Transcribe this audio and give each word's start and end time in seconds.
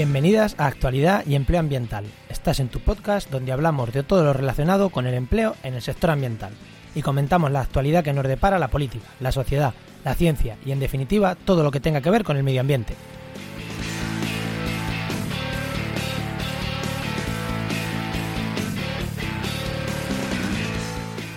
Bienvenidas 0.00 0.54
a 0.56 0.64
Actualidad 0.64 1.26
y 1.26 1.34
Empleo 1.34 1.60
Ambiental. 1.60 2.06
Estás 2.30 2.58
en 2.58 2.70
tu 2.70 2.80
podcast 2.80 3.28
donde 3.28 3.52
hablamos 3.52 3.92
de 3.92 4.02
todo 4.02 4.24
lo 4.24 4.32
relacionado 4.32 4.88
con 4.88 5.06
el 5.06 5.12
empleo 5.12 5.56
en 5.62 5.74
el 5.74 5.82
sector 5.82 6.08
ambiental 6.08 6.54
y 6.94 7.02
comentamos 7.02 7.50
la 7.50 7.60
actualidad 7.60 8.02
que 8.02 8.14
nos 8.14 8.26
depara 8.26 8.58
la 8.58 8.68
política, 8.68 9.04
la 9.20 9.30
sociedad, 9.30 9.74
la 10.02 10.14
ciencia 10.14 10.56
y 10.64 10.72
en 10.72 10.80
definitiva 10.80 11.34
todo 11.34 11.62
lo 11.62 11.70
que 11.70 11.80
tenga 11.80 12.00
que 12.00 12.08
ver 12.08 12.24
con 12.24 12.38
el 12.38 12.42
medio 12.42 12.62
ambiente. 12.62 12.94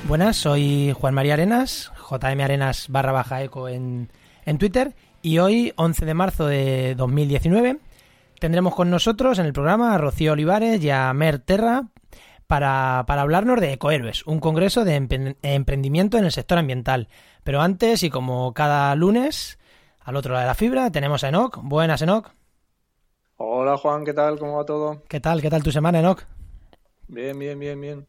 Buenas, 0.07 0.37
soy 0.37 0.93
Juan 0.97 1.13
María 1.13 1.33
Arenas, 1.33 1.91
JM 2.09 2.39
Arenas 2.39 2.85
barra 2.87 3.11
baja 3.11 3.43
eco 3.43 3.67
en, 3.67 4.07
en 4.45 4.57
Twitter 4.57 4.93
y 5.21 5.39
hoy, 5.39 5.73
11 5.75 6.05
de 6.05 6.13
marzo 6.13 6.47
de 6.47 6.95
2019, 6.95 7.79
tendremos 8.43 8.75
con 8.75 8.89
nosotros 8.89 9.39
en 9.39 9.45
el 9.45 9.53
programa 9.53 9.95
a 9.95 9.97
Rocío 9.97 10.33
Olivares 10.33 10.83
y 10.83 10.89
a 10.89 11.13
Mer 11.13 11.39
Terra 11.39 11.87
para, 12.45 12.99
hablarnos 12.99 13.61
de 13.61 13.71
Ecohéroes, 13.71 14.27
un 14.27 14.41
congreso 14.41 14.83
de 14.83 14.95
emprendimiento 15.43 16.17
en 16.17 16.25
el 16.25 16.31
sector 16.33 16.57
ambiental. 16.57 17.07
Pero 17.45 17.61
antes, 17.61 18.03
y 18.03 18.09
como 18.09 18.53
cada 18.53 18.93
lunes, 18.95 19.57
al 20.01 20.17
otro 20.17 20.33
lado 20.33 20.41
de 20.41 20.47
la 20.47 20.55
fibra, 20.55 20.91
tenemos 20.91 21.23
a 21.23 21.29
Enoch. 21.29 21.57
Buenas, 21.63 22.01
Enoch. 22.01 22.31
Hola, 23.37 23.77
Juan, 23.77 24.03
¿qué 24.03 24.11
tal? 24.11 24.37
¿Cómo 24.37 24.57
va 24.57 24.65
todo? 24.65 25.03
¿Qué 25.07 25.21
tal? 25.21 25.41
¿Qué 25.41 25.49
tal 25.49 25.63
tu 25.63 25.71
semana, 25.71 26.01
Enoch? 26.01 26.25
Bien, 27.07 27.39
bien, 27.39 27.57
bien, 27.57 27.79
bien. 27.79 28.07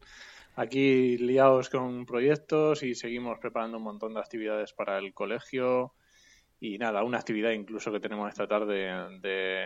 Aquí 0.57 1.17
liados 1.17 1.69
con 1.69 2.05
proyectos 2.05 2.83
y 2.83 2.93
seguimos 2.93 3.39
preparando 3.39 3.77
un 3.77 3.83
montón 3.83 4.13
de 4.13 4.19
actividades 4.19 4.73
para 4.73 4.97
el 4.97 5.13
colegio 5.13 5.93
y 6.59 6.77
nada, 6.77 7.03
una 7.03 7.19
actividad 7.19 7.51
incluso 7.51 7.91
que 7.91 7.99
tenemos 7.99 8.29
esta 8.29 8.47
tarde 8.47 9.19
de, 9.21 9.65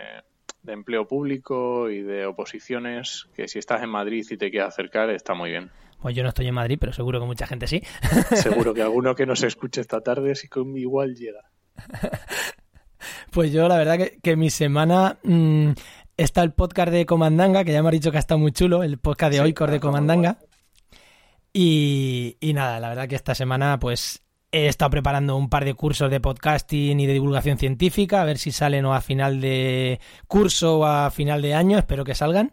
empleo 0.66 1.06
público 1.06 1.90
y 1.90 2.02
de 2.02 2.26
oposiciones, 2.26 3.28
que 3.34 3.48
si 3.48 3.58
estás 3.58 3.82
en 3.82 3.90
Madrid 3.90 4.24
y 4.28 4.36
te 4.36 4.50
quieres 4.50 4.68
acercar 4.68 5.10
está 5.10 5.34
muy 5.34 5.50
bien. 5.50 5.70
Pues 6.00 6.14
yo 6.14 6.22
no 6.22 6.30
estoy 6.30 6.46
en 6.46 6.54
Madrid, 6.54 6.78
pero 6.80 6.92
seguro 6.92 7.20
que 7.20 7.26
mucha 7.26 7.46
gente 7.46 7.66
sí. 7.66 7.82
Seguro 8.34 8.72
que 8.72 8.82
alguno 8.82 9.14
que 9.14 9.26
nos 9.26 9.42
escuche 9.44 9.80
esta 9.80 10.00
tarde 10.00 10.34
sí 10.34 10.48
que 10.48 10.60
igual 10.60 11.14
llega. 11.14 11.40
Pues 13.30 13.50
yo 13.50 13.66
la 13.66 13.78
verdad 13.78 13.98
que, 14.22 14.36
mi 14.36 14.50
semana 14.50 15.18
mm, 15.22 15.70
está 16.18 16.42
el 16.42 16.52
podcast 16.52 16.92
de 16.92 17.06
Comandanga, 17.06 17.64
que 17.64 17.72
ya 17.72 17.82
me 17.82 17.88
ha 17.88 17.92
dicho 17.92 18.12
que 18.12 18.18
está 18.18 18.36
muy 18.36 18.52
chulo, 18.52 18.82
el 18.82 18.98
podcast 18.98 19.32
de 19.32 19.40
hoy 19.40 19.46
Oikor 19.46 19.70
de 19.70 19.80
Comandanga. 19.80 20.38
Y, 21.50 22.36
y 22.40 22.52
nada, 22.52 22.78
la 22.78 22.90
verdad 22.90 23.08
que 23.08 23.14
esta 23.14 23.34
semana 23.34 23.78
pues 23.78 24.22
he 24.52 24.66
estado 24.66 24.90
preparando 24.90 25.36
un 25.36 25.48
par 25.48 25.64
de 25.64 25.74
cursos 25.74 26.10
de 26.10 26.20
podcasting 26.20 26.98
y 26.98 27.06
de 27.06 27.12
divulgación 27.12 27.58
científica, 27.58 28.20
a 28.20 28.24
ver 28.24 28.38
si 28.38 28.50
salen 28.52 28.84
o 28.84 28.94
a 28.94 29.00
final 29.00 29.40
de 29.40 30.00
curso 30.26 30.80
o 30.80 30.84
a 30.84 31.10
final 31.10 31.42
de 31.42 31.54
año, 31.54 31.78
espero 31.78 32.04
que 32.04 32.14
salgan. 32.14 32.52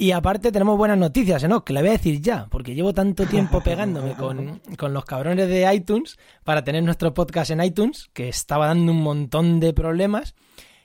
Y 0.00 0.12
aparte 0.12 0.52
tenemos 0.52 0.78
buenas 0.78 0.96
noticias, 0.96 1.42
¿no? 1.48 1.64
Que 1.64 1.72
le 1.72 1.80
voy 1.80 1.88
a 1.88 1.92
decir 1.92 2.20
ya, 2.20 2.46
porque 2.50 2.74
llevo 2.74 2.94
tanto 2.94 3.26
tiempo 3.26 3.60
pegándome 3.64 4.14
con, 4.14 4.60
con, 4.76 4.94
los 4.94 5.04
cabrones 5.04 5.48
de 5.48 5.74
iTunes 5.74 6.16
para 6.44 6.62
tener 6.62 6.84
nuestro 6.84 7.12
podcast 7.12 7.50
en 7.50 7.62
iTunes, 7.62 8.08
que 8.12 8.28
estaba 8.28 8.68
dando 8.68 8.92
un 8.92 9.02
montón 9.02 9.58
de 9.58 9.72
problemas. 9.72 10.36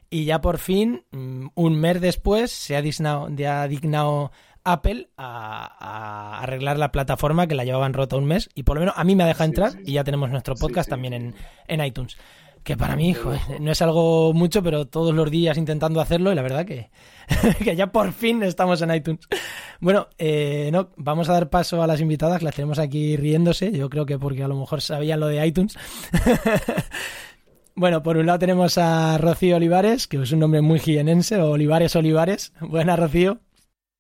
Y 0.09 0.25
ya 0.25 0.41
por 0.41 0.57
fin, 0.57 1.06
mm, 1.12 1.47
un 1.53 1.75
mes 1.79 2.01
después, 2.01 2.51
se 2.51 2.75
ha 2.75 2.81
dignado, 2.81 3.29
ha 3.47 3.67
dignado 3.67 4.31
Apple 4.63 5.09
a, 5.18 6.40
arreglar 6.41 6.78
la 6.78 6.91
plataforma 6.91 7.47
que 7.47 7.56
la 7.56 7.66
llevaban 7.66 7.94
rota 7.94 8.18
un 8.18 8.25
mes 8.25 8.50
y 8.56 8.63
por 8.63 8.75
lo 8.75 8.81
menos 8.81 8.96
a 8.97 9.03
mí 9.03 9.16
me 9.16 9.25
deja 9.25 9.46
entrar 9.46 9.74
y 9.85 9.94
ya 9.94 10.03
tenemos 10.03 10.29
nuestro 10.29 10.56
podcast 10.56 10.90
también 10.90 11.13
en, 11.13 11.35
en, 11.68 11.84
iTunes. 11.84 12.18
Que 12.63 12.78
para 12.78 12.96
mí, 12.96 13.09
hijo, 13.09 13.34
no 13.59 13.72
es 13.72 13.81
algo 13.81 14.31
mucho, 14.34 14.63
pero 14.63 14.88
todos 14.88 15.13
los 15.13 15.29
días 15.29 15.57
intentando 15.57 16.00
hacerlo 16.00 16.31
y 16.31 16.35
la 16.35 16.41
verdad 16.41 16.66
que, 16.66 16.91
que 17.63 17.75
ya 17.75 17.88
por 17.91 18.13
fin 18.13 18.41
estamos 18.41 18.81
en 18.81 18.96
iTunes. 18.96 19.28
Bueno, 19.81 20.07
eh, 20.18 20.69
no, 20.72 20.90
vamos 20.96 21.28
a 21.28 21.34
dar 21.34 21.50
paso 21.50 21.84
a 21.84 21.88
las 21.88 22.00
invitadas 22.00 22.40
que 22.40 22.46
las 22.46 22.56
tenemos 22.56 22.79
aquí 22.79 23.18
riéndose. 23.18 23.73
Yo 23.73 23.90
creo 23.90 24.06
que 24.06 24.18
porque 24.18 24.44
a 24.44 24.47
lo 24.47 24.57
mejor 24.57 24.81
sabían 24.81 25.19
lo 25.19 25.28
de 25.28 25.46
iTunes. 25.46 25.78
bueno, 27.75 28.02
por 28.02 28.16
un 28.16 28.28
lado 28.28 28.40
tenemos 28.40 28.78
a 28.78 29.18
Rocío 29.18 29.57
Olivares, 29.57 30.07
que 30.07 30.22
es 30.22 30.31
un 30.31 30.40
nombre 30.40 30.62
muy 30.62 30.79
jienense, 30.79 31.41
Olivares 31.41 31.97
Olivares. 31.97 32.53
Buenas, 32.62 32.97
Rocío. 32.97 33.41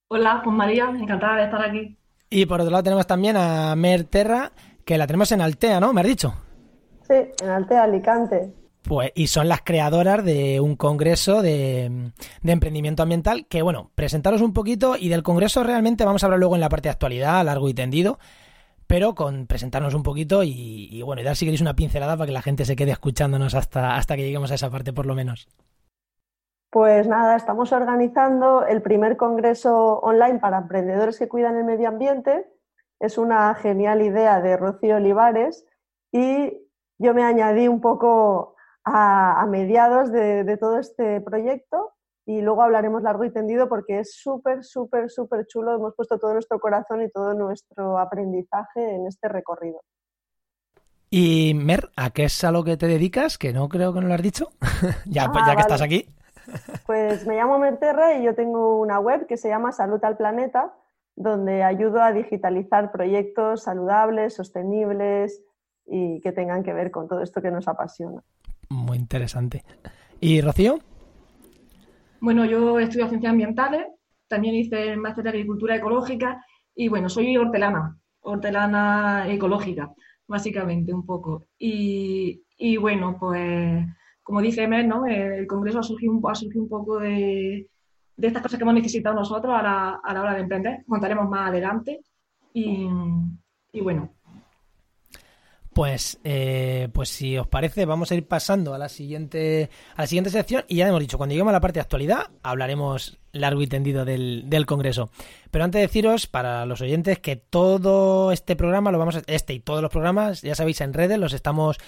Hola, 0.09 0.41
pues 0.43 0.55
María, 0.55 0.85
encantada 0.85 1.37
de 1.37 1.43
estar 1.45 1.61
aquí. 1.61 1.97
Y 2.29 2.45
por 2.45 2.61
otro 2.61 2.71
lado 2.71 2.83
tenemos 2.83 3.07
también 3.07 3.37
a 3.37 3.75
Mer 3.75 4.03
Terra, 4.05 4.51
que 4.85 4.97
la 4.97 5.07
tenemos 5.07 5.31
en 5.31 5.41
Altea, 5.41 5.79
¿no? 5.79 5.93
¿Me 5.93 6.01
has 6.01 6.07
dicho? 6.07 6.33
Sí, 7.07 7.15
en 7.41 7.49
Altea, 7.49 7.83
Alicante. 7.83 8.53
Pues, 8.83 9.11
y 9.15 9.27
son 9.27 9.47
las 9.47 9.61
creadoras 9.61 10.25
de 10.25 10.59
un 10.59 10.75
congreso 10.75 11.41
de, 11.41 12.11
emprendimiento 12.43 13.01
ambiental 13.01 13.45
que, 13.47 13.61
bueno, 13.61 13.91
presentaros 13.95 14.41
un 14.41 14.51
poquito 14.51 14.97
y 14.97 15.07
del 15.07 15.23
congreso 15.23 15.63
realmente 15.63 16.03
vamos 16.03 16.23
a 16.23 16.25
hablar 16.25 16.39
luego 16.39 16.55
en 16.55 16.61
la 16.61 16.69
parte 16.69 16.89
de 16.89 16.93
actualidad, 16.93 17.45
largo 17.45 17.69
y 17.69 17.73
tendido, 17.73 18.19
pero 18.87 19.15
con 19.15 19.47
presentarnos 19.47 19.93
un 19.93 20.03
poquito 20.03 20.43
y, 20.43 20.89
y 20.91 21.01
bueno, 21.01 21.21
y 21.21 21.25
dar 21.25 21.37
si 21.37 21.45
queréis 21.45 21.61
una 21.61 21.75
pincelada 21.75 22.17
para 22.17 22.27
que 22.27 22.33
la 22.33 22.41
gente 22.41 22.65
se 22.65 22.75
quede 22.75 22.91
escuchándonos 22.91 23.55
hasta, 23.55 23.95
hasta 23.95 24.17
que 24.17 24.23
lleguemos 24.23 24.51
a 24.51 24.55
esa 24.55 24.69
parte 24.69 24.91
por 24.91 25.05
lo 25.05 25.15
menos. 25.15 25.47
Pues 26.73 27.07
nada, 27.07 27.35
estamos 27.35 27.71
organizando 27.71 28.65
el 28.65 28.81
primer 28.81 29.15
congreso 29.15 29.99
online 29.99 30.39
para 30.39 30.57
emprendedores 30.57 31.19
que 31.19 31.27
cuidan 31.27 31.55
el 31.55 31.65
medio 31.65 31.87
ambiente. 31.87 32.47
Es 32.99 33.19
una 33.19 33.53
genial 33.53 34.01
idea 34.01 34.41
de 34.41 34.57
Rocío 34.57 34.95
Olivares 34.95 35.67
y 36.11 36.51
yo 36.97 37.13
me 37.13 37.21
añadí 37.21 37.67
un 37.67 37.79
poco 37.79 38.55
a, 38.83 39.45
mediados 39.47 40.11
de, 40.11 40.57
todo 40.59 40.79
este 40.79 41.21
proyecto 41.21 41.91
y 42.25 42.41
luego 42.41 42.63
hablaremos 42.63 43.03
largo 43.03 43.23
y 43.23 43.31
tendido 43.31 43.69
porque 43.69 43.99
es 43.99 44.15
súper, 44.15 44.63
súper, 44.63 45.11
súper 45.11 45.45
chulo. 45.45 45.75
Hemos 45.75 45.93
puesto 45.93 46.17
todo 46.17 46.33
nuestro 46.33 46.59
corazón 46.59 47.03
y 47.03 47.11
todo 47.11 47.35
nuestro 47.35 47.99
aprendizaje 47.99 48.95
en 48.95 49.05
este 49.05 49.27
recorrido. 49.27 49.79
Y 51.11 51.53
Mer, 51.53 51.91
¿a 51.95 52.09
qué 52.09 52.23
es 52.23 52.43
a 52.43 52.51
lo 52.51 52.63
que 52.63 52.77
te 52.77 52.87
dedicas? 52.87 53.37
Que 53.37 53.53
no 53.53 53.69
creo 53.69 53.93
que 53.93 54.01
no 54.01 54.07
lo 54.07 54.15
has 54.15 54.23
dicho. 54.23 54.47
ya, 55.05 55.31
pues, 55.31 55.45
ya 55.45 55.51
ah, 55.51 55.55
que 55.55 55.61
estás 55.61 55.81
aquí. 55.83 56.09
Pues 56.85 57.25
me 57.25 57.35
llamo 57.35 57.59
Merterra 57.59 58.17
y 58.17 58.23
yo 58.23 58.35
tengo 58.35 58.79
una 58.79 58.99
web 58.99 59.25
que 59.27 59.37
se 59.37 59.49
llama 59.49 59.71
Salud 59.71 60.03
al 60.03 60.17
Planeta, 60.17 60.73
donde 61.15 61.63
ayudo 61.63 62.01
a 62.01 62.11
digitalizar 62.11 62.91
proyectos 62.91 63.63
saludables, 63.63 64.35
sostenibles 64.35 65.43
y 65.85 66.21
que 66.21 66.31
tengan 66.31 66.63
que 66.63 66.73
ver 66.73 66.91
con 66.91 67.07
todo 67.07 67.21
esto 67.21 67.41
que 67.41 67.51
nos 67.51 67.67
apasiona. 67.67 68.23
Muy 68.69 68.97
interesante. 68.97 69.63
¿Y 70.19 70.41
Rocío? 70.41 70.79
Bueno, 72.19 72.45
yo 72.45 72.79
estudio 72.79 73.09
ciencias 73.09 73.31
ambientales, 73.31 73.85
también 74.27 74.55
hice 74.55 74.91
el 74.91 74.97
máster 74.97 75.25
de 75.25 75.31
agricultura 75.31 75.75
ecológica 75.75 76.43
y 76.73 76.87
bueno, 76.87 77.09
soy 77.09 77.35
hortelana, 77.37 77.97
hortelana 78.21 79.25
ecológica, 79.27 79.93
básicamente 80.27 80.93
un 80.93 81.05
poco. 81.05 81.47
Y, 81.59 82.43
y 82.57 82.77
bueno, 82.77 83.17
pues 83.19 83.85
como 84.23 84.41
dice 84.41 84.63
Emer, 84.63 84.87
¿no? 84.87 85.05
el 85.05 85.45
Congreso 85.45 85.79
ha 85.79 85.83
surgido, 85.83 86.13
un, 86.13 86.23
ha 86.25 86.33
un 86.55 86.69
poco 86.69 86.97
de, 86.99 87.67
estas 88.17 88.41
cosas 88.41 88.57
que 88.57 88.63
hemos 88.63 88.73
necesitado 88.73 89.15
nosotros 89.15 89.53
a 89.53 89.61
la, 89.61 90.01
a 90.03 90.13
la 90.13 90.21
hora 90.21 90.33
de 90.33 90.41
emprender. 90.41 90.83
Contaremos 90.87 91.29
más 91.29 91.49
adelante. 91.49 92.01
Y, 92.53 92.87
bueno, 93.81 94.11
pues, 95.73 96.19
eh, 96.23 96.87
pues 96.93 97.09
si 97.09 97.35
os 97.35 97.47
parece, 97.47 97.85
vamos 97.85 98.11
a 98.11 98.15
ir 98.15 98.27
pasando 98.27 98.75
a 98.75 98.77
la 98.77 98.89
siguiente, 98.89 99.71
a 99.95 100.03
la 100.03 100.07
siguiente 100.07 100.29
sección 100.29 100.63
y 100.67 100.77
ya 100.77 100.87
hemos 100.87 100.99
dicho, 100.99 101.17
cuando 101.17 101.33
lleguemos 101.33 101.49
a 101.49 101.53
la 101.53 101.61
parte 101.61 101.79
de 101.79 101.81
actualidad, 101.81 102.29
hablaremos 102.43 103.17
largo 103.31 103.63
y 103.63 103.67
tendido 103.67 104.05
del, 104.05 104.43
del 104.47 104.67
Congreso. 104.67 105.09
Pero 105.49 105.65
antes 105.65 105.79
de 105.79 105.87
deciros, 105.87 106.27
para 106.27 106.67
los 106.67 106.81
oyentes, 106.81 107.17
que 107.17 107.37
todo 107.37 108.31
este 108.31 108.55
programa 108.55 108.91
lo 108.91 108.99
vamos 108.99 109.15
a, 109.15 109.23
este 109.25 109.55
y 109.55 109.59
todos 109.59 109.81
los 109.81 109.89
programas, 109.89 110.43
ya 110.43 110.53
sabéis, 110.53 110.79
en 110.81 110.93
redes 110.93 111.17
los 111.17 111.33
estamos 111.33 111.79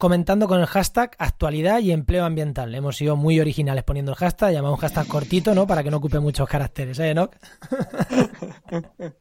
comentando 0.00 0.48
con 0.48 0.58
el 0.58 0.66
hashtag 0.66 1.14
actualidad 1.18 1.78
y 1.80 1.92
empleo 1.92 2.24
ambiental. 2.24 2.74
Hemos 2.74 2.96
sido 2.96 3.16
muy 3.16 3.38
originales 3.38 3.84
poniendo 3.84 4.12
el 4.12 4.16
hashtag, 4.16 4.54
llamado 4.54 4.72
un 4.74 4.80
hashtag 4.80 5.06
cortito, 5.06 5.54
¿no? 5.54 5.66
Para 5.66 5.84
que 5.84 5.90
no 5.90 5.98
ocupe 5.98 6.18
muchos 6.18 6.48
caracteres, 6.48 6.98
¿eh, 6.98 7.10
Enoch? 7.10 7.36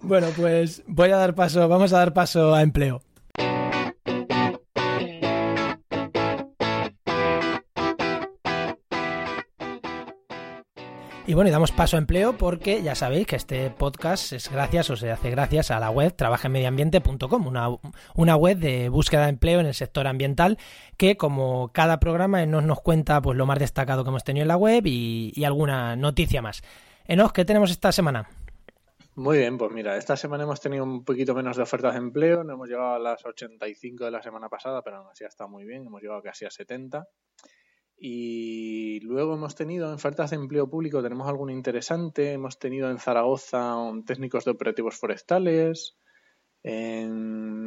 bueno, 0.00 0.28
pues 0.36 0.84
voy 0.86 1.10
a 1.10 1.16
dar 1.16 1.34
paso, 1.34 1.68
vamos 1.68 1.92
a 1.92 1.98
dar 1.98 2.14
paso 2.14 2.54
a 2.54 2.62
empleo. 2.62 3.02
Y 11.26 11.32
bueno, 11.32 11.48
y 11.48 11.52
damos 11.52 11.72
paso 11.72 11.96
a 11.96 12.00
empleo 12.00 12.36
porque 12.36 12.82
ya 12.82 12.94
sabéis 12.94 13.26
que 13.26 13.36
este 13.36 13.70
podcast 13.70 14.34
es 14.34 14.50
gracias 14.52 14.90
o 14.90 14.96
se 14.96 15.10
hace 15.10 15.30
gracias 15.30 15.70
a 15.70 15.80
la 15.80 15.88
web 15.88 16.14
trabajenmedioambiente.com, 16.14 17.46
una, 17.46 17.68
una 18.14 18.36
web 18.36 18.58
de 18.58 18.90
búsqueda 18.90 19.22
de 19.22 19.30
empleo 19.30 19.60
en 19.60 19.66
el 19.66 19.72
sector 19.72 20.06
ambiental 20.06 20.58
que 20.98 21.16
como 21.16 21.70
cada 21.72 21.98
programa 21.98 22.44
nos, 22.44 22.64
nos 22.64 22.78
cuenta 22.82 23.22
pues 23.22 23.38
lo 23.38 23.46
más 23.46 23.58
destacado 23.58 24.04
que 24.04 24.10
hemos 24.10 24.22
tenido 24.22 24.42
en 24.42 24.48
la 24.48 24.58
web 24.58 24.82
y, 24.86 25.32
y 25.34 25.44
alguna 25.44 25.96
noticia 25.96 26.42
más. 26.42 26.62
Enos, 27.06 27.32
¿qué 27.32 27.46
tenemos 27.46 27.70
esta 27.70 27.90
semana? 27.90 28.28
Muy 29.16 29.38
bien, 29.38 29.56
pues 29.56 29.72
mira, 29.72 29.96
esta 29.96 30.18
semana 30.18 30.42
hemos 30.42 30.60
tenido 30.60 30.84
un 30.84 31.04
poquito 31.04 31.34
menos 31.34 31.56
de 31.56 31.62
ofertas 31.62 31.94
de 31.94 32.00
empleo, 32.00 32.44
no 32.44 32.52
hemos 32.52 32.68
llegado 32.68 32.96
a 32.96 32.98
las 32.98 33.24
85 33.24 34.04
de 34.04 34.10
la 34.10 34.22
semana 34.22 34.50
pasada, 34.50 34.82
pero 34.82 34.98
aún 34.98 35.06
así 35.10 35.24
está 35.24 35.46
muy 35.46 35.64
bien, 35.64 35.86
hemos 35.86 36.02
llegado 36.02 36.20
casi 36.20 36.44
a 36.44 36.50
70. 36.50 37.08
Y 38.06 39.00
luego 39.00 39.32
hemos 39.32 39.54
tenido 39.54 39.88
en 39.88 39.94
ofertas 39.94 40.28
de 40.28 40.36
empleo 40.36 40.68
público, 40.68 41.02
tenemos 41.02 41.26
alguno 41.26 41.52
interesante. 41.52 42.32
Hemos 42.32 42.58
tenido 42.58 42.90
en 42.90 42.98
Zaragoza 42.98 43.76
técnicos 44.04 44.44
de 44.44 44.50
operativos 44.50 44.96
forestales. 44.96 45.96
En, 46.62 47.66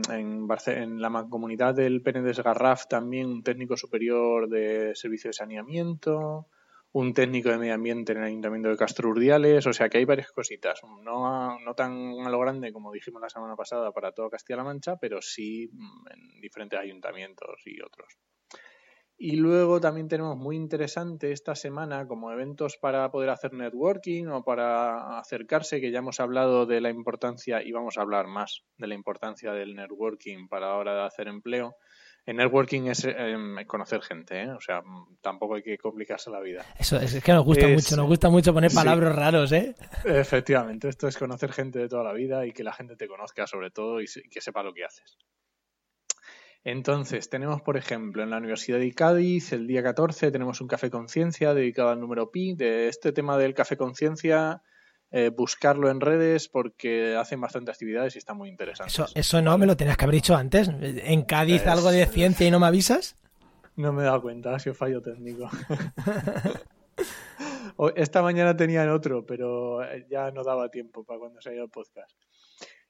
la 1.01 1.09
mancomunidad 1.09 1.73
del 1.73 2.03
Penedes 2.03 2.39
Garraf 2.39 2.85
también 2.87 3.25
un 3.25 3.41
técnico 3.41 3.75
superior 3.77 4.47
de 4.47 4.91
servicio 4.93 5.29
de 5.29 5.33
saneamiento. 5.33 6.45
Un 6.91 7.15
técnico 7.15 7.49
de 7.49 7.57
medio 7.57 7.73
ambiente 7.73 8.11
en 8.11 8.19
el 8.19 8.25
Ayuntamiento 8.25 8.69
de 8.69 8.77
Castro 8.77 9.09
Urdiales. 9.09 9.65
O 9.65 9.73
sea 9.73 9.89
que 9.89 9.97
hay 9.97 10.05
varias 10.05 10.31
cositas. 10.31 10.81
No, 11.03 11.57
no 11.57 11.73
tan 11.73 12.19
a 12.23 12.29
lo 12.29 12.39
grande 12.39 12.71
como 12.71 12.91
dijimos 12.91 13.23
la 13.23 13.29
semana 13.29 13.55
pasada 13.55 13.91
para 13.91 14.11
toda 14.11 14.29
Castilla-La 14.29 14.63
Mancha, 14.63 14.97
pero 14.97 15.19
sí 15.19 15.63
en 16.11 16.41
diferentes 16.41 16.79
ayuntamientos 16.79 17.59
y 17.65 17.81
otros. 17.81 18.19
Y 19.19 19.35
luego 19.37 19.81
también 19.81 20.07
tenemos 20.07 20.37
muy 20.37 20.55
interesante 20.55 21.31
esta 21.31 21.55
semana 21.55 22.07
como 22.07 22.31
eventos 22.31 22.77
para 22.77 23.09
poder 23.09 23.31
hacer 23.31 23.51
networking 23.51 24.27
o 24.27 24.43
para 24.43 25.17
acercarse, 25.17 25.81
que 25.81 25.89
ya 25.89 25.99
hemos 25.99 26.19
hablado 26.19 26.67
de 26.67 26.81
la 26.81 26.91
importancia 26.91 27.63
y 27.63 27.71
vamos 27.71 27.97
a 27.97 28.01
hablar 28.01 28.27
más 28.27 28.61
de 28.77 28.85
la 28.85 28.93
importancia 28.93 29.53
del 29.53 29.75
networking 29.75 30.47
para 30.47 30.67
la 30.67 30.75
hora 30.75 30.93
de 30.93 31.01
hacer 31.01 31.27
empleo. 31.27 31.77
El 32.27 32.35
networking 32.35 32.83
es 32.87 33.05
eh, 33.05 33.35
conocer 33.65 34.01
gente, 34.01 34.43
¿eh? 34.43 34.51
o 34.51 34.61
sea, 34.61 34.83
tampoco 35.21 35.55
hay 35.55 35.63
que 35.63 35.77
complicarse 35.79 36.29
la 36.29 36.41
vida. 36.41 36.63
Eso 36.77 36.97
es, 36.97 37.23
que 37.23 37.31
nos 37.31 37.43
gusta 37.43 37.67
es, 37.67 37.73
mucho, 37.73 37.95
nos 37.95 38.05
gusta 38.05 38.29
mucho 38.29 38.53
poner 38.53 38.71
palabras 38.71 39.13
sí, 39.13 39.19
raros, 39.19 39.51
¿eh? 39.53 39.75
Efectivamente, 40.05 40.89
esto 40.89 41.07
es 41.07 41.17
conocer 41.17 41.53
gente 41.53 41.79
de 41.79 41.87
toda 41.87 42.03
la 42.03 42.13
vida 42.13 42.45
y 42.45 42.51
que 42.51 42.63
la 42.63 42.73
gente 42.73 42.97
te 42.97 43.07
conozca 43.07 43.47
sobre 43.47 43.71
todo 43.71 43.99
y 43.99 44.05
que 44.29 44.41
sepa 44.41 44.61
lo 44.61 44.73
que 44.73 44.83
haces. 44.83 45.17
Entonces, 46.67 47.29
tenemos, 47.29 47.61
por 47.61 47.77
ejemplo, 47.77 48.23
en 48.23 48.29
la 48.29 48.39
Universidad 48.39 48.77
de 48.77 48.91
Cádiz, 48.91 49.53
el 49.53 49.67
día 49.67 49.81
14, 49.81 50.31
tenemos 50.31 50.59
un 50.59 50.67
café 50.67 50.89
conciencia 50.89 51.53
dedicado 51.53 51.91
al 51.91 52.01
número 52.01 52.29
pi. 52.29 52.55
De 52.55 52.89
este 52.89 53.13
tema 53.13 53.37
del 53.37 53.53
café 53.53 53.77
conciencia, 53.77 54.61
eh, 55.09 55.31
buscarlo 55.33 55.89
en 55.89 56.01
redes 56.01 56.49
porque 56.49 57.15
hacen 57.15 57.39
bastante 57.39 57.71
actividades 57.71 58.15
y 58.15 58.17
está 58.17 58.33
muy 58.33 58.49
interesante. 58.49 58.91
Eso, 58.91 59.05
eso 59.15 59.41
no, 59.41 59.57
me 59.57 59.65
lo 59.65 59.77
tenías 59.77 59.95
que 59.95 60.03
haber 60.03 60.15
dicho 60.15 60.35
antes. 60.35 60.69
¿En 60.81 61.21
Cádiz 61.21 61.61
es... 61.61 61.67
algo 61.67 61.89
de 61.89 62.05
ciencia 62.05 62.45
y 62.45 62.51
no 62.51 62.59
me 62.59 62.67
avisas? 62.67 63.15
No 63.77 63.93
me 63.93 64.01
he 64.01 64.05
dado 64.05 64.21
cuenta, 64.21 64.53
ha 64.53 64.59
sido 64.59 64.75
fallo 64.75 65.01
técnico. 65.01 65.49
Esta 67.95 68.21
mañana 68.21 68.57
tenían 68.57 68.89
otro, 68.89 69.25
pero 69.25 69.79
ya 70.09 70.31
no 70.31 70.43
daba 70.43 70.67
tiempo 70.67 71.05
para 71.05 71.17
cuando 71.17 71.39
se 71.39 71.57
el 71.57 71.69
podcast. 71.69 72.11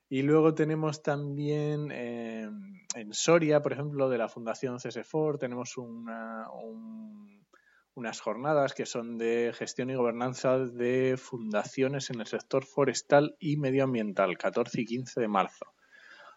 Y 0.10 0.22
luego 0.22 0.54
tenemos 0.54 1.04
también 1.04 1.92
eh, 1.92 2.50
en 2.96 3.14
Soria, 3.14 3.62
por 3.62 3.74
ejemplo, 3.74 4.10
de 4.10 4.18
la 4.18 4.30
Fundación 4.30 4.78
CSFOR, 4.78 5.38
tenemos 5.38 5.78
una, 5.78 6.50
un, 6.52 7.46
unas 7.94 8.22
jornadas 8.22 8.74
que 8.74 8.86
son 8.86 9.18
de 9.18 9.52
gestión 9.54 9.90
y 9.90 9.96
gobernanza 9.96 10.60
de 10.60 11.18
fundaciones 11.18 12.10
en 12.10 12.22
el 12.22 12.28
sector 12.28 12.64
forestal 12.64 13.36
y 13.40 13.58
medioambiental, 13.58 14.38
14 14.38 14.82
y 14.82 14.86
15 14.86 15.20
de 15.20 15.28
marzo. 15.28 15.74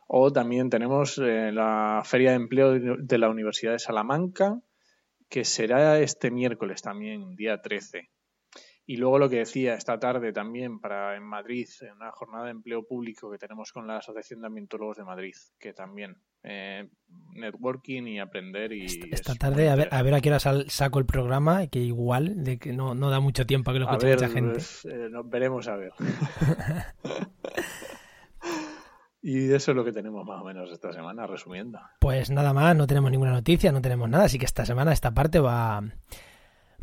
O 0.09 0.33
también 0.33 0.71
tenemos 0.71 1.19
eh, 1.19 1.53
la 1.53 2.03
Feria 2.05 2.31
de 2.31 2.37
Empleo 2.37 2.73
de 2.99 3.19
la 3.19 3.29
Universidad 3.29 3.73
de 3.73 3.79
Salamanca, 3.79 4.61
que 5.29 5.45
será 5.45 6.01
este 6.01 6.33
miércoles 6.33 6.83
también, 6.83 7.37
día 7.37 7.61
13. 7.61 8.11
Y 8.91 8.97
luego 8.97 9.21
lo 9.21 9.31
que 9.31 9.37
decía 9.37 9.75
esta 9.75 10.01
tarde 10.01 10.33
también 10.33 10.81
para 10.81 11.15
en 11.15 11.23
Madrid, 11.23 11.69
en 11.83 11.93
una 11.93 12.11
jornada 12.11 12.47
de 12.47 12.51
empleo 12.51 12.85
público 12.89 13.31
que 13.31 13.39
tenemos 13.39 13.71
con 13.71 13.87
la 13.87 13.99
Asociación 13.99 14.41
de 14.41 14.49
Ambientólogos 14.49 14.97
de 14.97 15.05
Madrid, 15.05 15.35
que 15.61 15.73
también 15.73 16.17
eh, 16.43 16.89
networking 17.35 18.09
y 18.09 18.19
aprender 18.19 18.73
y 18.73 18.87
esta, 19.13 19.37
tarde 19.37 19.71
a 19.71 19.77
ver 19.77 19.89
a 19.93 20.03
ver 20.03 20.15
a 20.15 20.21
qué 20.21 20.31
hora 20.31 20.41
saco 20.41 20.99
el 20.99 21.07
programa 21.07 21.69
que 21.69 21.79
igual 21.79 22.43
de 22.43 22.59
que 22.59 22.73
no, 22.73 22.97
no 22.97 23.11
da 23.11 23.21
mucho 23.21 23.47
tiempo 23.47 23.71
a 23.71 23.75
que 23.75 23.79
lo 23.79 23.89
escuche 23.89 24.13
mucha 24.13 24.29
gente. 24.29 24.55
pues, 24.55 24.85
eh, 24.87 25.09
nos 25.09 25.31
veremos 25.31 25.69
a 25.69 25.77
ver. 25.77 25.93
Y 29.23 29.53
eso 29.53 29.73
es 29.73 29.77
lo 29.77 29.85
que 29.85 29.93
tenemos 29.93 30.27
más 30.27 30.41
o 30.41 30.45
menos 30.45 30.73
esta 30.73 30.95
semana 30.95 31.27
resumiendo. 31.27 31.79
Pues 32.01 32.31
nada 32.31 32.55
más 32.55 32.75
no 32.75 32.87
tenemos 32.87 33.11
ninguna 33.11 33.33
noticia 33.33 33.71
no 33.71 33.83
tenemos 33.83 34.09
nada 34.09 34.25
así 34.25 34.39
que 34.39 34.47
esta 34.47 34.65
semana 34.65 34.93
esta 34.93 35.13
parte 35.13 35.39
va 35.39 35.83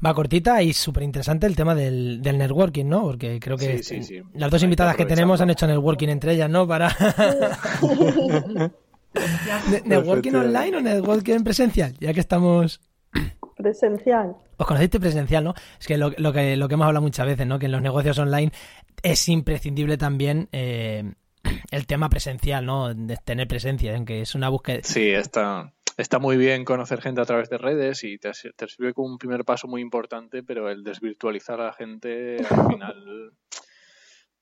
Va 0.06 0.14
cortita 0.14 0.62
y 0.62 0.74
súper 0.74 1.04
interesante 1.04 1.48
el 1.48 1.56
tema 1.56 1.74
del, 1.74 2.22
del, 2.22 2.38
networking, 2.38 2.86
¿no? 2.86 3.02
Porque 3.02 3.40
creo 3.40 3.58
que 3.58 3.82
sí, 3.82 4.02
sí, 4.02 4.04
sí. 4.04 4.22
las 4.34 4.52
dos 4.52 4.62
invitadas 4.62 4.96
que 4.96 5.06
tenemos 5.06 5.42
han 5.42 5.50
hecho 5.50 5.66
networking 5.66 6.10
entre 6.10 6.34
ellas, 6.34 6.50
¿no? 6.50 6.68
Para. 6.68 6.90
¿Networking 9.86 10.34
online 10.34 10.78
o 10.78 10.82
networking 10.82 11.44
presencial? 11.44 11.96
Ya 12.00 12.14
que 12.14 12.20
estamos. 12.20 12.80
Presencial. 13.56 14.36
Os 14.58 14.68
conociste 14.68 15.00
presencial, 15.00 15.44
¿no? 15.44 15.56
Es 15.80 15.88
que 15.88 15.98
lo, 15.98 16.12
lo, 16.18 16.32
que 16.32 16.56
lo 16.58 16.68
que 16.68 16.76
hemos 16.76 16.86
hablado 16.86 17.02
muchas 17.02 17.26
veces, 17.26 17.48
¿no? 17.48 17.58
Que 17.58 17.66
en 17.66 17.72
los 17.72 17.82
negocios 17.82 18.20
online 18.20 18.52
es 19.02 19.28
imprescindible 19.30 19.98
también 19.98 20.48
eh, 20.52 21.12
el 21.72 21.88
tema 21.88 22.10
presencial, 22.10 22.66
¿no? 22.66 22.94
De 22.94 23.18
tener 23.18 23.48
presencia, 23.48 23.96
en 23.96 24.06
que 24.06 24.22
es 24.22 24.36
una 24.36 24.50
búsqueda. 24.50 24.82
Sí, 24.84 25.10
está 25.10 25.74
está 25.98 26.20
muy 26.20 26.38
bien 26.38 26.64
conocer 26.64 27.02
gente 27.02 27.22
a 27.22 27.26
través 27.26 27.50
de 27.50 27.58
redes 27.58 28.04
y 28.04 28.18
te, 28.20 28.32
te, 28.56 28.68
sirve 28.68 28.94
como 28.94 29.10
un 29.10 29.18
primer 29.18 29.44
paso 29.44 29.68
muy 29.68 29.82
importante, 29.82 30.44
pero 30.44 30.70
el 30.70 30.84
desvirtualizar 30.84 31.60
a 31.60 31.66
la 31.66 31.74
gente 31.74 32.38
al 32.38 32.72
final 32.72 33.34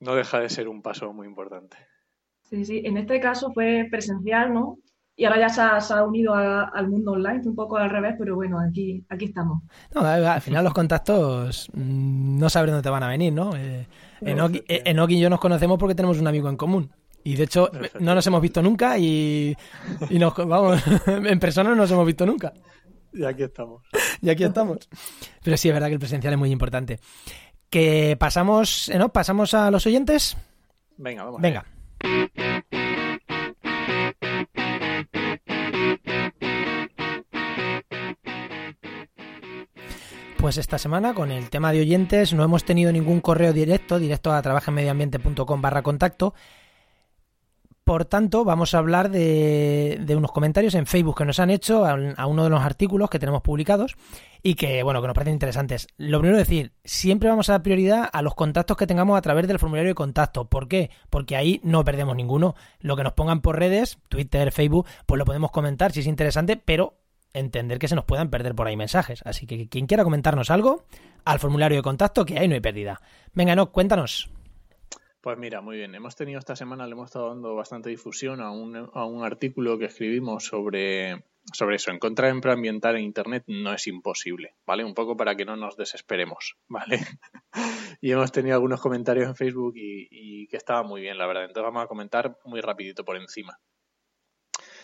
no 0.02 0.16
deja 0.16 0.40
de 0.40 0.50
ser 0.50 0.68
un 0.68 0.81
paso 0.81 1.12
muy 1.13 1.28
importante. 1.28 1.78
Sí, 2.42 2.66
sí, 2.66 2.81
en 2.86 2.98
este 2.98 3.19
caso 3.19 3.52
fue 3.54 3.88
presencial, 3.90 4.54
¿no? 4.54 4.78
Y 5.18 5.24
ahora 5.24 5.40
ya 5.40 5.50
se 5.50 5.62
ha, 5.62 5.80
se 5.80 5.94
ha 5.94 6.04
unido 6.04 6.34
a, 6.36 6.63
al 6.63 6.90
mundo 6.90 7.13
online, 7.13 7.42
un 7.46 7.56
poco 7.56 7.78
al 7.78 7.90
revés, 7.90 8.16
pero 8.19 8.36
bueno, 8.36 8.60
aquí, 8.60 9.06
aquí 9.08 9.25
estamos. 9.25 9.63
No, 9.94 10.01
al 10.01 10.42
final 10.42 10.66
los 10.66 10.74
contactos 10.74 11.70
mm, 11.74 12.38
no 12.38 12.50
sabes 12.50 12.70
dónde 12.70 12.84
te 12.84 12.89
van 12.89 13.03
a 13.03 13.08
venir, 13.08 13.32
¿no? 13.32 13.56
Eh, 13.56 13.88
Enoki, 14.20 14.62
Enoki 14.68 15.15
y 15.15 15.22
yo 15.22 15.29
nos 15.29 15.39
conocemos 15.39 15.79
porque 15.79 15.96
tenemos 15.96 16.20
un 16.20 16.27
amigo 16.27 16.50
en 16.50 16.58
común. 16.58 16.91
Y 17.25 17.36
de 17.36 17.44
hecho, 17.46 17.72
no 18.00 18.13
nos 18.13 18.25
hemos 18.27 18.39
visto 18.39 18.62
nunca 18.62 19.00
y, 19.00 19.58
y 20.12 20.20
nos 20.20 20.36
vamos, 20.48 20.82
en 21.08 21.39
persona 21.39 21.72
no 21.72 21.75
nos 21.75 21.89
hemos 21.89 22.05
visto 22.05 22.25
nunca. 22.25 22.53
Y 23.12 23.25
aquí 23.25 23.44
estamos. 23.44 23.82
Y 24.22 24.29
aquí 24.29 24.44
estamos. 24.44 24.88
Pero 25.44 25.58
sí, 25.58 25.70
es 25.70 25.74
verdad 25.74 25.88
que 25.88 25.94
el 25.94 26.00
presencial 26.00 26.34
es 26.34 26.39
muy 26.39 26.51
importante. 26.51 27.00
Que 27.70 28.15
pasamos, 28.20 28.91
¿no? 28.96 29.10
Pasamos 29.10 29.55
a 29.55 29.72
los 29.72 29.88
oyentes. 29.88 30.38
Venga, 30.98 31.24
vamos. 31.24 31.41
Venga. 31.41 31.65
Pues 40.38 40.58
esta 40.58 40.77
semana 40.77 41.15
con 41.15 41.32
el 41.32 41.50
tema 41.50 41.72
de 41.72 41.82
oyentes 41.82 42.34
no 42.34 42.44
hemos 42.44 42.65
tenido 42.65 42.91
ningún 42.91 43.20
correo 43.20 43.51
directo, 43.51 43.98
directo 43.98 44.32
a 44.32 44.44
trabajenmedioambiente.com 44.44 45.60
barra 45.60 45.82
contacto, 45.82 46.36
por 47.86 48.06
tanto, 48.06 48.44
vamos 48.44 48.74
a 48.74 48.80
hablar 48.80 49.12
de, 49.12 50.04
unos 50.18 50.32
comentarios 50.32 50.74
en 50.74 50.88
Facebook 50.88 51.20
que 51.20 51.24
nos 51.24 51.39
han 51.39 51.51
hecho 51.51 51.86
a, 51.86 51.96
a, 52.18 52.25
uno 52.25 52.44
de 52.44 52.50
los 52.50 52.62
artículos 52.62 53.12
que 53.12 53.20
tenemos 53.20 53.44
publicados 53.44 53.96
y 54.42 54.56
que, 54.56 54.82
bueno, 54.82 55.01
que 55.01 55.08
nos 55.08 55.13
parecen 55.13 55.36
interesantes. 55.36 55.88
Lo 55.96 56.20
primero 56.20 56.42
es 56.42 56.48
decir, 56.48 56.74
siempre 56.84 57.30
vamos 57.30 57.48
a 57.48 57.54
dar 57.54 57.62
prioridad 57.62 58.10
a 58.12 58.24
los 58.24 58.34
contactos 58.34 58.75
que 58.75 58.88
tengamos 58.88 59.15
a 59.15 59.22
través 59.22 59.48
del 59.48 59.60
formulario 59.60 59.92
de 59.92 59.96
contacto. 59.96 60.46
¿Por 60.46 60.68
qué? 60.68 60.89
Porque 61.12 61.36
ahí 61.36 61.62
no 61.63 61.86
perdemos 61.86 62.15
ninguno. 62.15 62.56
Lo 62.80 62.98
que 62.98 63.04
nos 63.04 63.13
pongan 63.13 63.42
por 63.42 63.60
redes, 63.60 64.00
Twitter, 64.10 64.51
Facebook, 64.51 64.88
pues 65.06 65.20
lo 65.20 65.25
podemos 65.25 65.51
comentar 65.51 65.92
si 65.92 66.00
es 66.00 66.08
interesante, 66.08 66.58
pero 66.58 66.98
entender 67.34 67.77
que 67.77 67.88
se 67.88 67.96
nos 67.96 68.06
puedan 68.06 68.32
perder 68.32 68.56
por 68.56 68.65
ahí 68.65 68.75
mensajes. 68.75 69.22
Así 69.25 69.46
que 69.46 69.70
quien 69.70 69.86
quiera 69.86 70.04
comentarnos 70.04 70.50
algo, 70.50 70.86
al 71.24 71.38
formulario 71.38 71.77
de 71.77 71.84
contacto, 71.84 72.25
que 72.25 72.39
ahí 72.39 72.48
no 72.48 72.56
hay 72.56 72.62
pérdida. 72.62 73.00
Venga, 73.34 73.56
no, 73.56 73.72
cuéntanos. 73.72 74.32
Pues 75.25 75.39
mira, 75.39 75.60
muy 75.60 75.77
bien. 75.77 75.96
Hemos 75.96 76.15
tenido 76.15 76.38
esta 76.38 76.55
semana, 76.55 76.86
le 76.86 76.91
hemos 76.91 77.08
estado 77.08 77.29
dando 77.29 77.55
bastante 77.55 77.89
difusión 77.89 78.41
a 78.41 78.51
un, 78.51 78.75
a 78.94 79.05
un 79.05 79.24
artículo 79.24 79.79
que 79.79 79.86
escribimos 79.86 80.46
sobre, 80.46 81.13
eso. 81.72 81.89
Encontrar 81.89 82.29
empleo 82.29 82.53
ambiental 82.53 82.96
en 82.96 83.05
Internet 83.05 83.44
no 83.48 83.74
es 83.74 83.88
imposible, 83.88 84.53
¿vale? 84.67 84.84
Un 84.84 84.94
poco 84.94 85.17
para 85.17 85.36
que 85.36 85.44
no 85.44 85.55
nos 85.55 85.77
desesperemos, 85.77 86.58
¿vale? 86.67 87.00
y 88.01 88.12
hemos 88.12 88.32
tenido 88.32 88.53
algunos 88.53 88.79
comentarios 88.79 89.27
en 89.27 89.36
Facebook 89.36 89.74
y, 89.77 90.08
y 90.12 90.48
que 90.48 90.58
estaba 90.58 90.84
muy 90.84 91.01
bien, 91.01 91.17
la 91.17 91.25
verdad. 91.25 91.46
Entonces 91.46 91.63
vamos 91.63 91.84
a 91.84 91.88
comentar 91.88 92.38
muy 92.46 92.62
rapidito 92.62 93.03
por 93.03 93.17
encima. 93.17 93.60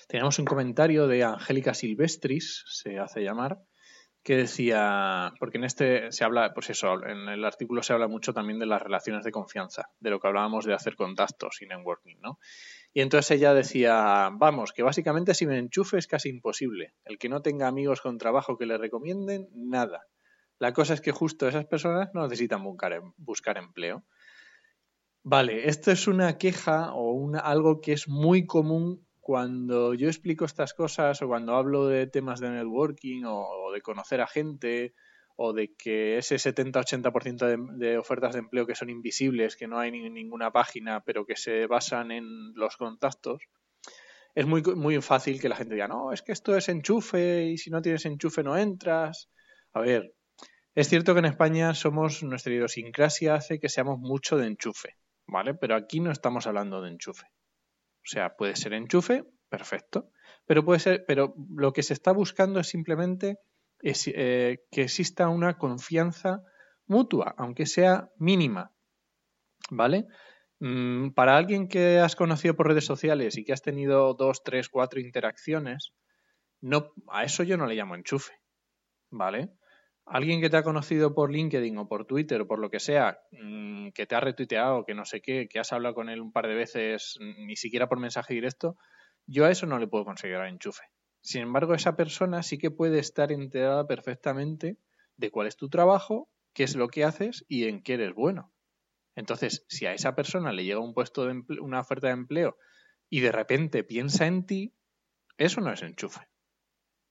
Teníamos 0.07 0.39
un 0.39 0.45
comentario 0.45 1.05
de 1.05 1.23
Angélica 1.23 1.75
Silvestris, 1.75 2.63
se 2.65 2.97
hace 2.97 3.21
llamar, 3.21 3.59
que 4.23 4.37
decía, 4.37 5.33
porque 5.39 5.57
en 5.57 5.63
este 5.63 6.11
se 6.11 6.23
habla, 6.23 6.53
pues 6.53 6.69
eso, 6.69 7.03
en 7.05 7.27
el 7.27 7.43
artículo 7.43 7.81
se 7.81 7.93
habla 7.93 8.07
mucho 8.07 8.33
también 8.33 8.59
de 8.59 8.67
las 8.67 8.81
relaciones 8.81 9.23
de 9.23 9.31
confianza, 9.31 9.89
de 9.99 10.11
lo 10.11 10.19
que 10.19 10.27
hablábamos 10.27 10.65
de 10.65 10.75
hacer 10.75 10.95
contactos 10.95 11.61
y 11.61 11.65
networking, 11.65 12.17
¿no? 12.21 12.39
Y 12.93 13.01
entonces 13.01 13.31
ella 13.31 13.53
decía, 13.53 14.29
vamos, 14.33 14.73
que 14.73 14.83
básicamente 14.83 15.33
si 15.33 15.47
me 15.47 15.57
enchufe 15.57 15.97
es 15.97 16.07
casi 16.07 16.29
imposible. 16.29 16.93
El 17.05 17.17
que 17.17 17.29
no 17.29 17.41
tenga 17.41 17.67
amigos 17.67 18.01
con 18.01 18.17
trabajo 18.17 18.57
que 18.57 18.65
le 18.65 18.77
recomienden, 18.77 19.49
nada. 19.53 20.05
La 20.59 20.73
cosa 20.73 20.93
es 20.93 21.01
que 21.01 21.11
justo 21.11 21.47
esas 21.47 21.65
personas 21.65 22.09
no 22.13 22.21
necesitan 22.23 22.63
buscar, 22.63 23.01
buscar 23.17 23.57
empleo. 23.57 24.03
Vale, 25.23 25.67
esto 25.67 25.91
es 25.91 26.07
una 26.07 26.37
queja 26.37 26.93
o 26.93 27.11
una, 27.11 27.39
algo 27.39 27.81
que 27.81 27.93
es 27.93 28.07
muy 28.07 28.45
común 28.45 29.07
cuando 29.21 29.93
yo 29.93 30.07
explico 30.07 30.45
estas 30.45 30.73
cosas 30.73 31.21
o 31.21 31.27
cuando 31.27 31.55
hablo 31.55 31.87
de 31.87 32.07
temas 32.07 32.39
de 32.39 32.49
networking 32.49 33.23
o, 33.25 33.71
de 33.71 33.81
conocer 33.81 34.19
a 34.19 34.27
gente 34.27 34.95
o 35.37 35.53
de 35.53 35.73
que 35.75 36.17
ese 36.17 36.35
70-80% 36.35 37.45
de, 37.45 37.87
de 37.87 37.97
ofertas 37.97 38.33
de 38.33 38.39
empleo 38.39 38.65
que 38.65 38.75
son 38.75 38.89
invisibles, 38.89 39.55
que 39.55 39.67
no 39.67 39.79
hay 39.79 39.91
ni, 39.91 40.09
ninguna 40.09 40.51
página, 40.51 41.03
pero 41.03 41.25
que 41.25 41.35
se 41.35 41.67
basan 41.67 42.11
en 42.11 42.53
los 42.55 42.77
contactos, 42.77 43.43
es 44.33 44.45
muy, 44.45 44.61
muy 44.61 45.01
fácil 45.01 45.39
que 45.39 45.49
la 45.49 45.55
gente 45.55 45.75
diga, 45.75 45.87
no, 45.87 46.11
es 46.11 46.21
que 46.21 46.31
esto 46.31 46.55
es 46.55 46.69
enchufe 46.69 47.45
y 47.45 47.57
si 47.57 47.69
no 47.69 47.81
tienes 47.81 48.05
enchufe 48.05 48.43
no 48.43 48.57
entras. 48.57 49.29
A 49.73 49.81
ver, 49.81 50.13
es 50.73 50.89
cierto 50.89 51.13
que 51.13 51.19
en 51.19 51.25
España 51.25 51.73
somos, 51.73 52.23
nuestra 52.23 52.53
idiosincrasia 52.53 53.35
hace 53.35 53.59
que 53.59 53.69
seamos 53.69 53.99
mucho 53.99 54.37
de 54.37 54.47
enchufe, 54.47 54.97
¿vale? 55.27 55.53
Pero 55.53 55.75
aquí 55.75 55.99
no 55.99 56.11
estamos 56.11 56.47
hablando 56.47 56.81
de 56.81 56.89
enchufe. 56.89 57.27
O 58.03 58.07
sea, 58.07 58.35
puede 58.35 58.55
ser 58.55 58.73
enchufe, 58.73 59.23
perfecto, 59.49 60.09
pero 60.45 60.65
puede 60.65 60.79
ser, 60.79 61.03
pero 61.07 61.35
lo 61.55 61.71
que 61.73 61.83
se 61.83 61.93
está 61.93 62.11
buscando 62.11 62.59
es 62.59 62.67
simplemente 62.67 63.37
eh, 63.83 64.57
que 64.71 64.81
exista 64.83 65.29
una 65.29 65.57
confianza 65.57 66.43
mutua, 66.87 67.33
aunque 67.37 67.65
sea 67.65 68.09
mínima, 68.17 68.71
¿vale? 69.69 70.07
Mm, 70.59 71.11
para 71.11 71.37
alguien 71.37 71.67
que 71.67 71.99
has 71.99 72.15
conocido 72.15 72.55
por 72.55 72.67
redes 72.67 72.85
sociales 72.85 73.37
y 73.37 73.43
que 73.43 73.53
has 73.53 73.61
tenido 73.61 74.13
dos, 74.13 74.43
tres, 74.43 74.69
cuatro 74.69 74.99
interacciones, 74.99 75.93
no, 76.61 76.91
a 77.09 77.23
eso 77.23 77.43
yo 77.43 77.57
no 77.57 77.65
le 77.65 77.75
llamo 77.75 77.95
enchufe, 77.95 78.33
¿vale? 79.09 79.49
Alguien 80.05 80.41
que 80.41 80.49
te 80.49 80.57
ha 80.57 80.63
conocido 80.63 81.13
por 81.13 81.31
LinkedIn 81.31 81.77
o 81.77 81.87
por 81.87 82.05
Twitter 82.05 82.41
o 82.41 82.47
por 82.47 82.59
lo 82.59 82.69
que 82.69 82.79
sea, 82.79 83.19
mm, 83.31 83.89
que 83.89 84.05
te 84.05 84.15
ha 84.15 84.19
retuiteado, 84.19 84.85
que 84.85 84.93
no 84.93 85.05
sé 85.05 85.21
qué, 85.21 85.47
que 85.47 85.59
has 85.59 85.71
hablado 85.71 85.95
con 85.95 86.09
él 86.09 86.21
un 86.21 86.31
par 86.31 86.47
de 86.47 86.55
veces, 86.55 87.17
ni 87.19 87.55
siquiera 87.55 87.87
por 87.87 87.99
mensaje 87.99 88.33
directo, 88.33 88.77
yo 89.27 89.45
a 89.45 89.51
eso 89.51 89.65
no 89.65 89.79
le 89.79 89.87
puedo 89.87 90.05
considerar 90.05 90.47
enchufe. 90.47 90.83
Sin 91.21 91.43
embargo, 91.43 91.75
esa 91.75 91.95
persona 91.95 92.43
sí 92.43 92.57
que 92.57 92.71
puede 92.71 92.99
estar 92.99 93.31
enterada 93.31 93.87
perfectamente 93.87 94.77
de 95.17 95.31
cuál 95.31 95.47
es 95.47 95.55
tu 95.55 95.69
trabajo, 95.69 96.29
qué 96.53 96.63
es 96.63 96.75
lo 96.75 96.87
que 96.87 97.03
haces 97.03 97.45
y 97.47 97.67
en 97.67 97.83
qué 97.83 97.93
eres 97.93 98.13
bueno. 98.13 98.51
Entonces, 99.15 99.65
si 99.67 99.85
a 99.85 99.93
esa 99.93 100.15
persona 100.15 100.51
le 100.51 100.63
llega 100.63 100.79
un 100.79 100.93
puesto 100.93 101.25
de 101.25 101.43
una 101.61 101.79
oferta 101.79 102.07
de 102.07 102.13
empleo 102.13 102.57
y 103.09 103.19
de 103.19 103.31
repente 103.31 103.83
piensa 103.83 104.25
en 104.25 104.45
ti, 104.45 104.73
eso 105.37 105.61
no 105.61 105.71
es 105.71 105.81
enchufe. 105.83 106.21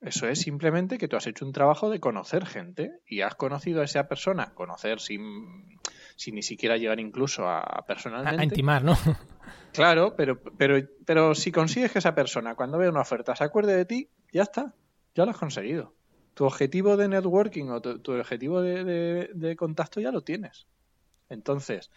Eso 0.00 0.28
es 0.28 0.40
simplemente 0.40 0.96
que 0.96 1.08
tú 1.08 1.16
has 1.16 1.26
hecho 1.26 1.44
un 1.44 1.52
trabajo 1.52 1.90
de 1.90 2.00
conocer 2.00 2.46
gente 2.46 3.00
y 3.06 3.20
has 3.20 3.34
conocido 3.34 3.82
a 3.82 3.84
esa 3.84 4.08
persona, 4.08 4.54
conocer 4.54 4.98
sin, 4.98 5.78
sin 6.16 6.36
ni 6.36 6.42
siquiera 6.42 6.78
llegar 6.78 7.00
incluso 7.00 7.48
a 7.48 7.84
personalmente. 7.86 8.40
A, 8.40 8.44
intimar, 8.44 8.82
¿no? 8.82 8.96
Claro, 9.72 10.14
pero, 10.16 10.40
pero, 10.58 10.84
pero 11.06 11.34
si 11.34 11.52
consigues 11.52 11.92
que 11.92 12.00
esa 12.00 12.14
persona 12.14 12.56
cuando 12.56 12.76
vea 12.76 12.90
una 12.90 13.02
oferta 13.02 13.36
se 13.36 13.44
acuerde 13.44 13.76
de 13.76 13.84
ti, 13.84 14.10
ya 14.32 14.42
está, 14.42 14.74
ya 15.14 15.24
lo 15.24 15.30
has 15.30 15.38
conseguido. 15.38 15.94
Tu 16.34 16.44
objetivo 16.44 16.96
de 16.96 17.08
networking 17.08 17.66
o 17.68 17.80
tu, 17.80 18.12
objetivo 18.12 18.62
de, 18.62 19.30
de 19.32 19.56
contacto 19.56 20.00
ya 20.00 20.10
lo 20.10 20.22
tienes. 20.22 20.66
Entonces, 21.28 21.90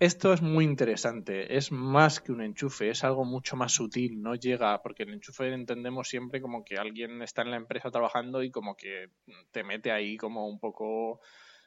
esto 0.00 0.32
es 0.32 0.40
muy 0.40 0.64
interesante, 0.64 1.58
es 1.58 1.70
más 1.70 2.20
que 2.20 2.32
un 2.32 2.40
enchufe, 2.40 2.88
es 2.88 3.04
algo 3.04 3.26
mucho 3.26 3.54
más 3.54 3.72
sutil, 3.72 4.22
no 4.22 4.34
llega, 4.34 4.82
porque 4.82 5.02
el 5.02 5.12
enchufe 5.12 5.52
entendemos 5.52 6.08
siempre 6.08 6.40
como 6.40 6.64
que 6.64 6.78
alguien 6.78 7.20
está 7.20 7.42
en 7.42 7.50
la 7.50 7.58
empresa 7.58 7.90
trabajando 7.90 8.42
y 8.42 8.50
como 8.50 8.76
que 8.76 9.10
te 9.50 9.62
mete 9.62 9.92
ahí 9.92 10.16
como 10.16 10.48
un 10.48 10.58
poco 10.58 11.20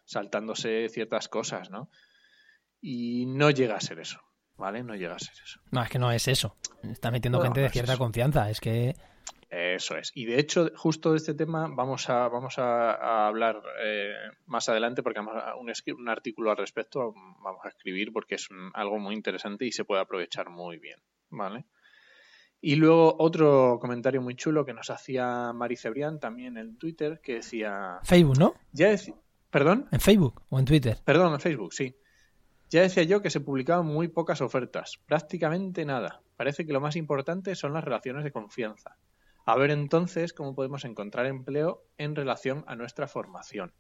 saltándose 0.04 0.90
ciertas 0.90 1.30
cosas, 1.30 1.70
¿no? 1.70 1.92
Y 2.82 3.28
no 3.28 3.52
llega 3.52 3.76
a 3.76 3.82
ser 3.82 4.00
eso, 4.00 4.20
¿vale? 4.58 4.84
No 4.84 4.96
llega 4.96 5.14
a 5.16 5.20
ser 5.20 5.36
eso. 5.44 5.62
No, 5.70 5.84
es 5.84 5.90
que 5.90 6.00
no 6.00 6.12
es 6.12 6.28
eso. 6.28 6.58
Está 6.82 7.12
metiendo 7.12 7.40
gente 7.40 7.62
de 7.62 7.70
cierta 7.70 7.98
confianza, 7.98 8.50
es 8.50 8.60
que... 8.60 8.96
Eso 9.56 9.96
es. 9.98 10.12
Y 10.16 10.26
de 10.26 10.40
hecho, 10.40 10.72
justo 10.76 11.12
de 11.12 11.18
este 11.18 11.36
tema 11.36 11.68
vamos 11.70 12.10
a, 12.10 12.28
vamos 12.28 12.58
a, 12.58 13.28
hablar 13.28 13.62
eh, 13.84 14.14
más 14.48 14.68
adelante 14.68 15.04
porque 15.04 15.20
vamos 15.20 15.36
a 15.36 15.56
un, 15.56 15.72
un, 16.00 16.10
artículo 16.10 16.50
al 16.50 16.58
respecto 16.58 17.14
vamos 17.44 17.64
a 17.64 17.70
escribir 17.70 18.12
porque 18.12 18.36
es 18.36 18.50
algo 18.74 18.98
muy 18.98 19.14
interesante 19.14 19.66
y 19.66 19.72
se 19.72 19.86
puede 19.86 20.02
aprovechar 20.02 20.50
muy 20.50 20.80
bien. 20.80 21.00
¿Vale? 21.30 21.66
Y 22.62 22.78
luego 22.78 23.16
otro 23.20 23.78
comentario 23.80 24.22
muy 24.22 24.36
chulo 24.36 24.66
que 24.66 24.74
nos 24.74 24.90
hacía 24.90 25.54
Mari 25.54 25.76
Cebrián 25.76 26.20
también 26.20 26.58
en 26.58 26.78
Twitter 26.78 27.20
que 27.22 27.36
decía... 27.36 28.00
Facebook, 28.04 28.40
¿no? 28.40 28.56
Ya 28.72 28.96
¿Perdón? 29.52 29.88
¿En 29.92 30.00
Facebook 30.00 30.42
o 30.50 30.58
en 30.58 30.66
Twitter? 30.66 30.98
Perdón, 31.06 31.34
en 31.34 31.40
Facebook, 31.40 31.74
sí. 31.74 31.96
Ya 32.72 32.82
decía 32.82 33.04
yo 33.04 33.22
que 33.22 33.30
se 33.30 33.40
publicaban 33.40 33.86
muy 33.86 34.08
pocas 34.08 34.42
ofertas, 34.42 35.00
prácticamente 35.06 35.86
nada. 35.86 36.22
Parece 36.38 36.66
que 36.66 36.74
lo 36.74 36.82
más 36.82 36.96
importante 36.96 37.54
son 37.54 37.74
las 37.74 37.84
relaciones 37.84 38.24
de 38.24 38.32
confianza. 38.32 38.98
A 39.46 39.58
ver 39.58 39.72
entonces 39.72 40.34
cómo 40.34 40.56
podemos 40.56 40.86
encontrar 40.86 41.26
empleo 41.26 41.86
en 41.98 42.16
relación 42.16 42.64
a 42.68 42.76
nuestra 42.76 43.08
formación. 43.08 43.74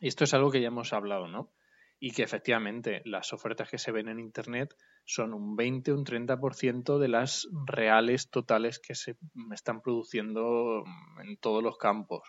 Y 0.00 0.08
esto 0.08 0.24
es 0.24 0.34
algo 0.34 0.50
que 0.50 0.60
ya 0.60 0.68
hemos 0.68 0.92
hablado, 0.92 1.28
¿no? 1.28 1.52
Y 1.98 2.12
que 2.12 2.22
efectivamente 2.22 3.02
las 3.04 3.32
ofertas 3.32 3.70
que 3.70 3.78
se 3.78 3.92
ven 3.92 4.08
en 4.08 4.18
Internet 4.18 4.74
son 5.04 5.34
un 5.34 5.56
20 5.56 5.92
o 5.92 5.94
un 5.96 6.04
30% 6.04 6.98
de 6.98 7.08
las 7.08 7.48
reales 7.66 8.30
totales 8.30 8.78
que 8.78 8.94
se 8.94 9.16
están 9.52 9.80
produciendo 9.80 10.84
en 11.22 11.36
todos 11.36 11.62
los 11.62 11.76
campos. 11.76 12.28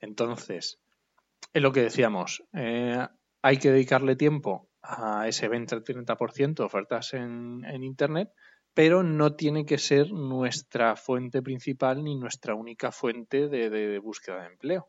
Entonces, 0.00 0.80
es 1.52 1.62
lo 1.62 1.72
que 1.72 1.82
decíamos, 1.82 2.44
eh, 2.52 3.06
hay 3.40 3.56
que 3.58 3.70
dedicarle 3.70 4.16
tiempo 4.16 4.68
a 4.82 5.28
ese 5.28 5.48
20 5.48 5.76
o 5.76 5.84
30% 5.84 6.54
de 6.54 6.64
ofertas 6.64 7.14
en, 7.14 7.64
en 7.64 7.82
Internet 7.82 8.30
pero 8.74 9.02
no 9.02 9.34
tiene 9.34 9.64
que 9.64 9.78
ser 9.78 10.10
nuestra 10.12 10.96
fuente 10.96 11.42
principal 11.42 12.02
ni 12.02 12.16
nuestra 12.16 12.54
única 12.54 12.90
fuente 12.92 13.48
de, 13.48 13.98
búsqueda 13.98 14.42
de 14.42 14.46
empleo. 14.46 14.88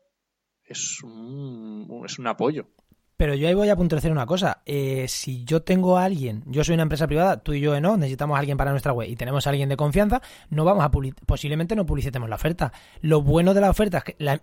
Es 0.64 1.02
un, 1.02 2.02
es 2.06 2.18
un 2.18 2.26
apoyo. 2.26 2.68
Pero 3.16 3.34
yo 3.34 3.46
ahí 3.46 3.54
voy 3.54 3.68
a 3.68 3.76
puntualizar 3.76 4.10
una 4.10 4.26
cosa. 4.26 4.62
Eh, 4.66 5.06
si 5.08 5.44
yo 5.44 5.62
tengo 5.62 5.98
a 5.98 6.04
alguien, 6.04 6.42
yo 6.46 6.64
soy 6.64 6.74
una 6.74 6.82
empresa 6.82 7.06
privada, 7.06 7.36
tú 7.42 7.52
y 7.52 7.60
yo 7.60 7.78
no, 7.80 7.96
necesitamos 7.96 8.36
a 8.36 8.40
alguien 8.40 8.56
para 8.56 8.70
nuestra 8.70 8.92
web 8.92 9.08
y 9.08 9.16
tenemos 9.16 9.46
a 9.46 9.50
alguien 9.50 9.68
de 9.68 9.76
confianza, 9.76 10.20
no 10.48 10.64
vamos 10.64 10.84
a 10.84 10.90
posiblemente 11.26 11.76
no 11.76 11.86
publicitemos 11.86 12.28
la 12.28 12.36
oferta. 12.36 12.72
Lo 13.02 13.22
bueno 13.22 13.54
de 13.54 13.60
la 13.60 13.70
oferta 13.70 13.98
es 13.98 14.04
que 14.04 14.16
la, 14.18 14.40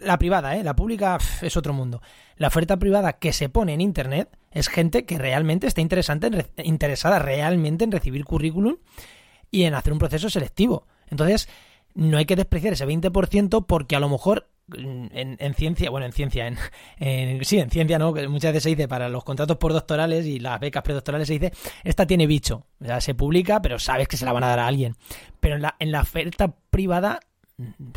la 0.00 0.18
privada, 0.18 0.56
¿eh? 0.56 0.62
la 0.62 0.74
pública 0.74 1.18
es 1.42 1.56
otro 1.56 1.74
mundo. 1.74 2.00
La 2.36 2.48
oferta 2.48 2.78
privada 2.78 3.14
que 3.14 3.32
se 3.32 3.48
pone 3.48 3.74
en 3.74 3.80
Internet 3.80 4.38
es 4.52 4.68
gente 4.68 5.04
que 5.04 5.18
realmente 5.18 5.66
está 5.66 5.80
interesante 5.80 6.46
interesada 6.64 7.18
realmente 7.18 7.84
en 7.84 7.92
recibir 7.92 8.24
currículum 8.24 8.76
y 9.50 9.64
en 9.64 9.74
hacer 9.74 9.92
un 9.92 9.98
proceso 9.98 10.30
selectivo. 10.30 10.86
Entonces, 11.08 11.48
no 11.94 12.18
hay 12.18 12.24
que 12.24 12.36
despreciar 12.36 12.72
ese 12.72 12.86
20% 12.86 13.66
porque 13.66 13.96
a 13.96 14.00
lo 14.00 14.08
mejor 14.08 14.48
mm, 14.68 15.06
en, 15.12 15.54
ciencia, 15.54 15.90
bueno, 15.90 16.06
en 16.06 16.12
ciencia, 16.12 16.46
en, 16.46 17.44
sí, 17.44 17.58
en 17.58 17.70
ciencia, 17.70 17.98
¿no? 17.98 18.12
Muchas 18.28 18.52
veces 18.52 18.62
se 18.62 18.68
dice 18.70 18.88
para 18.88 19.08
los 19.08 19.24
contratos 19.24 19.58
postdoctorales 19.58 20.26
y 20.26 20.38
las 20.38 20.58
becas 20.58 20.82
predoctorales 20.82 21.28
se 21.28 21.34
dice, 21.34 21.52
esta 21.84 22.06
tiene 22.06 22.26
bicho, 22.26 22.66
se 23.00 23.14
publica, 23.14 23.60
pero 23.60 23.78
sabes 23.78 24.08
que 24.08 24.16
se 24.16 24.24
la 24.24 24.32
van 24.32 24.44
a 24.44 24.48
dar 24.48 24.60
a 24.60 24.66
alguien. 24.66 24.96
Pero 25.40 25.56
en 25.56 25.62
la, 25.62 25.76
en 25.78 25.92
la 25.92 26.00
oferta 26.00 26.54
privada 26.70 27.20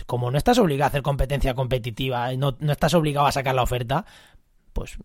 como 0.06 0.32
no 0.32 0.38
estás 0.38 0.60
obligado 0.60 0.86
a 0.86 0.90
hacer 0.90 1.02
competencia 1.02 1.54
competitiva, 1.54 2.32
no, 2.34 2.56
no 2.60 2.72
estás 2.72 2.94
obligado 2.94 3.26
a 3.26 3.32
sacar 3.32 3.56
la 3.56 3.64
oferta, 3.64 4.06
pues 4.74 4.98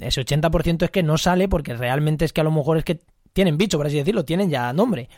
ese 0.00 0.20
80% 0.20 0.84
es 0.84 0.90
que 0.90 1.02
no 1.02 1.18
sale 1.18 1.48
porque 1.48 1.74
realmente 1.74 2.24
es 2.24 2.32
que 2.32 2.40
a 2.40 2.44
lo 2.44 2.50
mejor 2.50 2.78
es 2.78 2.84
que 2.84 3.00
tienen 3.32 3.56
bicho, 3.56 3.78
por 3.78 3.86
así 3.86 3.96
decirlo, 3.96 4.24
tienen 4.24 4.50
ya 4.50 4.72
nombre. 4.72 5.08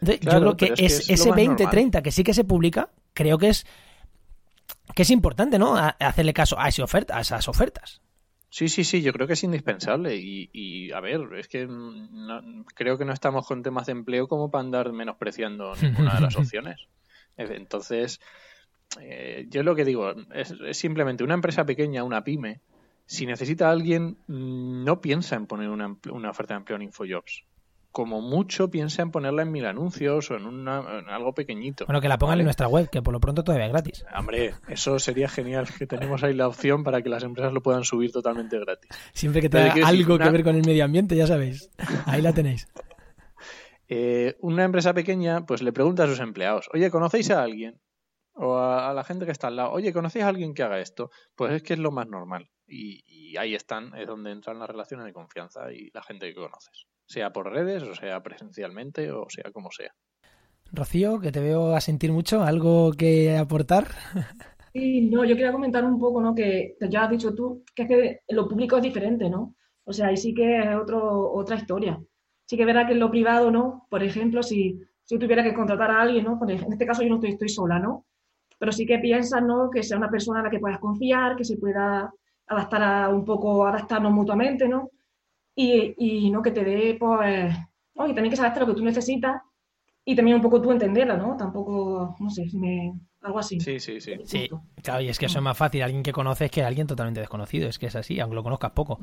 yo 0.00 0.18
creo 0.18 0.56
que, 0.56 0.72
es, 0.76 1.08
ese 1.08 1.30
20-30 1.30 2.02
que 2.02 2.12
sí 2.12 2.22
que 2.22 2.34
se 2.34 2.44
publica, 2.44 2.90
creo 3.14 3.38
que 3.38 3.48
es 3.48 3.66
que 4.94 5.02
es 5.02 5.10
importante, 5.10 5.58
¿no? 5.58 5.76
hacerle 5.76 6.32
caso 6.32 6.58
a, 6.58 6.68
esa 6.68 6.84
oferta, 6.84 7.16
a 7.16 7.20
esas 7.20 7.48
ofertas. 7.48 8.00
Sí, 8.50 8.68
sí, 8.68 8.84
sí, 8.84 9.02
yo 9.02 9.12
creo 9.12 9.26
que 9.26 9.34
es 9.34 9.44
indispensable. 9.44 10.16
Y, 10.16 10.48
y 10.52 10.90
a 10.92 11.00
ver, 11.00 11.20
es 11.36 11.48
que 11.48 11.68
creo 12.74 12.96
que 12.96 13.04
no 13.04 13.12
estamos 13.12 13.46
con 13.46 13.62
temas 13.62 13.86
de 13.86 13.92
empleo 13.92 14.26
como 14.26 14.50
para 14.50 14.64
andar 14.64 14.92
menospreciando 14.92 15.74
ninguna 15.82 16.14
de 16.14 16.20
las 16.22 16.36
opciones. 16.36 16.88
Entonces, 17.36 18.20
eh, 19.00 19.46
yo 19.48 19.62
lo 19.62 19.74
que 19.74 19.84
digo 19.84 20.14
es, 20.32 20.54
simplemente 20.72 21.24
una 21.24 21.34
empresa 21.34 21.66
pequeña, 21.66 22.04
una 22.04 22.24
pyme, 22.24 22.60
si 23.08 23.24
necesita 23.24 23.68
a 23.68 23.72
alguien, 23.72 24.18
no 24.26 25.00
piensa 25.00 25.34
en 25.34 25.46
poner 25.46 25.70
una, 25.70 25.96
oferta 26.30 26.52
de 26.52 26.58
empleo 26.58 26.76
en 26.76 26.82
InfoJobs. 26.82 27.46
como 27.90 28.20
mucho 28.20 28.70
piensa 28.70 29.00
en 29.00 29.10
ponerla 29.10 29.42
en 29.42 29.50
mil 29.50 29.64
anuncios 29.64 30.30
o 30.30 30.36
en, 30.36 30.44
una, 30.44 30.98
en 30.98 31.08
algo 31.08 31.32
pequeñito. 31.32 31.86
Bueno, 31.86 32.02
que 32.02 32.08
la 32.08 32.18
pongan 32.18 32.38
en 32.40 32.44
nuestra 32.44 32.68
web, 32.68 32.90
que 32.90 33.00
por 33.00 33.14
lo 33.14 33.18
pronto 33.18 33.42
todavía 33.42 33.64
es 33.64 33.72
gratis. 33.72 34.04
Hombre, 34.14 34.54
eso 34.68 34.98
sería 34.98 35.26
genial, 35.26 35.66
que 35.78 35.86
tenemos 35.86 36.22
ahí 36.22 36.34
la 36.34 36.46
opción 36.46 36.84
para 36.84 37.00
que 37.00 37.08
las 37.08 37.22
empresas 37.24 37.54
lo 37.54 37.62
puedan 37.62 37.82
subir 37.82 38.12
totalmente 38.12 38.58
gratis. 38.58 38.90
Siempre 39.14 39.40
que 39.40 39.48
tenga 39.48 39.88
algo 39.88 40.18
que 40.18 40.28
ver 40.28 40.44
con 40.44 40.54
el 40.54 40.66
medio 40.66 40.84
ambiente, 40.84 41.16
ya 41.16 41.26
sabéis, 41.26 41.70
ahí 42.04 42.20
la 42.20 42.34
tenéis. 42.34 42.68
Eh, 43.90 44.36
una 44.40 44.64
empresa 44.64 44.92
pequeña, 44.92 45.46
pues 45.46 45.62
le 45.62 45.72
pregunta 45.72 46.04
a 46.04 46.06
sus 46.06 46.20
empleados, 46.20 46.68
oye, 46.74 46.90
¿conocéis 46.90 47.30
a 47.30 47.42
alguien? 47.42 47.80
O 48.34 48.58
a, 48.58 48.92
la 48.92 49.02
gente 49.02 49.24
que 49.24 49.32
está 49.32 49.46
al 49.46 49.56
lado, 49.56 49.72
oye, 49.72 49.94
¿conocéis 49.94 50.26
a 50.26 50.28
alguien 50.28 50.52
que 50.52 50.62
haga 50.62 50.78
esto? 50.78 51.10
Pues 51.34 51.54
es 51.54 51.62
que 51.62 51.72
es 51.72 51.78
lo 51.78 51.90
más 51.90 52.06
normal. 52.06 52.50
Y, 52.68 53.02
y 53.06 53.36
ahí 53.36 53.54
están, 53.54 53.94
es 53.96 54.06
donde 54.06 54.30
entran 54.30 54.58
las 54.58 54.68
relaciones 54.68 55.06
de 55.06 55.12
confianza 55.12 55.72
y 55.72 55.90
la 55.92 56.02
gente 56.02 56.28
que 56.28 56.34
conoces 56.34 56.86
sea 57.08 57.32
por 57.32 57.50
redes, 57.50 57.82
o 57.82 57.94
sea 57.94 58.22
presencialmente, 58.22 59.10
o 59.10 59.26
sea 59.28 59.50
como 59.50 59.70
sea. 59.70 59.92
Rocío, 60.70 61.18
que 61.18 61.32
te 61.32 61.40
veo 61.40 61.74
a 61.74 61.80
sentir 61.80 62.12
mucho, 62.12 62.42
¿algo 62.42 62.92
que 62.92 63.36
aportar? 63.36 63.88
Sí, 64.70 65.00
no, 65.10 65.24
yo 65.24 65.34
quería 65.34 65.50
comentar 65.50 65.82
un 65.82 65.98
poco, 65.98 66.20
¿no? 66.20 66.34
Que 66.34 66.76
ya 66.90 67.04
has 67.04 67.10
dicho 67.10 67.34
tú, 67.34 67.64
que 67.74 67.82
es 67.82 67.88
que 67.88 68.20
lo 68.28 68.46
público 68.46 68.76
es 68.76 68.82
diferente, 68.82 69.28
¿no? 69.28 69.56
O 69.84 69.92
sea, 69.92 70.08
ahí 70.08 70.16
sí 70.16 70.34
que 70.34 70.58
es 70.58 70.76
otro, 70.76 71.32
otra 71.32 71.56
historia. 71.56 71.98
Sí 72.46 72.54
que 72.54 72.62
es 72.62 72.66
verdad 72.66 72.86
que 72.86 72.92
en 72.92 73.00
lo 73.00 73.10
privado, 73.10 73.50
¿no? 73.50 73.86
Por 73.90 74.04
ejemplo, 74.04 74.42
si, 74.42 74.78
si 75.02 75.14
yo 75.14 75.18
tuviera 75.18 75.42
que 75.42 75.54
contratar 75.54 75.90
a 75.90 76.02
alguien, 76.02 76.26
¿no? 76.26 76.38
En 76.46 76.72
este 76.72 76.86
caso 76.86 77.02
yo 77.02 77.08
no 77.08 77.14
estoy, 77.16 77.30
estoy 77.30 77.48
sola, 77.48 77.78
¿no? 77.78 78.04
Pero 78.58 78.70
sí 78.70 78.84
que 78.84 78.98
piensas, 78.98 79.42
¿no? 79.42 79.70
Que 79.70 79.82
sea 79.82 79.96
una 79.96 80.10
persona 80.10 80.40
a 80.40 80.42
la 80.44 80.50
que 80.50 80.60
puedas 80.60 80.78
confiar, 80.78 81.34
que 81.34 81.44
se 81.44 81.56
pueda 81.56 82.12
adaptar 82.48 82.82
a 82.82 83.08
un 83.08 83.24
poco, 83.24 83.66
adaptarnos 83.66 84.12
mutuamente, 84.12 84.68
¿no? 84.68 84.90
y, 85.60 86.30
no 86.30 86.42
que 86.42 86.52
te 86.52 86.64
dé, 86.64 86.96
pues, 86.98 87.54
oye, 87.94 88.14
también 88.14 88.30
que 88.30 88.36
sabes 88.36 88.58
lo 88.58 88.66
que 88.66 88.74
tú 88.74 88.84
necesitas 88.84 89.42
y 90.04 90.14
también 90.14 90.36
un 90.36 90.42
poco 90.42 90.62
tú 90.62 90.70
entenderla, 90.70 91.16
¿no? 91.16 91.36
Tampoco, 91.36 92.16
no 92.18 92.30
sé, 92.30 92.46
me, 92.54 92.92
algo 93.22 93.40
así. 93.40 93.58
Sí, 93.60 93.80
sí, 93.80 94.00
sí. 94.00 94.14
Sí, 94.24 94.48
claro, 94.82 95.02
y 95.02 95.08
es 95.08 95.18
que 95.18 95.26
eso 95.26 95.38
es 95.38 95.44
más 95.44 95.56
fácil. 95.56 95.82
Alguien 95.82 96.02
que 96.02 96.12
conoces 96.12 96.50
que 96.50 96.62
alguien 96.62 96.86
totalmente 96.86 97.20
desconocido. 97.20 97.68
Es 97.68 97.78
que 97.78 97.86
es 97.86 97.96
así, 97.96 98.20
aunque 98.20 98.36
lo 98.36 98.42
conozcas 98.42 98.70
poco. 98.70 99.00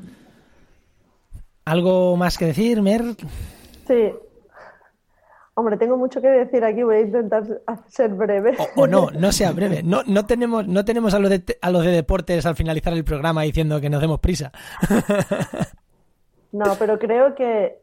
¿Algo 1.64 2.16
más 2.16 2.38
que 2.38 2.46
decir, 2.46 2.80
Mer? 2.80 3.02
Sí. 3.86 4.12
Hombre, 5.58 5.78
tengo 5.78 5.96
mucho 5.96 6.20
que 6.20 6.28
decir 6.28 6.62
aquí, 6.64 6.82
voy 6.82 6.96
a 6.96 7.00
intentar 7.00 7.44
ser 7.88 8.10
breve. 8.10 8.56
O, 8.76 8.86
no, 8.86 9.10
no 9.10 9.32
sea 9.32 9.52
breve. 9.54 9.82
No, 9.82 10.02
no 10.06 10.26
tenemos, 10.26 10.68
no 10.68 10.84
tenemos 10.84 11.14
a 11.14 11.18
los, 11.18 11.30
de, 11.30 11.58
a 11.60 11.70
los 11.70 11.82
de 11.82 11.92
deportes 11.92 12.44
al 12.44 12.56
finalizar 12.56 12.92
el 12.92 13.04
programa 13.04 13.42
diciendo 13.42 13.80
que 13.80 13.88
nos 13.88 14.00
demos 14.00 14.20
prisa. 14.20 14.52
No, 16.52 16.74
pero 16.78 16.98
creo 16.98 17.34
que 17.34 17.82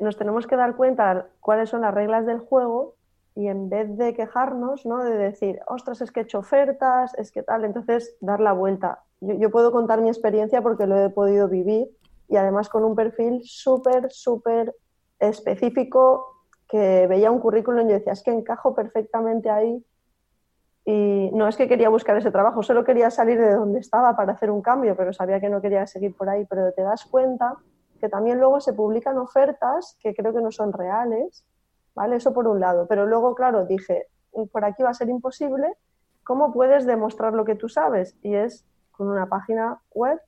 nos 0.00 0.16
tenemos 0.16 0.46
que 0.46 0.56
dar 0.56 0.76
cuenta 0.76 1.26
cuáles 1.40 1.70
son 1.70 1.80
las 1.80 1.94
reglas 1.94 2.26
del 2.26 2.38
juego 2.38 2.94
y 3.34 3.48
en 3.48 3.68
vez 3.68 3.96
de 3.96 4.14
quejarnos, 4.14 4.84
¿no? 4.84 5.02
De 5.02 5.16
decir, 5.16 5.60
ostras, 5.66 6.00
es 6.02 6.12
que 6.12 6.20
he 6.20 6.22
hecho 6.24 6.40
ofertas, 6.40 7.14
es 7.16 7.32
que 7.32 7.42
tal, 7.42 7.64
entonces 7.64 8.16
dar 8.20 8.40
la 8.40 8.52
vuelta. 8.52 9.02
Yo, 9.20 9.50
puedo 9.50 9.72
contar 9.72 10.00
mi 10.00 10.08
experiencia 10.08 10.62
porque 10.62 10.86
lo 10.86 10.98
he 10.98 11.08
podido 11.08 11.48
vivir 11.48 11.88
y 12.28 12.36
además 12.36 12.68
con 12.68 12.84
un 12.84 12.94
perfil 12.94 13.42
súper, 13.44 14.10
súper 14.10 14.74
específico 15.18 16.31
que 16.72 17.06
veía 17.06 17.30
un 17.30 17.38
currículum 17.38 17.86
y 17.90 17.92
decía, 17.92 18.14
es 18.14 18.22
que 18.22 18.30
encajo 18.30 18.74
perfectamente 18.74 19.50
ahí. 19.50 19.84
Y 20.86 21.30
no 21.34 21.46
es 21.46 21.56
que 21.58 21.68
quería 21.68 21.90
buscar 21.90 22.16
ese 22.16 22.30
trabajo, 22.30 22.62
solo 22.62 22.82
quería 22.82 23.10
salir 23.10 23.38
de 23.38 23.52
donde 23.52 23.78
estaba 23.78 24.16
para 24.16 24.32
hacer 24.32 24.50
un 24.50 24.62
cambio, 24.62 24.96
pero 24.96 25.12
sabía 25.12 25.38
que 25.38 25.50
no 25.50 25.60
quería 25.60 25.86
seguir 25.86 26.16
por 26.16 26.30
ahí. 26.30 26.46
Pero 26.48 26.72
te 26.72 26.82
das 26.82 27.04
cuenta 27.04 27.56
que 28.00 28.08
también 28.08 28.38
luego 28.38 28.58
se 28.62 28.72
publican 28.72 29.18
ofertas 29.18 29.98
que 30.00 30.14
creo 30.14 30.32
que 30.32 30.40
no 30.40 30.50
son 30.50 30.72
reales, 30.72 31.44
¿vale? 31.94 32.16
Eso 32.16 32.32
por 32.32 32.48
un 32.48 32.58
lado. 32.58 32.86
Pero 32.88 33.06
luego, 33.06 33.34
claro, 33.34 33.66
dije, 33.66 34.06
por 34.50 34.64
aquí 34.64 34.82
va 34.82 34.90
a 34.90 34.94
ser 34.94 35.10
imposible, 35.10 35.76
¿cómo 36.24 36.54
puedes 36.54 36.86
demostrar 36.86 37.34
lo 37.34 37.44
que 37.44 37.54
tú 37.54 37.68
sabes? 37.68 38.16
Y 38.22 38.34
es 38.34 38.64
con 38.92 39.08
una 39.08 39.28
página 39.28 39.78
web 39.90 40.18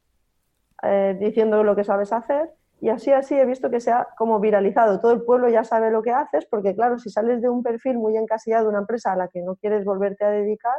eh, 0.83 1.17
diciendo 1.19 1.65
lo 1.65 1.75
que 1.75 1.85
sabes 1.85 2.13
hacer 2.13 2.51
y 2.81 2.91
así 2.91 3.13
así 3.13 3.35
he 3.35 3.47
visto 3.47 3.71
que 3.71 3.81
se 3.81 3.93
ha 3.93 4.09
como 4.17 4.41
viralizado. 4.41 5.01
Todo 5.01 5.13
el 5.13 5.23
pueblo 5.23 5.49
ya 5.49 5.65
sabe 5.65 5.91
lo 5.91 6.03
que 6.03 6.11
haces 6.11 6.47
porque 6.47 6.75
claro, 6.75 6.99
si 6.99 7.11
sales 7.11 7.41
de 7.41 7.49
un 7.49 7.63
perfil 7.63 7.99
muy 7.99 8.17
encasillado 8.17 8.65
de 8.65 8.71
una 8.71 8.81
empresa 8.81 9.13
a 9.13 9.17
la 9.17 9.29
que 9.29 9.43
no 9.43 9.57
quieres 9.57 9.85
volverte 9.85 10.25
a 10.25 10.31
dedicar, 10.31 10.77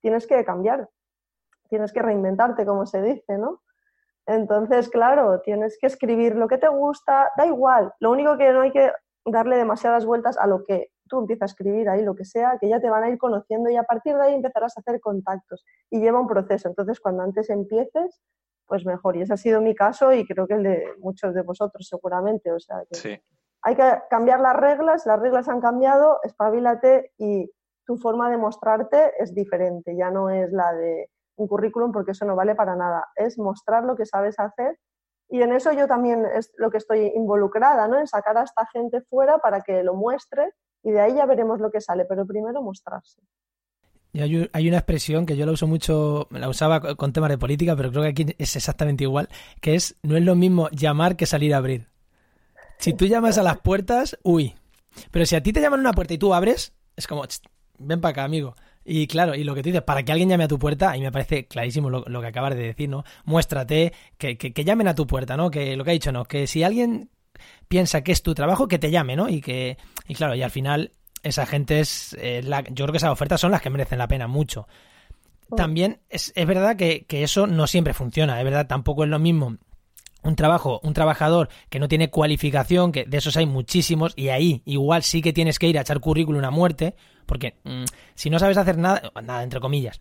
tienes 0.00 0.26
que 0.26 0.44
cambiar, 0.44 0.88
tienes 1.68 1.92
que 1.92 2.02
reinventarte, 2.02 2.64
como 2.64 2.86
se 2.86 3.02
dice, 3.02 3.38
¿no? 3.38 3.62
Entonces, 4.26 4.90
claro, 4.90 5.40
tienes 5.40 5.78
que 5.80 5.86
escribir 5.86 6.36
lo 6.36 6.48
que 6.48 6.58
te 6.58 6.68
gusta, 6.68 7.32
da 7.36 7.46
igual. 7.46 7.92
Lo 7.98 8.10
único 8.10 8.36
que 8.36 8.52
no 8.52 8.60
hay 8.60 8.70
que 8.70 8.92
darle 9.24 9.56
demasiadas 9.56 10.04
vueltas 10.04 10.36
a 10.38 10.46
lo 10.46 10.64
que 10.64 10.90
tú 11.08 11.20
empiezas 11.20 11.50
a 11.50 11.52
escribir 11.52 11.88
ahí, 11.88 12.02
lo 12.02 12.14
que 12.14 12.26
sea, 12.26 12.58
que 12.60 12.68
ya 12.68 12.78
te 12.78 12.90
van 12.90 13.04
a 13.04 13.08
ir 13.08 13.18
conociendo 13.18 13.70
y 13.70 13.76
a 13.76 13.84
partir 13.84 14.14
de 14.16 14.22
ahí 14.22 14.34
empezarás 14.34 14.76
a 14.76 14.80
hacer 14.80 15.00
contactos. 15.00 15.64
Y 15.90 16.00
lleva 16.00 16.20
un 16.20 16.26
proceso. 16.26 16.68
Entonces, 16.68 17.00
cuando 17.00 17.22
antes 17.22 17.48
empieces, 17.48 18.20
pues 18.68 18.84
mejor. 18.84 19.16
Y 19.16 19.22
ese 19.22 19.32
ha 19.32 19.36
sido 19.36 19.60
mi 19.60 19.74
caso 19.74 20.12
y 20.12 20.26
creo 20.26 20.46
que 20.46 20.54
el 20.54 20.62
de 20.62 20.84
muchos 20.98 21.34
de 21.34 21.42
vosotros 21.42 21.88
seguramente. 21.88 22.52
O 22.52 22.60
sea, 22.60 22.82
que 22.88 23.22
hay 23.62 23.74
que 23.74 23.98
cambiar 24.08 24.40
las 24.40 24.56
reglas, 24.56 25.06
las 25.06 25.18
reglas 25.18 25.48
han 25.48 25.60
cambiado, 25.60 26.20
espabilate 26.22 27.12
y 27.18 27.50
tu 27.84 27.96
forma 27.96 28.30
de 28.30 28.36
mostrarte 28.36 29.14
es 29.18 29.34
diferente, 29.34 29.96
ya 29.96 30.10
no 30.10 30.28
es 30.28 30.52
la 30.52 30.72
de 30.74 31.10
un 31.36 31.48
currículum 31.48 31.90
porque 31.90 32.12
eso 32.12 32.26
no 32.26 32.36
vale 32.36 32.54
para 32.54 32.76
nada. 32.76 33.06
Es 33.16 33.38
mostrar 33.38 33.84
lo 33.84 33.96
que 33.96 34.04
sabes 34.04 34.38
hacer 34.38 34.78
y 35.28 35.42
en 35.42 35.52
eso 35.52 35.72
yo 35.72 35.86
también 35.86 36.24
es 36.34 36.52
lo 36.56 36.70
que 36.70 36.78
estoy 36.78 37.12
involucrada, 37.14 37.88
¿no? 37.88 37.98
En 37.98 38.06
sacar 38.06 38.36
a 38.38 38.42
esta 38.42 38.66
gente 38.66 39.00
fuera 39.02 39.38
para 39.38 39.62
que 39.62 39.82
lo 39.82 39.94
muestre 39.94 40.52
y 40.82 40.92
de 40.92 41.00
ahí 41.00 41.14
ya 41.14 41.26
veremos 41.26 41.60
lo 41.60 41.70
que 41.70 41.80
sale, 41.80 42.04
pero 42.04 42.26
primero 42.26 42.62
mostrarse. 42.62 43.20
Y 44.12 44.20
hay, 44.20 44.68
una 44.68 44.78
expresión 44.78 45.26
que 45.26 45.36
yo 45.36 45.44
la 45.44 45.52
uso 45.52 45.66
mucho, 45.66 46.28
la 46.30 46.48
usaba 46.48 46.96
con 46.96 47.12
temas 47.12 47.28
de 47.28 47.38
política, 47.38 47.76
pero 47.76 47.90
creo 47.90 48.02
que 48.02 48.08
aquí 48.08 48.26
es 48.38 48.56
exactamente 48.56 49.04
igual, 49.04 49.28
que 49.60 49.74
es 49.74 49.96
no 50.02 50.16
es 50.16 50.24
lo 50.24 50.34
mismo 50.34 50.70
llamar 50.70 51.16
que 51.16 51.26
salir 51.26 51.52
a 51.54 51.58
abrir. 51.58 51.88
Si 52.78 52.94
tú 52.94 53.06
llamas 53.06 53.38
a 53.38 53.42
las 53.42 53.58
puertas, 53.58 54.18
uy. 54.22 54.54
Pero 55.10 55.26
si 55.26 55.36
a 55.36 55.42
ti 55.42 55.52
te 55.52 55.60
llaman 55.60 55.80
una 55.80 55.92
puerta 55.92 56.14
y 56.14 56.18
tú 56.18 56.32
abres, 56.32 56.72
es 56.96 57.06
como, 57.06 57.24
ven 57.78 58.00
para 58.00 58.12
acá, 58.12 58.24
amigo. 58.24 58.54
Y 58.84 59.06
claro, 59.06 59.34
y 59.34 59.44
lo 59.44 59.54
que 59.54 59.62
tú 59.62 59.68
dices, 59.68 59.82
para 59.82 60.02
que 60.02 60.12
alguien 60.12 60.30
llame 60.30 60.44
a 60.44 60.48
tu 60.48 60.58
puerta, 60.58 60.90
ahí 60.90 61.02
me 61.02 61.12
parece 61.12 61.46
clarísimo 61.46 61.90
lo, 61.90 62.20
que 62.20 62.26
acabas 62.26 62.54
de 62.54 62.62
decir, 62.62 62.88
¿no? 62.88 63.04
Muéstrate, 63.24 63.92
que, 64.16 64.38
que, 64.38 64.64
llamen 64.64 64.88
a 64.88 64.94
tu 64.94 65.06
puerta, 65.06 65.36
¿no? 65.36 65.50
Que 65.50 65.76
lo 65.76 65.84
que 65.84 65.90
ha 65.90 65.92
dicho, 65.92 66.12
¿no? 66.12 66.24
Que 66.24 66.46
si 66.46 66.62
alguien 66.62 67.10
piensa 67.68 68.02
que 68.02 68.12
es 68.12 68.22
tu 68.22 68.34
trabajo, 68.34 68.66
que 68.66 68.78
te 68.78 68.90
llame, 68.90 69.14
¿no? 69.14 69.28
Y 69.28 69.42
que, 69.42 69.76
y 70.06 70.14
claro, 70.14 70.34
y 70.34 70.42
al 70.42 70.50
final 70.50 70.92
esa 71.28 71.46
gente 71.46 71.80
es, 71.80 72.16
la, 72.42 72.62
yo 72.62 72.84
creo 72.84 72.92
que 72.92 72.98
esas 72.98 73.10
ofertas 73.10 73.40
son 73.40 73.52
las 73.52 73.62
que 73.62 73.70
merecen 73.70 73.98
la 73.98 74.08
pena 74.08 74.26
mucho. 74.26 74.66
Oh. 75.50 75.56
También 75.56 76.00
es, 76.08 76.32
es 76.34 76.46
verdad 76.46 76.76
que, 76.76 77.04
que 77.06 77.22
eso 77.22 77.46
no 77.46 77.66
siempre 77.66 77.94
funciona, 77.94 78.38
es 78.38 78.44
verdad, 78.44 78.66
tampoco 78.66 79.04
es 79.04 79.10
lo 79.10 79.18
mismo 79.18 79.56
un 80.22 80.36
trabajo, 80.36 80.80
un 80.82 80.94
trabajador 80.94 81.48
que 81.70 81.78
no 81.78 81.88
tiene 81.88 82.10
cualificación, 82.10 82.92
que 82.92 83.04
de 83.04 83.18
esos 83.18 83.36
hay 83.36 83.46
muchísimos, 83.46 84.12
y 84.16 84.28
ahí 84.28 84.62
igual 84.64 85.02
sí 85.02 85.22
que 85.22 85.32
tienes 85.32 85.58
que 85.58 85.68
ir 85.68 85.78
a 85.78 85.82
echar 85.82 86.00
currículum 86.00 86.44
a 86.44 86.50
muerte, 86.50 86.94
porque 87.26 87.54
mm, 87.64 87.84
si 88.14 88.30
no 88.30 88.38
sabes 88.38 88.56
hacer 88.56 88.78
nada, 88.78 89.12
nada, 89.22 89.42
entre 89.42 89.60
comillas, 89.60 90.00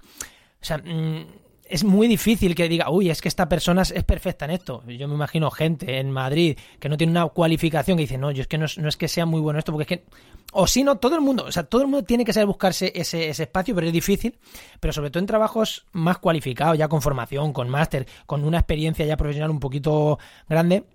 o 0.62 0.66
sea, 0.66 0.80
mm, 0.80 1.26
es 1.70 1.84
muy 1.84 2.08
difícil 2.08 2.56
que 2.56 2.68
diga, 2.68 2.90
uy, 2.90 3.10
es 3.10 3.22
que 3.22 3.28
esta 3.28 3.48
persona 3.48 3.82
es 3.82 4.04
perfecta 4.04 4.46
en 4.46 4.52
esto. 4.52 4.84
Yo 4.88 5.08
me 5.08 5.16
imagino 5.16 5.50
gente 5.52 6.00
en 6.00 6.12
Madrid 6.12 6.58
que 6.80 6.90
no 6.90 6.98
tiene 6.98 7.12
una 7.12 7.28
cualificación 7.28 7.98
que 7.98 8.04
dice, 8.04 8.18
no, 8.18 8.32
yo 8.32 8.42
es 8.42 8.48
que 8.48 8.58
no 8.58 8.66
es, 8.66 8.98
que 8.98 9.08
sea 9.08 9.26
muy 9.26 9.42
bueno 9.42 9.60
esto, 9.60 9.72
porque 9.72 9.96
es 9.96 10.00
que. 10.00 10.06
O 10.54 10.66
si 10.66 10.84
no, 10.84 10.98
todo 10.98 11.16
el 11.16 11.22
mundo, 11.22 11.46
o 11.46 11.52
sea, 11.52 11.64
todo 11.64 11.82
el 11.82 11.88
mundo 11.88 12.06
tiene 12.06 12.24
que 12.24 12.32
saber 12.32 12.48
buscarse 12.48 12.92
ese, 12.96 13.30
espacio, 13.30 13.76
pero 13.76 13.88
es 13.88 13.94
difícil. 13.94 14.38
Pero 14.80 14.94
sobre 14.94 15.10
todo 15.10 15.20
en 15.20 15.26
trabajos 15.26 15.86
más 15.92 16.18
cualificados, 16.20 16.78
ya 16.78 16.88
con 16.88 17.02
formación, 17.02 17.54
con 17.54 17.70
máster, 17.70 18.08
con 18.26 18.44
una 18.44 18.60
experiencia 18.60 19.06
ya 19.06 19.18
profesional 19.18 19.52
un 19.52 19.60
poquito 19.60 20.20
grande. 20.48 20.86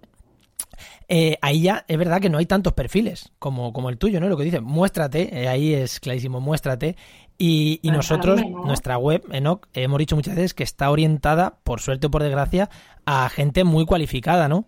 Eh, 1.09 1.37
ahí 1.43 1.63
ya 1.63 1.85
es 1.87 1.99
verdad 1.99 2.21
que 2.21 2.31
no 2.31 2.39
hay 2.39 2.47
tantos 2.47 2.73
perfiles 2.73 3.33
como, 3.39 3.73
como 3.73 3.91
el 3.91 3.99
tuyo, 3.99 4.21
¿no? 4.21 4.29
Lo 4.29 4.37
que 4.37 4.45
dice, 4.45 4.61
muéstrate, 4.61 5.43
eh, 5.43 5.49
ahí 5.49 5.75
es 5.75 6.01
clarísimo, 6.01 6.41
muéstrate. 6.41 6.97
Y, 7.45 7.81
nosotros, 7.91 8.41
nuestra 8.47 8.99
web, 8.99 9.25
Enoch, 9.33 9.67
hemos 9.75 9.99
dicho 9.99 10.15
muchas 10.15 10.37
veces 10.37 10.55
que 10.55 10.63
está 10.63 10.93
orientada, 10.93 11.59
por 11.65 11.81
suerte 11.81 12.07
o 12.07 12.11
por 12.13 12.23
desgracia, 12.23 12.71
a 13.05 13.29
gente 13.31 13.65
muy 13.65 13.85
cualificada, 13.85 14.47
¿no? 14.47 14.65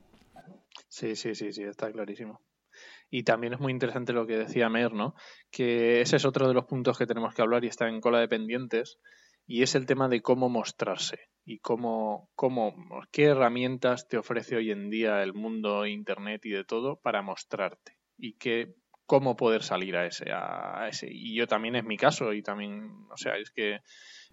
Sí, 0.89 1.15
sí, 1.15 1.37
sí, 1.37 1.53
sí, 1.53 1.63
está 1.63 1.93
clarísimo. 1.93 2.41
Y 3.09 3.23
también 3.23 3.53
es 3.53 3.61
muy 3.61 3.71
interesante 3.71 4.13
lo 4.13 4.27
que 4.27 4.39
decía 4.39 4.69
Mer, 4.69 4.93
¿no? 4.93 5.15
Que 5.53 6.01
ese 6.01 6.17
es 6.17 6.25
otro 6.25 6.49
de 6.49 6.55
los 6.55 6.65
puntos 6.65 6.99
que 6.99 7.07
tenemos 7.07 7.33
que 7.33 7.43
hablar 7.43 7.65
y 7.65 7.69
está 7.69 7.89
en 7.89 8.01
cola 8.01 8.19
de 8.19 8.27
pendientes, 8.27 8.99
y 9.47 9.63
es 9.63 9.77
el 9.77 9.87
tema 9.87 10.09
de 10.09 10.21
cómo 10.21 10.49
mostrarse 10.49 11.29
y 11.45 11.61
cómo, 11.61 12.29
cómo, 12.35 12.75
qué 13.13 13.27
herramientas 13.27 14.09
te 14.09 14.19
ofrece 14.19 14.57
hoy 14.57 14.73
en 14.73 14.91
día 14.91 15.23
el 15.23 15.33
mundo 15.33 15.87
Internet 15.87 16.45
y 16.45 16.51
de 16.51 16.65
todo 16.65 16.97
para 16.97 17.23
mostrarte 17.23 17.99
y 18.19 18.33
qué 18.33 18.75
cómo 19.07 19.37
poder 19.37 19.63
salir 19.63 19.97
a 19.97 20.07
ese, 20.07 20.33
a 20.33 20.87
ese. 20.89 21.09
Y 21.11 21.37
yo 21.37 21.47
también 21.47 21.77
es 21.77 21.85
mi 21.85 21.97
caso 21.97 22.33
y 22.33 22.43
también, 22.43 23.07
o 23.11 23.17
sea, 23.17 23.37
es 23.37 23.51
que 23.51 23.81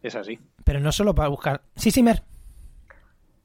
es 0.02 0.16
así. 0.16 0.40
Pero 0.64 0.80
no 0.80 0.92
solo 0.92 1.14
para 1.14 1.30
buscar. 1.30 1.62
Sí, 1.76 1.92
sí, 1.92 2.04
Mer. 2.04 2.24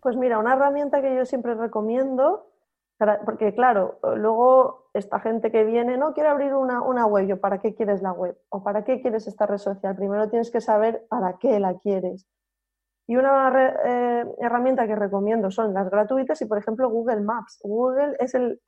Pues 0.00 0.16
mira, 0.16 0.38
una 0.38 0.54
herramienta 0.54 1.02
que 1.02 1.14
yo 1.16 1.24
siempre 1.24 1.54
recomiendo 1.54 2.52
Porque 3.24 3.54
claro, 3.54 3.98
luego 4.16 4.88
esta 4.94 5.20
gente 5.20 5.50
que 5.50 5.64
viene, 5.64 5.98
no 5.98 6.14
quiero 6.14 6.30
abrir 6.30 6.54
una, 6.54 7.06
web, 7.06 7.26
yo, 7.26 7.40
¿para 7.40 7.60
qué 7.60 7.74
quieres 7.74 8.00
la 8.02 8.12
web? 8.12 8.38
¿O 8.48 8.62
para 8.62 8.84
qué 8.84 9.02
quieres 9.02 9.26
esta 9.26 9.46
red 9.46 9.58
social? 9.58 9.94
Primero 9.96 10.30
tienes 10.30 10.50
que 10.50 10.60
saber 10.60 11.04
para 11.10 11.36
qué 11.38 11.60
la 11.60 11.78
quieres. 11.78 12.26
Y 13.08 13.16
una 13.16 13.52
eh, 13.84 14.24
herramienta 14.38 14.86
que 14.86 14.96
recomiendo 14.96 15.50
son 15.50 15.72
las 15.72 15.88
gratuitas 15.88 16.40
y, 16.42 16.46
por 16.46 16.58
ejemplo, 16.58 16.90
Google 16.90 17.20
Maps. 17.20 17.60
Google 17.62 18.16
es 18.18 18.34
el, 18.34 18.60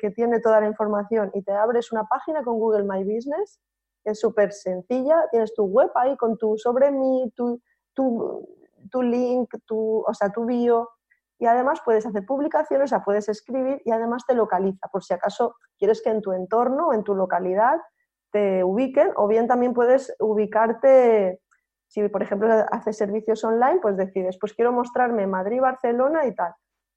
que 0.00 0.10
tiene 0.10 0.40
toda 0.40 0.60
la 0.60 0.66
información 0.66 1.30
y 1.34 1.42
te 1.42 1.52
abres 1.52 1.92
una 1.92 2.04
página 2.04 2.42
con 2.42 2.58
Google 2.58 2.84
My 2.84 3.04
Business, 3.04 3.60
es 4.04 4.18
súper 4.18 4.52
sencilla, 4.52 5.26
tienes 5.30 5.54
tu 5.54 5.64
web 5.64 5.90
ahí 5.94 6.16
con 6.16 6.38
tu 6.38 6.56
sobre 6.56 6.90
mí, 6.90 7.32
tu, 7.36 7.60
tu, 7.94 8.48
tu 8.90 9.02
link, 9.02 9.54
tu, 9.66 10.02
o 10.06 10.14
sea, 10.14 10.30
tu 10.30 10.46
bio, 10.46 10.88
y 11.42 11.46
además 11.46 11.80
puedes 11.84 12.06
hacer 12.06 12.24
publicaciones, 12.24 12.94
puedes 13.04 13.28
escribir 13.28 13.82
y 13.84 13.90
además 13.90 14.24
te 14.28 14.34
localiza 14.36 14.86
por 14.92 15.02
si 15.02 15.12
acaso 15.12 15.56
quieres 15.76 16.00
que 16.00 16.10
en 16.10 16.22
tu 16.22 16.32
entorno 16.32 16.86
o 16.86 16.92
en 16.92 17.02
tu 17.02 17.16
localidad 17.16 17.80
te 18.30 18.62
ubiquen. 18.62 19.10
O 19.16 19.26
bien 19.26 19.48
también 19.48 19.74
puedes 19.74 20.14
ubicarte, 20.20 21.40
si 21.92 22.08
por 22.08 22.22
ejemplo 22.22 22.48
haces 22.70 22.96
servicios 22.96 23.44
online, 23.44 23.78
pues 23.82 23.98
decides, 23.98 24.38
pues 24.40 24.54
quiero 24.54 24.72
mostrarme 24.72 25.26
Madrid, 25.26 25.60
Barcelona 25.60 26.26
y 26.26 26.34
tal. 26.34 26.54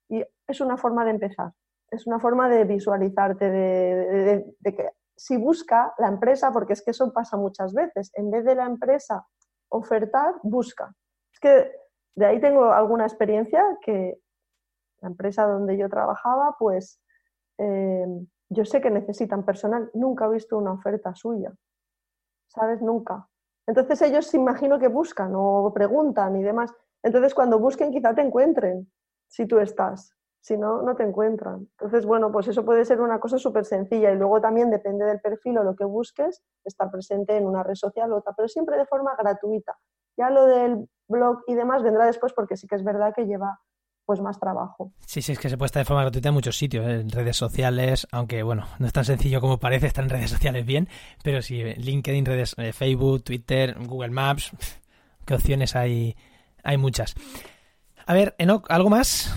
Y 0.08 0.23
es 0.47 0.62
una 0.62 0.77
forma 0.77 1.03
de 1.03 1.12
empezar, 1.12 1.51
es 1.91 2.08
una 2.08 2.17
forma 2.17 2.47
de 2.47 2.63
visualizarte, 2.63 3.51
de, 3.51 4.55
que 4.63 4.91
si 5.17 5.36
busca 5.36 5.93
la 5.97 6.08
empresa, 6.08 6.53
porque 6.53 6.71
es 6.71 6.81
que 6.81 6.91
eso 6.91 7.12
pasa 7.12 7.36
muchas 7.36 7.73
veces, 7.73 8.10
en 8.13 8.31
vez 8.31 8.45
de 8.45 8.55
la 8.55 8.67
empresa 8.67 9.27
ofertar, 9.67 10.36
busca. 10.43 10.95
Es 11.34 11.41
que 11.41 11.73
de 12.15 12.25
ahí 12.25 12.39
tengo 12.39 12.71
alguna 12.71 13.03
experiencia 13.03 13.65
que 13.81 14.17
la 15.01 15.10
empresa 15.10 15.45
donde 15.45 15.77
yo 15.77 15.89
trabajaba, 15.89 16.55
pues 16.58 17.01
eh, 17.58 18.05
yo 18.47 18.63
sé 18.63 18.79
que 18.79 18.91
necesitan 18.91 19.43
personal, 19.43 19.91
nunca 19.93 20.27
he 20.27 20.29
visto 20.29 20.58
una 20.58 20.71
oferta 20.71 21.13
suya, 21.15 21.53
¿sabes? 22.47 22.81
Nunca. 22.81 23.27
Entonces 23.67 24.01
ellos 24.01 24.34
imagino 24.34 24.80
que 24.80 24.88
buscan 24.88 25.34
o 25.36 25.71
preguntan 25.73 26.36
y 26.36 26.43
demás. 26.43 26.73
Entonces 27.04 27.34
cuando 27.34 27.60
busquen 27.60 27.91
quizá 27.91 28.13
te 28.13 28.21
encuentren 28.21 28.91
si 29.28 29.45
tú 29.45 29.60
estás, 29.60 30.15
si 30.41 30.58
no, 30.58 30.84
no 30.84 30.95
te 30.95 31.04
encuentran. 31.04 31.67
Entonces, 31.71 32.06
bueno, 32.06 32.32
pues 32.32 32.47
eso 32.47 32.63
puede 32.63 32.86
ser 32.86 33.01
una 33.01 33.19
cosa 33.19 33.39
súper 33.39 33.65
sencilla 33.65 34.12
y 34.12 34.15
luego 34.15 34.39
también 34.39 34.69
depende 34.69 35.04
del 35.04 35.19
perfil 35.19 35.58
o 35.58 35.63
lo 35.63 35.75
que 35.75 35.86
busques, 35.86 36.43
estar 36.63 36.91
presente 36.91 37.36
en 37.36 37.47
una 37.47 37.63
red 37.63 37.73
social 37.73 38.12
u 38.12 38.17
otra, 38.17 38.34
pero 38.38 38.47
siempre 38.47 38.78
de 38.78 38.86
forma 38.86 39.15
gratuita. 39.17 39.75
Ya 40.17 40.30
lo 40.30 40.45
del 40.45 40.88
blog 41.08 41.39
y 41.47 41.56
demás 41.56 41.82
vendrá 41.82 42.06
después 42.06 42.32
porque 42.34 42.58
sí 42.58 42.67
que 42.67 42.75
es 42.75 42.84
verdad 42.84 43.13
que 43.15 43.25
lleva 43.25 43.60
pues 44.05 44.21
más 44.21 44.39
trabajo. 44.39 44.91
Sí, 45.05 45.21
sí, 45.21 45.31
es 45.31 45.39
que 45.39 45.49
se 45.49 45.57
puede 45.57 45.67
estar 45.67 45.81
de 45.81 45.85
forma 45.85 46.03
gratuita 46.03 46.29
en 46.29 46.35
muchos 46.35 46.57
sitios, 46.57 46.85
¿eh? 46.85 47.01
en 47.01 47.09
redes 47.09 47.35
sociales, 47.35 48.07
aunque 48.11 48.43
bueno, 48.43 48.65
no 48.79 48.87
es 48.87 48.93
tan 48.93 49.05
sencillo 49.05 49.41
como 49.41 49.59
parece 49.59 49.87
estar 49.87 50.03
en 50.03 50.09
redes 50.09 50.29
sociales 50.29 50.65
bien, 50.65 50.87
pero 51.23 51.41
sí, 51.41 51.63
LinkedIn, 51.63 52.25
redes, 52.25 52.55
eh, 52.57 52.73
Facebook, 52.73 53.23
Twitter, 53.23 53.75
Google 53.79 54.11
Maps, 54.11 54.51
qué 55.25 55.33
opciones 55.33 55.75
hay, 55.75 56.15
hay 56.63 56.77
muchas. 56.77 57.15
A 58.05 58.13
ver, 58.13 58.35
Enoch, 58.37 58.69
¿algo 58.69 58.89
más? 58.89 59.33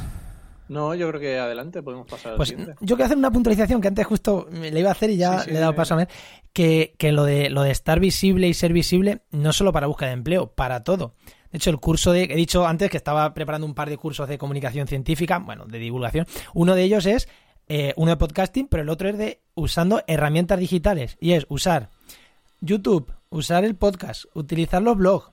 No, 0.69 0.95
yo 0.95 1.09
creo 1.09 1.21
que 1.21 1.39
adelante 1.39 1.83
podemos 1.83 2.07
pasar 2.07 2.37
pues 2.37 2.51
Yo 2.51 2.97
quiero 2.97 3.05
hacer 3.07 3.17
una 3.17 3.31
puntualización 3.31 3.81
que 3.81 3.89
antes 3.89 4.07
justo 4.07 4.47
le 4.53 4.79
iba 4.79 4.91
a 4.91 4.93
hacer 4.93 5.09
y 5.09 5.17
ya 5.17 5.45
le 5.47 5.55
he 5.55 5.61
dado 5.61 5.75
paso 5.75 5.95
a 5.95 5.97
ver, 5.97 6.09
que, 6.53 6.95
que 6.99 7.11
lo, 7.11 7.25
de, 7.25 7.49
lo 7.49 7.63
de 7.63 7.71
estar 7.71 8.01
visible 8.01 8.49
y 8.49 8.55
ser 8.55 8.75
visible 8.75 9.23
no 9.31 9.55
solo 9.55 9.73
para 9.73 9.87
búsqueda 9.87 10.09
de 10.09 10.15
empleo, 10.15 10.53
para 10.53 10.85
todo. 10.85 11.15
De 11.51 11.59
hecho, 11.59 11.71
el 11.71 11.79
curso 11.79 12.13
de. 12.13 12.25
He 12.25 12.37
dicho 12.37 12.67
antes 12.67 12.91
que 12.91 12.97
estaba 12.97 13.33
preparando 13.35 13.67
un 13.67 13.75
par 13.75 13.89
de 13.89 13.97
cursos 13.97 14.29
de 14.29 14.39
comunicación 14.39 14.87
científica, 14.87 15.39
bueno, 15.39 15.65
de 15.67 15.79
divulgación. 15.79 16.27
Uno 16.55 16.75
de 16.75 16.83
ellos 16.83 17.07
es 17.07 17.29
eh, 17.69 17.93
uno 17.97 18.11
de 18.11 18.17
podcasting, 18.17 18.69
pero 18.69 18.83
el 18.83 18.89
otro 18.89 19.09
es 19.09 19.19
de 19.19 19.41
usando 19.55 20.03
herramientas 20.07 20.59
digitales. 20.59 21.17
Y 21.21 21.33
es 21.33 21.47
usar 21.49 21.91
YouTube, 22.61 23.13
usar 23.31 23.65
el 23.65 23.77
podcast, 23.77 24.25
utilizar 24.35 24.83
los 24.83 24.97
blogs, 24.97 25.31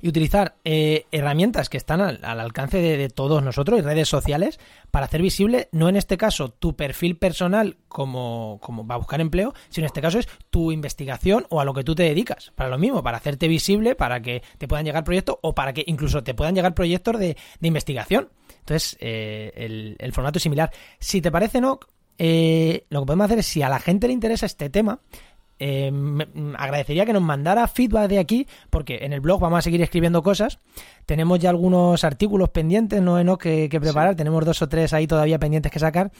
y 0.00 0.08
utilizar 0.08 0.56
eh, 0.64 1.06
herramientas 1.12 1.68
que 1.68 1.76
están 1.76 2.00
al, 2.00 2.24
alcance 2.24 2.78
de, 2.78 3.08
todos 3.08 3.42
nosotros 3.42 3.78
y 3.78 3.82
redes 3.82 4.08
sociales 4.08 4.60
para 4.90 5.06
hacer 5.06 5.22
visible, 5.22 5.68
no 5.72 5.88
en 5.88 5.96
este 5.96 6.16
caso 6.16 6.50
tu 6.50 6.76
perfil 6.76 7.16
personal 7.16 7.76
como, 7.88 8.58
como 8.60 8.86
va 8.86 8.96
a 8.96 8.98
buscar 8.98 9.20
empleo, 9.20 9.54
sino 9.70 9.84
en 9.84 9.86
este 9.86 10.00
caso 10.00 10.18
es 10.18 10.28
tu 10.50 10.72
investigación 10.72 11.46
o 11.48 11.60
a 11.60 11.64
lo 11.64 11.74
que 11.74 11.84
tú 11.84 11.94
te 11.94 12.02
dedicas. 12.02 12.52
Para 12.54 12.70
lo 12.70 12.78
mismo, 12.78 13.02
para 13.02 13.18
hacerte 13.18 13.48
visible, 13.48 13.94
para 13.94 14.20
que 14.20 14.42
te 14.58 14.68
puedan 14.68 14.84
llegar 14.84 15.04
proyectos 15.04 15.36
o 15.42 15.54
para 15.54 15.72
que 15.72 15.84
incluso 15.86 16.22
te 16.22 16.34
puedan 16.34 16.54
llegar 16.54 16.74
proyectos 16.74 17.18
de, 17.18 17.36
investigación. 17.60 18.28
Entonces, 18.60 18.96
eh, 19.00 19.96
el, 19.98 20.12
formato 20.12 20.38
es 20.38 20.42
similar. 20.42 20.70
Si 20.98 21.20
te 21.20 21.30
parece, 21.30 21.60
no, 21.60 21.80
eh, 22.18 22.84
lo 22.90 23.00
que 23.00 23.06
podemos 23.06 23.26
hacer 23.26 23.38
es, 23.38 23.46
si 23.46 23.62
a 23.62 23.68
la 23.68 23.78
gente 23.78 24.08
le 24.08 24.12
interesa 24.12 24.46
este 24.46 24.68
tema, 24.70 25.00
eh, 25.58 25.92
agradecería 26.56 27.04
que 27.06 27.12
nos 27.12 27.22
mandara 27.22 27.66
feedback 27.68 28.08
de 28.08 28.18
aquí, 28.18 28.46
porque 28.70 28.98
en 29.02 29.12
el 29.12 29.20
blog 29.20 29.40
vamos 29.40 29.58
a 29.58 29.62
seguir 29.62 29.82
escribiendo 29.82 30.22
cosas. 30.22 30.60
Tenemos 31.06 31.38
ya 31.38 31.50
algunos 31.50 32.04
artículos 32.04 32.50
pendientes, 32.50 33.02
no, 33.02 33.22
no 33.24 33.38
que, 33.38 33.68
preparar, 33.68 34.14
tenemos 34.14 34.44
dos 34.44 34.62
o 34.62 34.68
tres 34.68 34.92
ahí 34.92 35.06
todavía 35.06 35.38
pendientes 35.38 35.72
que 35.72 35.78
sacar. 35.78 36.12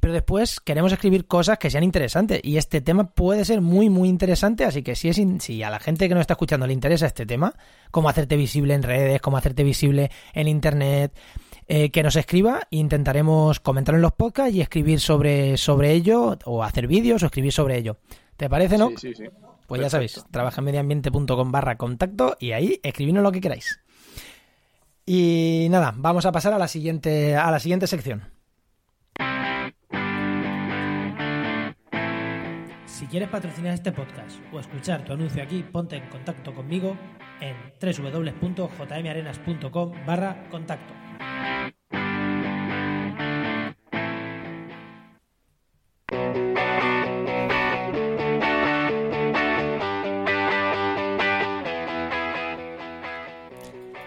Pero 0.00 0.12
después 0.12 0.60
queremos 0.60 0.92
escribir 0.92 1.26
cosas 1.26 1.56
que 1.56 1.70
sean 1.70 1.82
interesantes 1.82 2.38
y 2.42 2.58
este 2.58 2.82
tema 2.82 3.08
puede 3.14 3.42
ser 3.46 3.62
muy 3.62 3.88
muy 3.88 4.10
interesante, 4.10 4.66
así 4.66 4.82
que 4.82 4.96
si 4.96 5.08
es 5.08 5.18
si 5.38 5.62
a 5.62 5.70
la 5.70 5.78
gente 5.78 6.08
que 6.08 6.14
nos 6.14 6.20
está 6.20 6.34
escuchando 6.34 6.66
le 6.66 6.74
interesa 6.74 7.06
este 7.06 7.24
tema, 7.24 7.54
cómo 7.90 8.10
hacerte 8.10 8.36
visible 8.36 8.74
en 8.74 8.82
redes, 8.82 9.22
cómo 9.22 9.38
hacerte 9.38 9.64
visible 9.64 10.10
en 10.34 10.48
internet, 10.48 11.14
eh, 11.66 11.90
que 11.90 12.02
nos 12.02 12.16
escriba 12.16 12.60
intentaremos 12.70 13.60
comentar 13.60 13.94
en 13.94 14.02
los 14.02 14.12
podcasts 14.12 14.54
y 14.54 14.60
escribir 14.60 15.00
sobre, 15.00 15.56
sobre 15.56 15.92
ello, 15.92 16.38
o 16.44 16.62
hacer 16.62 16.86
vídeos 16.86 17.22
o 17.22 17.26
escribir 17.26 17.52
sobre 17.52 17.78
ello. 17.78 17.98
¿Te 18.36 18.48
parece, 18.48 18.78
no? 18.78 18.90
Sí, 18.90 19.14
sí, 19.14 19.14
sí. 19.14 19.24
Pues 19.66 19.80
ya 19.80 19.88
sabéis, 19.88 20.24
trabajaenmedioambiente.com 20.30 21.50
barra 21.50 21.76
contacto 21.76 22.36
y 22.38 22.52
ahí 22.52 22.78
escribidnos 22.82 23.22
lo 23.22 23.32
que 23.32 23.40
queráis. 23.40 23.80
Y 25.06 25.68
nada, 25.70 25.94
vamos 25.96 26.26
a 26.26 26.32
pasar 26.32 26.52
a 26.52 26.58
la 26.58 26.68
siguiente, 26.68 27.36
a 27.36 27.50
la 27.50 27.58
siguiente 27.58 27.86
sección. 27.86 28.24
Si 32.86 33.06
quieres 33.06 33.28
patrocinar 33.28 33.74
este 33.74 33.92
podcast 33.92 34.38
o 34.52 34.60
escuchar 34.60 35.04
tu 35.04 35.12
anuncio 35.12 35.42
aquí, 35.42 35.62
ponte 35.62 35.96
en 35.96 36.08
contacto 36.08 36.54
conmigo 36.54 36.96
en 37.40 37.56
www.jmarenas.com 37.80 39.92
barra 40.06 40.48
contacto. 40.50 41.03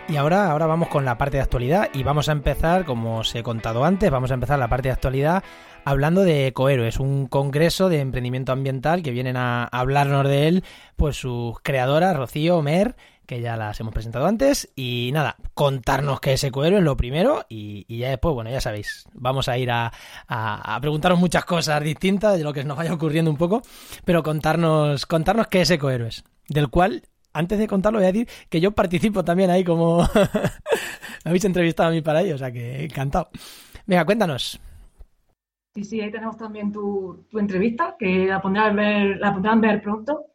Y 0.09 0.15
ahora, 0.15 0.49
ahora 0.49 0.67
vamos 0.67 0.87
con 0.87 1.03
la 1.03 1.17
parte 1.17 1.35
de 1.35 1.43
actualidad 1.43 1.89
y 1.93 2.01
vamos 2.03 2.29
a 2.29 2.31
empezar, 2.31 2.85
como 2.85 3.19
os 3.19 3.35
he 3.35 3.43
contado 3.43 3.83
antes, 3.83 4.09
vamos 4.09 4.31
a 4.31 4.35
empezar 4.35 4.57
la 4.57 4.69
parte 4.69 4.87
de 4.87 4.93
actualidad 4.93 5.43
hablando 5.83 6.23
de 6.23 6.47
Ecohéroes, 6.47 6.99
un 6.99 7.27
congreso 7.27 7.89
de 7.89 7.99
emprendimiento 7.99 8.53
ambiental 8.53 9.03
que 9.03 9.11
vienen 9.11 9.35
a 9.35 9.65
hablarnos 9.65 10.25
de 10.27 10.47
él, 10.47 10.63
pues 10.95 11.17
sus 11.17 11.59
creadoras, 11.59 12.15
Rocío, 12.15 12.61
Mer, 12.61 12.95
que 13.27 13.41
ya 13.41 13.55
las 13.55 13.79
hemos 13.79 13.93
presentado 13.93 14.25
antes, 14.25 14.71
y 14.75 15.11
nada, 15.13 15.35
contarnos 15.53 16.19
qué 16.19 16.33
es 16.33 16.43
Ecohéroes 16.43 16.83
lo 16.83 16.97
primero 16.97 17.45
y, 17.49 17.85
ya 17.95 18.09
después, 18.09 18.33
bueno, 18.33 18.49
ya 18.49 18.61
sabéis, 18.61 19.05
vamos 19.13 19.47
a 19.49 19.57
ir 19.57 19.69
a, 19.69 19.91
a, 20.27 20.79
preguntaros 20.81 21.19
muchas 21.19 21.45
cosas 21.45 21.83
distintas 21.83 22.37
de 22.37 22.43
lo 22.43 22.53
que 22.53 22.63
nos 22.63 22.77
vaya 22.77 22.93
ocurriendo 22.93 23.29
un 23.29 23.37
poco, 23.37 23.61
pero 24.05 24.23
contarnos, 24.23 25.05
contarnos 25.05 25.47
qué 25.47 25.61
es 25.61 25.69
Ecohéroes, 25.69 26.23
del 26.47 26.69
cual 26.69 27.03
antes 27.33 27.59
de 27.59 27.67
contarlo, 27.67 27.99
voy 27.99 28.07
a 28.07 28.11
decir 28.11 28.27
que 28.49 28.59
yo 28.59 28.71
participo 28.71 29.23
también 29.23 29.51
ahí 29.51 29.63
como... 29.63 29.99
Me 29.99 30.01
habéis 31.25 31.45
entrevistado 31.45 31.89
a 31.89 31.91
mí 31.91 32.01
para 32.01 32.21
ello, 32.21 32.33
o 32.33 32.37
sea 32.39 32.51
que 32.51 32.85
encantado. 32.85 33.29
Venga, 33.85 34.05
cuéntanos. 34.05 34.59
Sí, 35.75 35.83
sí, 35.83 36.01
ahí 36.01 36.09
tenemos 36.09 36.35
también 36.37 36.71
tu, 36.71 37.27
entrevista, 37.33 37.95
que 37.99 38.25
la 38.25 38.41
pondrán, 38.41 38.75
ver, 38.75 39.17
la 39.19 39.31
pondrán 39.31 39.61
ver 39.61 39.81
pronto. 39.83 40.25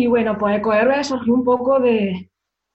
Y 0.00 0.06
bueno, 0.06 0.38
pues 0.38 0.58
EcoHeroes 0.58 1.08
surgió 1.08 1.34
un 1.34 1.44
poco 1.44 1.80
de, 1.80 2.30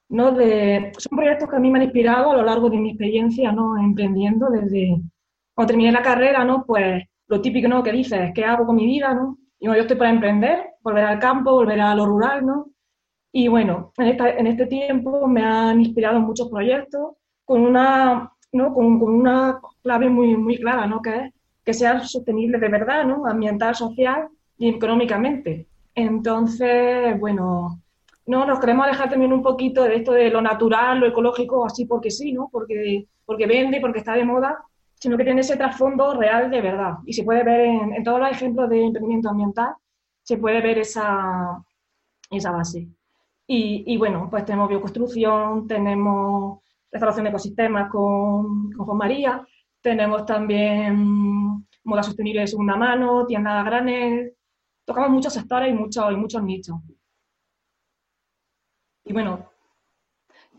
¿no? 0.10 0.34
de... 0.34 0.92
Son 0.98 1.18
proyectos 1.18 1.50
que 1.50 1.56
a 1.56 1.60
mí 1.60 1.72
me 1.72 1.80
han 1.80 1.86
inspirado 1.86 2.32
a 2.32 2.36
lo 2.36 2.44
largo 2.44 2.70
de 2.70 2.78
mi 2.78 2.90
experiencia, 2.90 3.52
¿no? 3.54 3.78
Emprendiendo 3.78 4.50
desde... 4.50 5.02
Cuando 5.56 5.72
terminé 5.72 5.94
la 5.94 6.02
carrera, 6.02 6.44
¿no? 6.44 6.66
Pues 6.66 7.02
lo 7.28 7.42
típico, 7.42 7.70
¿no? 7.70 7.82
Que 7.82 7.94
dices, 7.94 8.32
¿qué 8.36 8.44
hago 8.44 8.66
con 8.66 8.76
mi 8.76 8.86
vida, 8.86 9.14
no? 9.14 9.38
Y 9.58 9.68
bueno, 9.68 9.78
yo 9.78 9.82
estoy 9.84 9.98
para 9.98 10.10
emprender, 10.10 10.72
volver 10.82 11.06
al 11.06 11.20
campo, 11.20 11.54
volver 11.54 11.80
a 11.80 11.96
lo 11.96 12.06
rural, 12.06 12.46
¿no? 12.46 12.68
Y 13.32 13.48
bueno, 13.48 13.94
en, 13.98 14.48
este 14.48 14.66
tiempo 14.66 15.26
me 15.26 15.44
han 15.44 15.80
inspirado 15.80 16.20
muchos 16.20 16.50
proyectos 16.50 17.16
con 17.46 17.62
una, 17.62 18.34
¿no? 18.52 18.74
con, 18.74 19.02
una 19.02 19.60
clave 19.82 20.10
muy, 20.10 20.36
muy 20.36 20.58
clara, 20.58 20.86
¿no? 20.88 21.02
que 21.02 21.16
es 21.16 21.34
que 21.64 21.74
sea 21.74 22.02
sostenible 22.02 22.60
de 22.60 22.68
verdad, 22.68 23.06
¿no? 23.06 23.26
ambiental, 23.26 23.76
social 23.76 24.28
y 24.58 24.70
económicamente. 24.70 25.68
Entonces, 25.96 27.20
bueno, 27.20 27.82
no 28.26 28.46
nos 28.46 28.60
queremos 28.60 28.86
alejar 28.86 29.10
también 29.10 29.34
un 29.34 29.44
poquito 29.44 29.84
de 29.84 29.98
esto 29.98 30.14
de 30.14 30.30
lo 30.30 30.42
natural, 30.42 31.00
lo 31.00 31.08
ecológico, 31.08 31.66
así 31.66 31.86
porque 31.86 32.10
sí, 32.10 32.32
¿no? 32.34 32.50
Porque, 32.52 33.08
porque 33.26 33.48
vende, 33.48 33.82
porque 33.82 34.00
está 34.00 34.14
de 34.14 34.26
moda, 34.26 34.64
sino 34.96 35.18
que 35.18 35.26
tiene 35.26 35.42
ese 35.42 35.58
trasfondo 35.58 36.14
real 36.16 36.50
de 36.50 36.62
verdad. 36.62 36.94
Y 37.06 37.14
se 37.14 37.24
puede 37.24 37.44
ver 37.44 37.60
en, 37.60 38.04
todos 38.04 38.20
los 38.20 38.32
ejemplos 38.32 38.70
de 38.70 38.86
emprendimiento 38.86 39.30
ambiental, 39.30 39.74
se 40.24 40.38
puede 40.38 40.62
ver 40.62 40.78
esa, 40.80 41.62
esa 42.32 42.52
base. 42.52 42.88
Y, 43.46 43.98
bueno, 43.98 44.30
pues 44.32 44.46
tenemos 44.46 44.70
bioconstrucción, 44.70 45.68
tenemos 45.68 46.60
restauración 46.92 47.26
de 47.26 47.30
ecosistemas 47.30 47.90
con, 47.92 48.72
con 48.72 48.98
María, 48.98 49.46
tenemos 49.82 50.26
también 50.26 51.68
moda 51.84 52.04
sostenible 52.04 52.42
de 52.42 52.48
segunda 52.48 52.78
mano, 52.78 53.26
tiendas 53.26 53.62
a 53.62 53.64
granel, 53.64 54.34
tocamos 54.86 55.10
muchos 55.10 55.34
sectores 55.34 55.70
y 55.72 55.74
muchos, 55.74 56.12
y 56.12 56.16
muchos 56.16 56.44
nichos. 56.44 56.78
Y 59.06 59.14
bueno, 59.14 59.50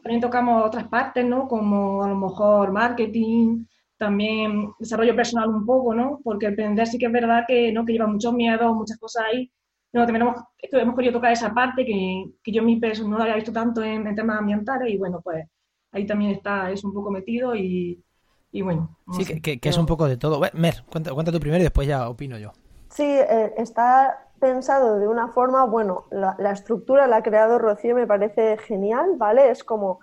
también 0.02 0.20
tocamos 0.20 0.66
otras 0.66 0.88
partes, 0.88 1.24
¿no? 1.24 1.48
Como 1.48 2.02
a 2.02 2.08
lo 2.08 2.16
mejor 2.16 2.72
marketing, 2.72 3.64
también 3.96 4.70
desarrollo 4.78 5.16
personal 5.16 5.48
un 5.48 5.64
poco, 5.64 5.94
¿no? 5.94 6.20
Porque 6.22 6.46
emprender 6.46 6.87
sí 6.87 6.98
que 6.98 7.06
es 7.06 7.12
verdad 7.12 7.44
que, 7.46 7.72
¿no? 7.72 7.84
que 7.84 7.92
lleva 7.92 8.06
muchos 8.06 8.34
miedos, 8.34 8.74
muchas 8.74 8.98
cosas 8.98 9.24
ahí. 9.32 9.50
No, 9.92 10.04
también 10.04 10.22
hemos, 10.22 10.42
hemos 10.58 10.96
querido 10.96 11.14
tocar 11.14 11.32
esa 11.32 11.54
parte 11.54 11.87
que, 11.87 12.24
que 12.42 12.52
yo 12.52 12.62
mi 12.62 12.76
peso 12.76 13.08
no 13.08 13.16
lo 13.16 13.22
había 13.22 13.37
visto 13.37 13.52
tanto 13.52 13.82
en, 13.82 14.14
temas 14.14 14.40
ambientales 14.40 14.92
y 14.92 14.98
bueno, 14.98 15.20
pues 15.22 15.46
ahí 15.92 16.04
también 16.04 16.32
está 16.32 16.70
es 16.70 16.82
un 16.82 16.92
poco 16.92 17.10
metido 17.12 17.54
y, 17.54 18.02
y 18.50 18.62
bueno. 18.62 18.98
sí, 19.12 19.40
que, 19.40 19.60
que, 19.60 19.68
es 19.68 19.78
un 19.78 19.87
poco 19.87 20.06
de 20.08 20.16
todo. 20.16 20.40
Mer, 20.52 20.84
cuenta, 20.90 21.14
cuenta 21.14 21.30
tú 21.30 21.38
primero 21.38 21.60
y 21.60 21.64
después 21.64 21.87
ya 21.87 22.08
opino 22.08 22.37
yo. 22.38 22.52
Sí, 22.94 23.02
eh, 23.02 23.52
está 23.57 24.28
pensado 24.38 25.00
de 25.00 25.09
una 25.09 25.26
forma, 25.26 25.64
bueno, 25.64 26.04
la, 26.12 26.52
estructura 26.52 27.09
la 27.09 27.16
ha 27.16 27.22
creado 27.24 27.59
Rocío, 27.59 27.92
me 27.96 28.07
parece 28.07 28.57
genial, 28.57 29.14
¿vale? 29.16 29.50
Es 29.50 29.64
como, 29.64 29.98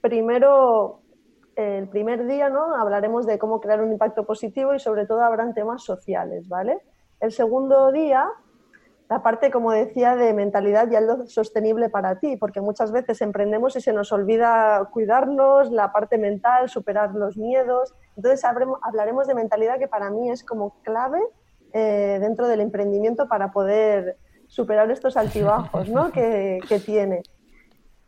primero 0.00 1.00
el 1.56 1.88
primer 1.88 2.28
día 2.28 2.48
¿no? 2.48 2.76
hablaremos 2.76 3.26
de 3.26 3.40
cómo 3.40 3.60
crear 3.60 3.82
un 3.82 3.90
impacto 3.90 4.24
positivo 4.24 4.72
y 4.72 4.78
sobre 4.78 5.04
todo 5.04 5.22
habrán 5.22 5.52
temas 5.52 5.82
sociales, 5.82 6.48
¿vale? 6.48 6.80
El 7.18 7.32
segundo 7.32 7.90
día, 7.90 8.28
la 9.08 9.20
parte, 9.24 9.50
como 9.50 9.72
decía, 9.72 10.14
de 10.14 10.32
mentalidad 10.32 10.88
y 10.88 10.94
algo 10.94 11.26
sostenible 11.26 11.90
para 11.90 12.20
ti, 12.20 12.36
porque 12.36 12.60
muchas 12.60 12.92
veces 12.92 13.20
emprendemos 13.20 13.74
y 13.74 13.80
se 13.80 13.92
nos 13.92 14.12
olvida 14.12 14.88
cuidarnos, 14.92 15.72
la 15.72 15.90
parte 15.90 16.18
mental, 16.18 16.68
superar 16.68 17.16
los 17.16 17.36
miedos. 17.36 17.96
Entonces 18.14 18.44
hablaremos 18.44 19.26
de 19.26 19.34
mentalidad 19.34 19.80
que 19.80 19.88
para 19.88 20.10
mí 20.10 20.30
es 20.30 20.44
como 20.44 20.80
clave 20.84 21.18
eh, 21.72 22.18
dentro 22.20 22.48
del 22.48 22.60
emprendimiento 22.60 23.28
para 23.28 23.52
poder 23.52 24.16
superar 24.46 24.90
estos 24.90 25.16
altibajos 25.16 25.88
¿no? 25.88 26.10
que, 26.12 26.60
que 26.68 26.80
tiene. 26.80 27.22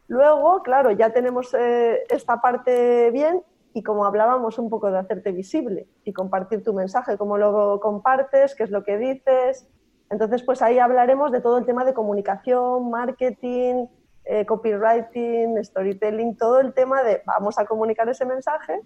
Luego, 0.08 0.62
claro, 0.62 0.90
ya 0.90 1.12
tenemos 1.12 1.54
eh, 1.54 2.02
esta 2.08 2.40
parte 2.40 3.10
bien 3.12 3.42
y 3.72 3.82
como 3.82 4.04
hablábamos 4.04 4.58
un 4.58 4.68
poco 4.68 4.90
de 4.90 4.98
hacerte 4.98 5.30
visible 5.30 5.86
y 6.04 6.12
compartir 6.12 6.64
tu 6.64 6.74
mensaje, 6.74 7.16
cómo 7.16 7.38
lo 7.38 7.78
compartes, 7.80 8.54
qué 8.56 8.64
es 8.64 8.70
lo 8.70 8.82
que 8.82 8.98
dices. 8.98 9.68
Entonces, 10.10 10.42
pues 10.42 10.62
ahí 10.62 10.80
hablaremos 10.80 11.30
de 11.30 11.40
todo 11.40 11.58
el 11.58 11.66
tema 11.66 11.84
de 11.84 11.94
comunicación, 11.94 12.90
marketing, 12.90 13.86
eh, 14.24 14.44
copywriting, 14.46 15.62
storytelling, 15.64 16.36
todo 16.36 16.60
el 16.60 16.74
tema 16.74 17.02
de 17.02 17.22
vamos 17.24 17.58
a 17.58 17.64
comunicar 17.64 18.08
ese 18.08 18.24
mensaje 18.24 18.80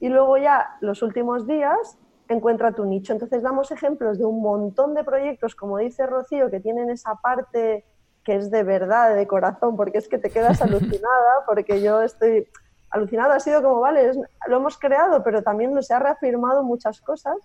y 0.00 0.08
luego 0.08 0.36
ya 0.38 0.76
los 0.80 1.02
últimos 1.02 1.46
días 1.46 1.98
encuentra 2.28 2.72
tu 2.72 2.84
nicho. 2.84 3.12
Entonces 3.12 3.42
damos 3.42 3.70
ejemplos 3.70 4.18
de 4.18 4.24
un 4.24 4.40
montón 4.40 4.94
de 4.94 5.04
proyectos, 5.04 5.54
como 5.54 5.78
dice 5.78 6.06
Rocío, 6.06 6.50
que 6.50 6.60
tienen 6.60 6.88
esa 6.90 7.16
parte 7.16 7.84
que 8.24 8.36
es 8.36 8.50
de 8.50 8.62
verdad, 8.62 9.14
de 9.14 9.26
corazón, 9.26 9.76
porque 9.76 9.98
es 9.98 10.08
que 10.08 10.18
te 10.18 10.30
quedas 10.30 10.62
alucinada, 10.62 11.44
porque 11.46 11.82
yo 11.82 12.00
estoy 12.00 12.48
alucinada, 12.90 13.34
ha 13.34 13.40
sido 13.40 13.62
como, 13.62 13.80
vale, 13.80 14.12
lo 14.48 14.56
hemos 14.56 14.78
creado, 14.78 15.22
pero 15.22 15.42
también 15.42 15.74
nos 15.74 15.90
ha 15.90 15.98
reafirmado 15.98 16.62
muchas 16.62 17.00
cosas 17.00 17.36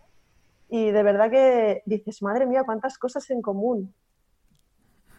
y 0.70 0.92
de 0.92 1.04
verdad 1.04 1.32
que 1.32 1.82
dices, 1.86 2.22
madre 2.22 2.46
mía, 2.46 2.64
cuántas 2.64 2.98
cosas 2.98 3.30
en 3.32 3.42
común. 3.42 3.94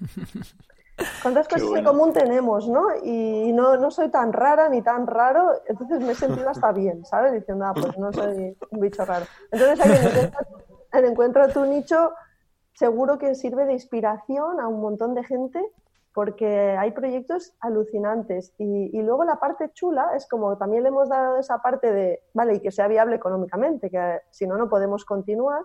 ¿Cuántas 1.22 1.48
cosas 1.48 1.68
en 1.74 1.84
común 1.84 2.12
tenemos, 2.12 2.68
no? 2.68 2.88
Y 3.02 3.52
no, 3.52 3.76
no, 3.76 3.90
soy 3.90 4.10
tan 4.10 4.32
rara 4.32 4.68
ni 4.68 4.82
tan 4.82 5.06
raro, 5.06 5.50
entonces 5.66 6.00
me 6.00 6.12
he 6.12 6.14
sentido 6.14 6.48
hasta 6.48 6.72
bien, 6.72 7.04
¿sabes? 7.04 7.32
Diciendo, 7.32 7.64
ah, 7.66 7.74
pues 7.74 7.96
no 7.98 8.12
soy 8.12 8.56
un 8.70 8.80
bicho 8.80 9.04
raro. 9.04 9.26
Entonces 9.50 9.80
ahí 9.80 10.30
en 10.92 11.04
Encuentra 11.04 11.48
tu 11.48 11.64
nicho 11.64 12.12
seguro 12.74 13.18
que 13.18 13.34
sirve 13.34 13.66
de 13.66 13.74
inspiración 13.74 14.60
a 14.60 14.68
un 14.68 14.80
montón 14.80 15.14
de 15.14 15.24
gente 15.24 15.60
porque 16.12 16.76
hay 16.78 16.90
proyectos 16.90 17.54
alucinantes. 17.60 18.52
Y, 18.58 19.00
luego 19.02 19.24
la 19.24 19.36
parte 19.36 19.70
chula 19.72 20.10
es 20.16 20.28
como 20.28 20.56
también 20.56 20.82
le 20.82 20.88
hemos 20.88 21.08
dado 21.08 21.38
esa 21.38 21.58
parte 21.62 21.92
de, 21.92 22.22
vale, 22.34 22.54
y 22.54 22.60
que 22.60 22.72
sea 22.72 22.88
viable 22.88 23.16
económicamente, 23.16 23.90
que 23.90 24.20
si 24.30 24.46
no, 24.46 24.56
no 24.56 24.68
podemos 24.68 25.04
continuar. 25.04 25.62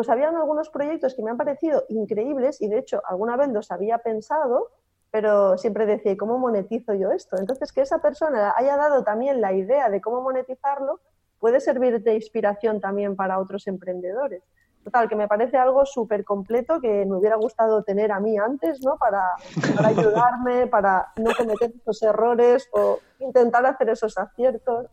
Pues 0.00 0.08
habían 0.08 0.34
algunos 0.34 0.70
proyectos 0.70 1.14
que 1.14 1.22
me 1.22 1.30
han 1.30 1.36
parecido 1.36 1.84
increíbles 1.90 2.62
y 2.62 2.68
de 2.68 2.78
hecho 2.78 3.02
alguna 3.06 3.36
vez 3.36 3.48
los 3.50 3.70
había 3.70 3.98
pensado, 3.98 4.70
pero 5.10 5.58
siempre 5.58 5.84
decía, 5.84 6.16
¿cómo 6.16 6.38
monetizo 6.38 6.94
yo 6.94 7.12
esto? 7.12 7.36
Entonces, 7.36 7.70
que 7.70 7.82
esa 7.82 7.98
persona 7.98 8.54
haya 8.56 8.78
dado 8.78 9.04
también 9.04 9.42
la 9.42 9.52
idea 9.52 9.90
de 9.90 10.00
cómo 10.00 10.22
monetizarlo 10.22 11.00
puede 11.38 11.60
servir 11.60 12.02
de 12.02 12.14
inspiración 12.14 12.80
también 12.80 13.14
para 13.14 13.38
otros 13.38 13.66
emprendedores. 13.66 14.42
Total, 14.84 15.06
que 15.06 15.16
me 15.16 15.28
parece 15.28 15.58
algo 15.58 15.84
súper 15.84 16.24
completo 16.24 16.80
que 16.80 17.04
me 17.04 17.18
hubiera 17.18 17.36
gustado 17.36 17.82
tener 17.82 18.10
a 18.10 18.20
mí 18.20 18.38
antes, 18.38 18.82
¿no? 18.82 18.96
Para, 18.96 19.22
para 19.76 19.88
ayudarme, 19.88 20.66
para 20.66 21.12
no 21.16 21.30
cometer 21.36 21.72
esos 21.78 22.02
errores 22.02 22.66
o 22.72 23.00
intentar 23.18 23.66
hacer 23.66 23.90
esos 23.90 24.16
aciertos. 24.16 24.86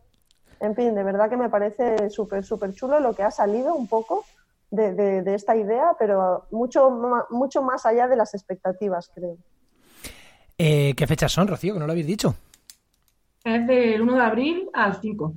En 0.60 0.74
fin, 0.74 0.94
de 0.94 1.02
verdad 1.02 1.30
que 1.30 1.38
me 1.38 1.48
parece 1.48 2.10
súper, 2.10 2.44
súper 2.44 2.74
chulo 2.74 3.00
lo 3.00 3.14
que 3.14 3.22
ha 3.22 3.30
salido 3.30 3.74
un 3.74 3.88
poco 3.88 4.22
de, 4.70 5.22
de, 5.22 5.34
esta 5.34 5.56
idea, 5.56 5.96
pero 5.98 6.46
mucho, 6.50 6.90
mucho 7.30 7.62
más 7.62 7.86
allá 7.86 8.06
de 8.06 8.16
las 8.16 8.34
expectativas, 8.34 9.10
creo. 9.14 9.36
Eh, 10.58 10.94
¿Qué 10.96 11.06
fechas 11.06 11.32
son, 11.32 11.48
Rocío? 11.48 11.74
Que 11.74 11.80
no 11.80 11.86
lo 11.86 11.92
habéis 11.92 12.06
dicho. 12.06 12.34
Es 13.44 13.66
del 13.66 14.02
1 14.02 14.14
de 14.14 14.22
abril 14.22 14.70
al 14.74 15.00
5. 15.00 15.32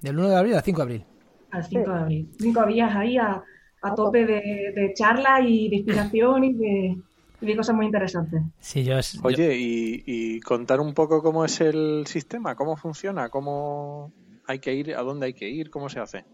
Del 0.00 0.18
1 0.18 0.28
de 0.28 0.36
abril 0.36 0.54
al 0.54 0.62
5 0.62 0.76
de 0.78 0.82
abril. 0.82 1.04
Al 1.50 1.64
5 1.64 1.90
de 1.90 1.98
abril. 1.98 2.30
Cinco 2.38 2.64
días 2.66 2.94
ahí 2.94 3.18
a, 3.18 3.42
a 3.82 3.94
tope 3.94 4.24
de, 4.24 4.72
de 4.74 4.92
charla 4.94 5.40
y 5.40 5.68
de 5.68 5.76
inspiración 5.76 6.44
y 6.44 6.52
de, 6.54 7.56
cosas 7.56 7.74
muy 7.74 7.86
interesantes. 7.86 8.42
Sí, 8.60 8.84
yo 8.84 8.96
Oye, 9.22 9.56
Y, 9.58 10.40
contar 10.40 10.80
un 10.80 10.94
poco 10.94 11.22
cómo 11.22 11.44
es 11.44 11.60
el 11.60 12.04
sistema, 12.06 12.54
cómo 12.54 12.76
funciona, 12.76 13.28
cómo 13.28 14.12
hay 14.46 14.58
que 14.58 14.74
ir, 14.74 14.94
a 14.94 15.02
dónde 15.02 15.26
hay 15.26 15.34
que 15.34 15.48
ir, 15.48 15.70
cómo 15.70 15.88
se 15.88 16.00
hace. 16.00 16.24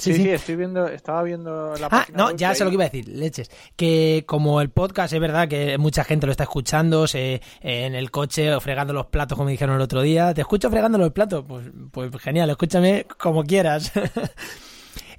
Sí, 0.00 0.14
sí, 0.14 0.30
estoy 0.30 0.56
viendo, 0.56 0.88
estaba 0.88 1.22
viendo 1.22 1.74
la 1.76 1.88
Ah, 1.90 2.06
no, 2.14 2.34
ya 2.34 2.54
sé 2.54 2.64
lo 2.64 2.70
que 2.70 2.74
iba 2.74 2.84
a 2.84 2.88
decir, 2.88 3.06
leches. 3.06 3.50
Que 3.76 4.24
como 4.26 4.62
el 4.62 4.70
podcast 4.70 5.12
es 5.12 5.20
verdad 5.20 5.46
que 5.46 5.76
mucha 5.76 6.04
gente 6.04 6.24
lo 6.24 6.30
está 6.30 6.44
escuchando 6.44 7.06
se, 7.06 7.42
en 7.60 7.94
el 7.94 8.10
coche 8.10 8.54
o 8.54 8.60
fregando 8.60 8.94
los 8.94 9.06
platos, 9.06 9.36
como 9.36 9.50
dijeron 9.50 9.76
el 9.76 9.82
otro 9.82 10.00
día. 10.00 10.32
¿Te 10.32 10.40
escucho 10.40 10.70
fregando 10.70 10.96
los 10.96 11.12
platos? 11.12 11.44
Pues, 11.46 11.66
pues 11.92 12.10
genial, 12.22 12.48
escúchame 12.48 13.06
como 13.18 13.44
quieras. 13.44 13.92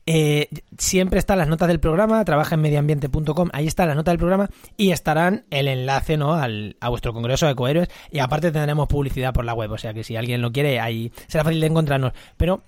Eh, 0.08 0.50
siempre 0.80 1.20
están 1.20 1.38
las 1.38 1.48
notas 1.48 1.68
del 1.68 1.80
programa, 1.80 2.26
trabaja 2.26 2.56
en 2.56 2.62
medioambiente.com, 2.62 3.50
ahí 3.54 3.68
está 3.68 3.86
la 3.86 3.94
nota 3.94 4.10
del 4.10 4.18
programa 4.18 4.50
y 4.76 4.92
estarán 4.92 5.46
el 5.52 5.68
enlace 5.68 6.18
¿no? 6.18 6.34
Al, 6.34 6.76
a 6.80 6.90
vuestro 6.90 7.14
congreso 7.14 7.46
de 7.46 7.52
Ecohéroes 7.52 7.88
y 8.10 8.18
aparte 8.18 8.52
tendremos 8.52 8.88
publicidad 8.88 9.32
por 9.32 9.46
la 9.46 9.54
web, 9.54 9.72
o 9.72 9.78
sea 9.78 9.94
que 9.94 10.04
si 10.04 10.16
alguien 10.16 10.42
lo 10.42 10.52
quiere, 10.52 10.80
ahí 10.80 11.12
será 11.28 11.44
fácil 11.44 11.62
de 11.62 11.68
encontrarnos. 11.68 12.14
Pero 12.36 12.64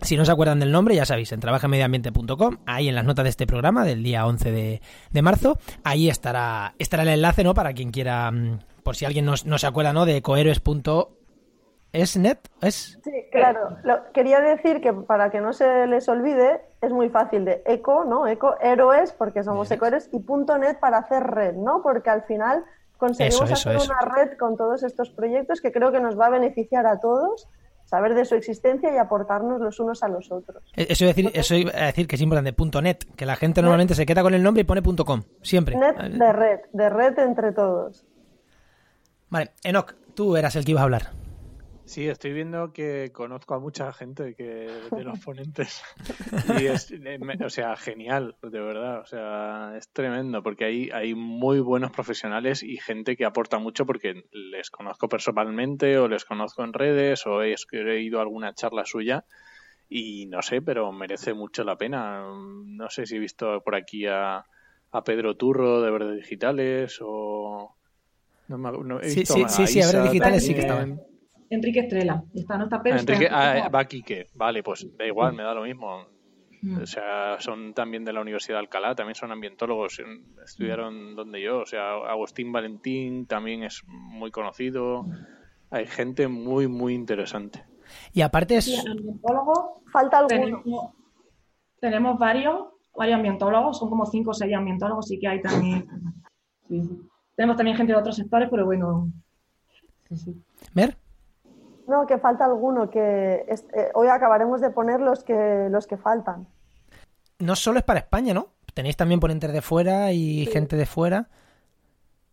Si 0.00 0.16
no 0.16 0.24
se 0.24 0.32
acuerdan 0.32 0.60
del 0.60 0.72
nombre, 0.72 0.94
ya 0.94 1.04
sabéis, 1.04 1.32
en 1.32 1.40
trabajamediambiente.com, 1.40 2.58
ahí 2.66 2.88
en 2.88 2.94
las 2.94 3.04
notas 3.04 3.24
de 3.24 3.30
este 3.30 3.46
programa 3.46 3.84
del 3.84 4.02
día 4.02 4.26
11 4.26 4.50
de, 4.50 4.80
de 5.10 5.22
marzo, 5.22 5.58
ahí 5.84 6.08
estará, 6.08 6.74
estará 6.78 7.02
el 7.02 7.10
enlace, 7.10 7.44
¿no? 7.44 7.52
Para 7.54 7.72
quien 7.74 7.90
quiera, 7.90 8.30
mm, 8.30 8.60
por 8.82 8.96
si 8.96 9.04
alguien 9.04 9.24
no, 9.26 9.34
no 9.44 9.58
se 9.58 9.66
acuerda, 9.66 9.92
¿no? 9.92 10.06
De 10.06 10.22
coheroes.esnet, 10.22 12.48
¿es? 12.62 12.98
Sí, 13.04 13.10
claro. 13.32 13.76
Lo, 13.84 14.10
quería 14.12 14.40
decir 14.40 14.80
que 14.80 14.92
para 14.92 15.30
que 15.30 15.40
no 15.40 15.52
se 15.52 15.86
les 15.86 16.08
olvide, 16.08 16.62
es 16.80 16.92
muy 16.92 17.08
fácil 17.10 17.44
de 17.44 17.62
eco, 17.66 18.04
¿no? 18.04 18.26
Eco, 18.26 18.54
héroes, 18.60 19.12
porque 19.12 19.42
somos 19.42 19.70
ecohéroes, 19.70 20.08
y 20.12 20.20
punto 20.20 20.56
.net 20.56 20.78
para 20.78 20.98
hacer 20.98 21.22
red, 21.22 21.54
¿no? 21.54 21.82
Porque 21.82 22.10
al 22.10 22.22
final 22.22 22.64
conseguimos 22.96 23.42
Eso, 23.42 23.52
eso, 23.52 23.70
hacer 23.70 23.76
eso. 23.76 23.92
una 23.92 24.00
red 24.14 24.38
con 24.38 24.56
todos 24.56 24.82
estos 24.82 25.10
proyectos 25.10 25.60
que 25.60 25.72
creo 25.72 25.92
que 25.92 26.00
nos 26.00 26.18
va 26.18 26.26
a 26.26 26.30
beneficiar 26.30 26.86
a 26.86 27.00
todos, 27.00 27.48
saber 27.86 28.14
de 28.14 28.24
su 28.24 28.34
existencia 28.34 28.92
y 28.92 28.98
aportarnos 28.98 29.60
los 29.60 29.80
unos 29.80 30.02
a 30.02 30.08
los 30.08 30.30
otros. 30.30 30.62
E, 30.76 30.86
Eso 30.90 31.04
iba 31.04 31.12
a 31.12 31.14
decir, 31.14 31.30
eso 31.34 31.54
iba 31.54 31.70
a 31.74 31.86
decir 31.86 32.06
que 32.06 32.16
es 32.16 32.22
importante, 32.22 32.52
punto 32.52 32.82
.net, 32.82 32.98
que 33.16 33.24
la 33.24 33.36
gente 33.36 33.62
normalmente 33.62 33.94
se 33.94 34.04
queda 34.04 34.22
con 34.22 34.34
el 34.34 34.42
nombre 34.42 34.60
y 34.60 34.64
pone 34.64 34.82
punto 34.82 35.04
.com, 35.04 35.22
siempre. 35.40 35.76
Net 35.76 35.96
de 35.96 36.32
red, 36.32 36.60
de 36.72 36.88
red 36.90 37.18
entre 37.18 37.52
todos. 37.52 38.04
Vale, 39.30 39.52
Enoch, 39.64 39.94
tú 40.14 40.36
eras 40.36 40.54
el 40.56 40.64
que 40.64 40.72
ibas 40.72 40.82
a 40.82 40.84
hablar. 40.84 41.12
Sí, 41.86 42.08
estoy 42.08 42.32
viendo 42.32 42.72
que 42.72 43.10
conozco 43.12 43.54
a 43.54 43.60
mucha 43.60 43.92
gente 43.92 44.34
que 44.34 44.68
de 44.90 45.04
los 45.04 45.18
ponentes 45.24 45.82
y 46.60 46.66
es, 46.66 46.90
eh, 46.90 47.18
o 47.44 47.48
sea, 47.48 47.76
genial, 47.76 48.36
de 48.42 48.60
verdad, 48.60 49.00
o 49.00 49.06
sea, 49.06 49.72
es 49.78 49.88
tremendo 49.90 50.42
porque 50.42 50.64
hay, 50.64 50.90
hay 50.90 51.14
muy 51.14 51.60
buenos 51.60 51.92
profesionales 51.92 52.64
y 52.64 52.76
gente 52.78 53.16
que 53.16 53.24
aporta 53.24 53.58
mucho 53.58 53.86
porque 53.86 54.24
les 54.32 54.70
conozco 54.70 55.08
personalmente 55.08 55.96
o 55.98 56.08
les 56.08 56.24
conozco 56.24 56.64
en 56.64 56.72
redes 56.72 57.24
o 57.26 57.42
he, 57.42 57.54
he 57.72 58.00
ido 58.02 58.18
a 58.18 58.22
alguna 58.22 58.52
charla 58.52 58.84
suya 58.84 59.24
y 59.88 60.26
no 60.26 60.42
sé, 60.42 60.60
pero 60.62 60.90
merece 60.90 61.34
mucho 61.34 61.62
la 61.62 61.76
pena. 61.76 62.24
No 62.64 62.90
sé 62.90 63.06
si 63.06 63.14
he 63.14 63.20
visto 63.20 63.62
por 63.62 63.76
aquí 63.76 64.06
a, 64.06 64.44
a 64.90 65.04
Pedro 65.04 65.36
Turro 65.36 65.80
de 65.82 65.90
Verdes 65.92 66.16
Digitales 66.16 66.98
o... 67.00 67.76
No 68.48 68.58
me, 68.58 68.72
no, 68.72 69.00
he 69.00 69.10
Sí, 69.10 69.20
visto 69.20 69.34
sí, 69.34 69.42
a 69.44 69.48
sí, 69.68 69.80
a 69.82 69.86
Verdes 69.86 70.02
Digitales 70.10 70.44
sí 70.44 70.54
que 70.54 70.62
también. 70.64 70.90
estaban. 70.98 71.15
Enrique 71.50 71.80
Estrela. 71.80 72.22
Está, 72.34 72.58
no 72.58 72.64
está 72.64 72.82
Pedro. 72.82 72.96
Ah, 72.98 73.00
Enrique, 73.00 73.24
está 73.24 73.66
ah, 73.66 73.68
va 73.68 73.84
Quique. 73.84 74.26
Vale, 74.34 74.62
pues 74.62 74.86
da 74.96 75.06
igual, 75.06 75.34
me 75.34 75.42
da 75.42 75.54
lo 75.54 75.62
mismo. 75.62 76.06
Mm. 76.62 76.82
O 76.82 76.86
sea, 76.86 77.36
son 77.40 77.74
también 77.74 78.04
de 78.04 78.12
la 78.12 78.20
Universidad 78.20 78.56
de 78.56 78.60
Alcalá, 78.60 78.94
también 78.94 79.14
son 79.14 79.30
ambientólogos, 79.30 79.98
en- 80.00 80.24
estudiaron 80.44 81.14
donde 81.14 81.40
yo. 81.42 81.58
O 81.60 81.66
sea, 81.66 81.92
Agustín 82.08 82.50
Valentín 82.52 83.26
también 83.26 83.62
es 83.62 83.82
muy 83.86 84.30
conocido. 84.30 85.04
Hay 85.70 85.86
gente 85.86 86.28
muy, 86.28 86.66
muy 86.68 86.94
interesante. 86.94 87.64
Y 88.12 88.22
aparte 88.22 88.60
Sí, 88.62 88.74
es... 88.74 88.86
ambientólogos 88.86 89.82
Falta 89.92 90.18
alguno. 90.18 90.28
tenemos, 90.62 90.90
tenemos 91.80 92.18
varios, 92.18 92.68
varios 92.96 93.16
ambientólogos, 93.16 93.78
son 93.78 93.88
como 93.88 94.04
cinco 94.06 94.30
o 94.30 94.34
seis 94.34 94.52
ambientólogos, 94.54 95.06
sí 95.06 95.18
que 95.20 95.28
hay 95.28 95.40
también. 95.42 95.86
sí, 96.68 96.82
sí. 96.82 97.00
Tenemos 97.36 97.56
también 97.56 97.76
gente 97.76 97.92
de 97.92 97.98
otros 97.98 98.16
sectores, 98.16 98.48
pero 98.50 98.64
bueno. 98.64 99.12
sí, 100.08 100.16
sí. 100.16 100.42
¿Mer? 100.74 100.96
No, 101.86 102.06
que 102.06 102.18
falta 102.18 102.44
alguno, 102.44 102.90
que 102.90 103.44
es- 103.48 103.66
eh, 103.74 103.90
hoy 103.94 104.08
acabaremos 104.08 104.60
de 104.60 104.70
poner 104.70 105.00
los 105.00 105.22
que, 105.24 105.68
los 105.70 105.86
que 105.86 105.96
faltan. 105.96 106.46
No 107.38 107.54
solo 107.54 107.78
es 107.78 107.84
para 107.84 108.00
España, 108.00 108.34
¿no? 108.34 108.48
Tenéis 108.74 108.96
también 108.96 109.20
ponentes 109.20 109.52
de 109.52 109.62
fuera 109.62 110.12
y 110.12 110.46
Sí. 110.46 110.52
gente 110.52 110.76
de 110.76 110.86
fuera. 110.86 111.28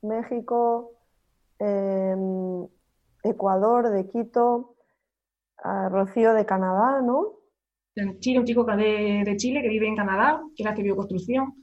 México, 0.02 0.92
eh, 1.60 2.16
Ecuador, 3.24 3.90
de 3.90 4.08
Quito, 4.08 4.76
Rocío 5.90 6.34
de 6.34 6.46
Canadá, 6.46 7.02
¿no? 7.02 7.28
En 7.96 8.20
Chile, 8.20 8.40
un 8.40 8.46
chico 8.46 8.64
de, 8.66 9.22
de 9.24 9.38
Chile 9.38 9.62
que 9.62 9.70
vive 9.70 9.88
en 9.88 9.96
Canadá, 9.96 10.42
que 10.56 10.68
hace 10.68 10.82
bioconstrucción. 10.82 11.54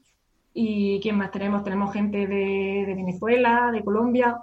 ¿Y 0.55 1.01
quién 1.01 1.19
más 1.19 1.31
tenemos? 1.33 1.63
Tenemos 1.65 1.93
gente 1.93 2.27
de, 2.27 2.85
de 2.87 2.95
Venezuela, 2.95 3.71
de 3.73 3.85
Colombia 3.85 4.43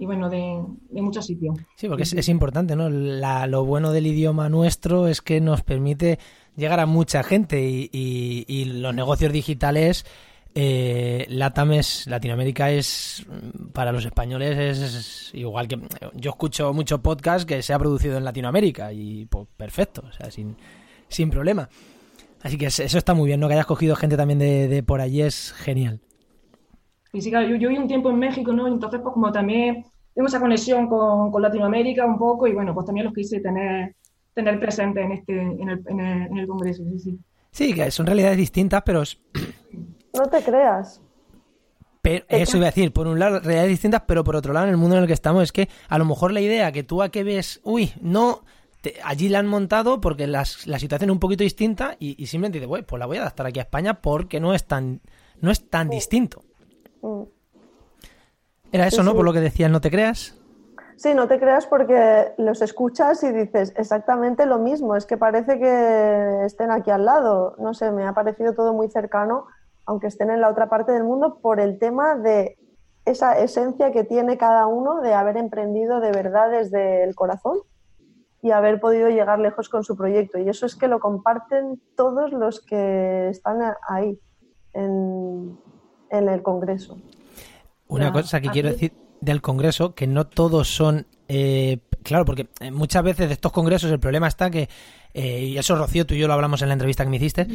y 0.00 0.06
bueno, 0.06 0.30
de, 0.30 0.62
de 0.88 1.02
muchos 1.02 1.26
sitios. 1.26 1.56
Sí, 1.76 1.86
porque 1.86 2.04
es, 2.04 2.14
es 2.14 2.28
importante, 2.30 2.74
¿no? 2.74 2.88
La- 2.88 3.46
lo 3.46 3.66
bueno 3.66 3.92
del 3.92 4.06
idioma 4.06 4.48
nuestro 4.48 5.06
es 5.08 5.20
que 5.20 5.40
nos 5.42 5.62
permite 5.62 6.18
llegar 6.56 6.80
a 6.80 6.86
mucha 6.86 7.22
gente 7.22 7.68
y, 7.68 7.90
y- 7.92 8.44
y 8.48 8.64
los 8.64 8.94
negocios 8.94 9.30
digitales, 9.30 10.06
eh, 10.54 11.26
LATAM 11.28 11.72
es, 11.72 12.06
Latinoamérica 12.06 12.70
es, 12.70 13.26
para 13.74 13.92
los 13.92 14.04
españoles 14.06 14.58
es, 14.58 14.78
es 14.80 15.30
igual 15.34 15.68
que... 15.68 15.78
Yo 16.14 16.30
escucho 16.30 16.72
mucho 16.72 17.02
podcast 17.02 17.46
que 17.46 17.62
se 17.62 17.74
ha 17.74 17.78
producido 17.78 18.16
en 18.16 18.24
Latinoamérica 18.24 18.92
y 18.94 19.26
pues 19.26 19.46
perfecto, 19.56 20.02
o 20.08 20.12
sea, 20.12 20.30
sin, 20.30 20.56
sin 21.08 21.28
problema. 21.30 21.68
Así 22.42 22.56
que 22.56 22.66
es- 22.66 22.80
eso 22.80 22.96
está 22.96 23.12
muy 23.12 23.26
bien, 23.26 23.38
¿no? 23.38 23.48
Que 23.48 23.54
hayas 23.54 23.66
cogido 23.66 23.94
gente 23.96 24.16
también 24.16 24.38
de, 24.38 24.66
de 24.66 24.82
por 24.82 25.02
allí 25.02 25.20
es 25.20 25.52
genial. 25.52 26.00
Y 27.12 27.20
sí, 27.20 27.30
claro, 27.30 27.48
yo, 27.48 27.56
yo 27.56 27.68
viví 27.68 27.80
un 27.80 27.88
tiempo 27.88 28.10
en 28.10 28.18
México, 28.18 28.52
¿no? 28.52 28.68
Entonces, 28.68 29.00
pues 29.02 29.12
como 29.12 29.32
también 29.32 29.84
tengo 30.14 30.28
esa 30.28 30.40
conexión 30.40 30.88
con, 30.88 31.30
con 31.32 31.42
Latinoamérica 31.42 32.04
un 32.06 32.18
poco 32.18 32.46
y 32.46 32.52
bueno, 32.52 32.74
pues 32.74 32.86
también 32.86 33.06
los 33.06 33.14
quise 33.14 33.40
tener, 33.40 33.94
tener 34.34 34.58
presente 34.60 35.00
en 35.02 35.12
este, 35.12 35.40
en 35.40 35.68
el, 35.68 35.82
en 35.86 36.00
el, 36.00 36.26
en 36.28 36.38
el 36.38 36.46
congreso, 36.46 36.82
sí, 36.84 36.98
sí. 36.98 37.18
Sí, 37.52 37.74
que 37.74 37.90
son 37.90 38.06
realidades 38.06 38.36
distintas, 38.36 38.82
pero 38.84 39.02
No 40.14 40.28
te 40.28 40.42
creas. 40.42 41.00
Pero 42.02 42.24
eso 42.28 42.56
iba 42.56 42.66
a 42.66 42.70
decir, 42.70 42.92
por 42.92 43.06
un 43.06 43.18
lado, 43.18 43.40
realidades 43.40 43.68
distintas, 43.70 44.02
pero 44.06 44.24
por 44.24 44.34
otro 44.34 44.52
lado, 44.54 44.66
en 44.66 44.70
el 44.72 44.78
mundo 44.78 44.96
en 44.96 45.02
el 45.02 45.06
que 45.06 45.12
estamos, 45.12 45.42
es 45.42 45.52
que 45.52 45.68
a 45.88 45.98
lo 45.98 46.04
mejor 46.06 46.32
la 46.32 46.40
idea 46.40 46.72
que 46.72 46.82
tú 46.82 47.02
a 47.02 47.10
que 47.10 47.24
ves, 47.24 47.60
uy, 47.62 47.92
no, 48.00 48.42
te- 48.80 48.94
allí 49.04 49.28
la 49.28 49.38
han 49.40 49.46
montado 49.46 50.00
porque 50.00 50.26
las- 50.26 50.66
la 50.66 50.78
situación 50.78 51.10
es 51.10 51.12
un 51.14 51.20
poquito 51.20 51.44
distinta 51.44 51.96
y, 51.98 52.20
y 52.22 52.26
simplemente 52.26 52.58
dices, 52.58 52.68
"Bueno, 52.68 52.86
pues 52.86 52.98
la 52.98 53.06
voy 53.06 53.18
a 53.18 53.20
adaptar 53.22 53.46
aquí 53.46 53.58
a 53.58 53.62
España 53.64 54.00
porque 54.00 54.40
no 54.40 54.54
es 54.54 54.64
tan, 54.66 55.02
no 55.42 55.50
es 55.50 55.68
tan 55.68 55.90
distinto. 55.90 56.42
Mm. 57.02 57.22
Era 58.72 58.86
eso, 58.86 58.98
Sí, 58.98 59.02
¿no? 59.02 59.10
sí. 59.10 59.16
Por 59.16 59.24
lo 59.24 59.32
que 59.32 59.40
decías, 59.40 59.70
no 59.70 59.80
te 59.80 59.90
creas. 59.90 60.36
Sí, 60.96 61.14
no 61.14 61.26
te 61.28 61.40
creas 61.40 61.66
porque 61.66 62.34
los 62.36 62.60
escuchas 62.60 63.22
y 63.24 63.32
dices 63.32 63.72
exactamente 63.76 64.44
lo 64.44 64.58
mismo. 64.58 64.96
Es 64.96 65.06
que 65.06 65.16
parece 65.16 65.58
que 65.58 66.44
estén 66.44 66.70
aquí 66.70 66.90
al 66.90 67.06
lado. 67.06 67.54
No 67.58 67.72
sé, 67.72 67.90
me 67.90 68.06
ha 68.06 68.12
parecido 68.12 68.52
todo 68.52 68.74
muy 68.74 68.90
cercano, 68.90 69.46
aunque 69.86 70.08
estén 70.08 70.30
en 70.30 70.42
la 70.42 70.50
otra 70.50 70.68
parte 70.68 70.92
del 70.92 71.04
mundo, 71.04 71.38
por 71.40 71.58
el 71.58 71.78
tema 71.78 72.16
de 72.16 72.58
esa 73.06 73.38
esencia 73.38 73.92
que 73.92 74.04
tiene 74.04 74.36
cada 74.36 74.66
uno 74.66 75.00
de 75.00 75.14
haber 75.14 75.38
emprendido 75.38 76.00
de 76.00 76.12
verdad 76.12 76.50
desde 76.50 77.02
el 77.02 77.14
corazón 77.14 77.60
y 78.42 78.50
haber 78.50 78.78
podido 78.78 79.08
llegar 79.08 79.38
lejos 79.38 79.70
con 79.70 79.84
su 79.84 79.96
proyecto. 79.96 80.38
Y 80.38 80.50
eso 80.50 80.66
es 80.66 80.76
que 80.76 80.86
lo 80.86 81.00
comparten 81.00 81.80
todos 81.96 82.30
los 82.32 82.60
que 82.60 83.30
están 83.30 83.74
ahí 83.88 84.20
en, 84.74 85.58
en 86.10 86.28
el 86.28 86.42
Congreso. 86.42 86.98
Una 87.88 88.06
Ya, 88.06 88.12
cosa 88.12 88.40
que 88.40 88.48
aquí- 88.48 88.54
quiero 88.54 88.70
decir 88.70 88.92
del 89.20 89.40
Congreso, 89.42 89.94
que 89.94 90.06
no 90.06 90.26
todos 90.26 90.68
son... 90.68 91.06
eh, 91.28 91.78
claro, 92.02 92.24
porque 92.24 92.48
muchas 92.72 93.02
veces 93.02 93.28
de 93.28 93.34
estos 93.34 93.52
congresos 93.52 93.90
el 93.90 94.00
problema 94.00 94.26
está 94.28 94.50
que, 94.50 94.68
eh, 95.14 95.40
y 95.44 95.58
eso 95.58 95.76
Rocío, 95.76 96.06
tú 96.06 96.14
y 96.14 96.18
yo 96.18 96.26
lo 96.26 96.32
hablamos 96.34 96.62
en 96.62 96.68
la 96.68 96.74
entrevista 96.74 97.04
que 97.04 97.10
me 97.10 97.16
hiciste, 97.18 97.46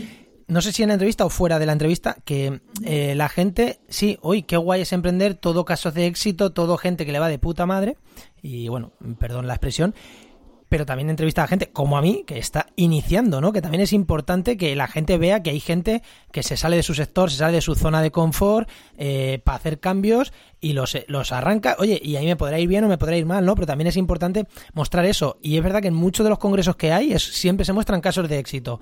no 0.48 0.62
sé 0.62 0.72
si 0.72 0.84
en 0.84 0.90
la 0.90 0.94
entrevista 0.94 1.26
o 1.26 1.30
fuera 1.30 1.58
de 1.58 1.66
la 1.66 1.72
entrevista, 1.74 2.18
que 2.24 2.62
eh, 2.86 3.16
la 3.16 3.28
gente, 3.30 3.80
sí, 3.90 4.20
hoy 4.22 4.44
qué 4.44 4.58
guay 4.58 4.82
es 4.82 4.94
emprender, 4.94 5.34
todo 5.34 5.66
casos 5.66 5.94
de 5.96 6.06
éxito, 6.06 6.52
todo 6.52 6.78
gente 6.78 7.06
que 7.06 7.12
le 7.12 7.20
va 7.20 7.28
de 7.30 7.40
puta 7.40 7.66
madre, 7.66 7.98
y 8.44 8.68
bueno, 8.68 8.92
perdón 9.20 9.48
la 9.48 9.56
expresión, 9.56 9.96
pero 10.70 10.86
también 10.86 11.10
entrevista 11.10 11.44
a 11.44 11.48
gente 11.48 11.70
como 11.72 11.98
a 11.98 12.02
mí 12.02 12.24
que 12.26 12.38
está 12.38 12.68
iniciando, 12.76 13.40
¿no? 13.40 13.52
Que 13.52 13.62
también 13.62 13.82
es 13.82 13.94
importante 13.94 14.58
que 14.58 14.76
la 14.76 14.88
gente 14.88 15.18
vea 15.18 15.44
que 15.44 15.52
hay 15.52 15.60
gente 15.60 16.02
que 16.32 16.44
se 16.44 16.58
sale 16.58 16.76
de 16.76 16.84
su 16.84 16.96
sector, 16.96 17.30
se 17.30 17.38
sale 17.38 17.54
de 17.54 17.62
su 17.62 17.76
zona 17.76 18.02
de 18.02 18.12
confort 18.12 18.70
eh, 18.98 19.42
para 19.44 19.58
hacer 19.58 19.80
cambios 19.80 20.34
y 20.60 20.74
los, 20.74 20.98
los 21.08 21.32
arranca. 21.32 21.76
Oye, 21.80 22.00
y 22.04 22.16
ahí 22.16 22.26
me 22.26 22.36
podrá 22.36 22.60
ir 22.60 22.68
bien 22.68 22.84
o 22.84 22.88
me 22.88 22.98
podrá 22.98 23.16
ir 23.18 23.26
mal, 23.26 23.46
¿no? 23.46 23.54
Pero 23.56 23.68
también 23.68 23.88
es 23.88 23.98
importante 23.98 24.48
mostrar 24.74 25.06
eso. 25.06 25.38
Y 25.42 25.58
es 25.58 25.64
verdad 25.64 25.82
que 25.82 25.90
en 25.90 25.96
muchos 25.96 26.24
de 26.24 26.30
los 26.32 26.40
congresos 26.40 26.76
que 26.76 26.92
hay 26.92 27.14
es, 27.14 27.24
siempre 27.24 27.66
se 27.66 27.74
muestran 27.74 28.02
casos 28.02 28.28
de 28.28 28.40
éxito. 28.40 28.80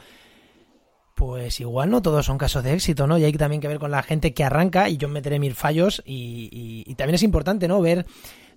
Pues 1.16 1.60
igual 1.60 1.92
no 1.92 2.02
todos 2.02 2.26
son 2.26 2.38
casos 2.38 2.64
de 2.64 2.74
éxito, 2.74 3.06
¿no? 3.06 3.18
Y 3.18 3.24
hay 3.24 3.34
también 3.34 3.62
que 3.62 3.68
ver 3.68 3.78
con 3.78 3.92
la 3.92 4.02
gente 4.02 4.34
que 4.34 4.44
arranca 4.44 4.90
y 4.90 4.98
yo 4.98 5.08
meteré 5.10 5.38
mil 5.38 5.54
fallos 5.54 6.02
y 6.06 6.96
también 6.96 7.16
es 7.16 7.24
importante, 7.24 7.68
¿no? 7.68 7.80
Ver, 7.82 8.08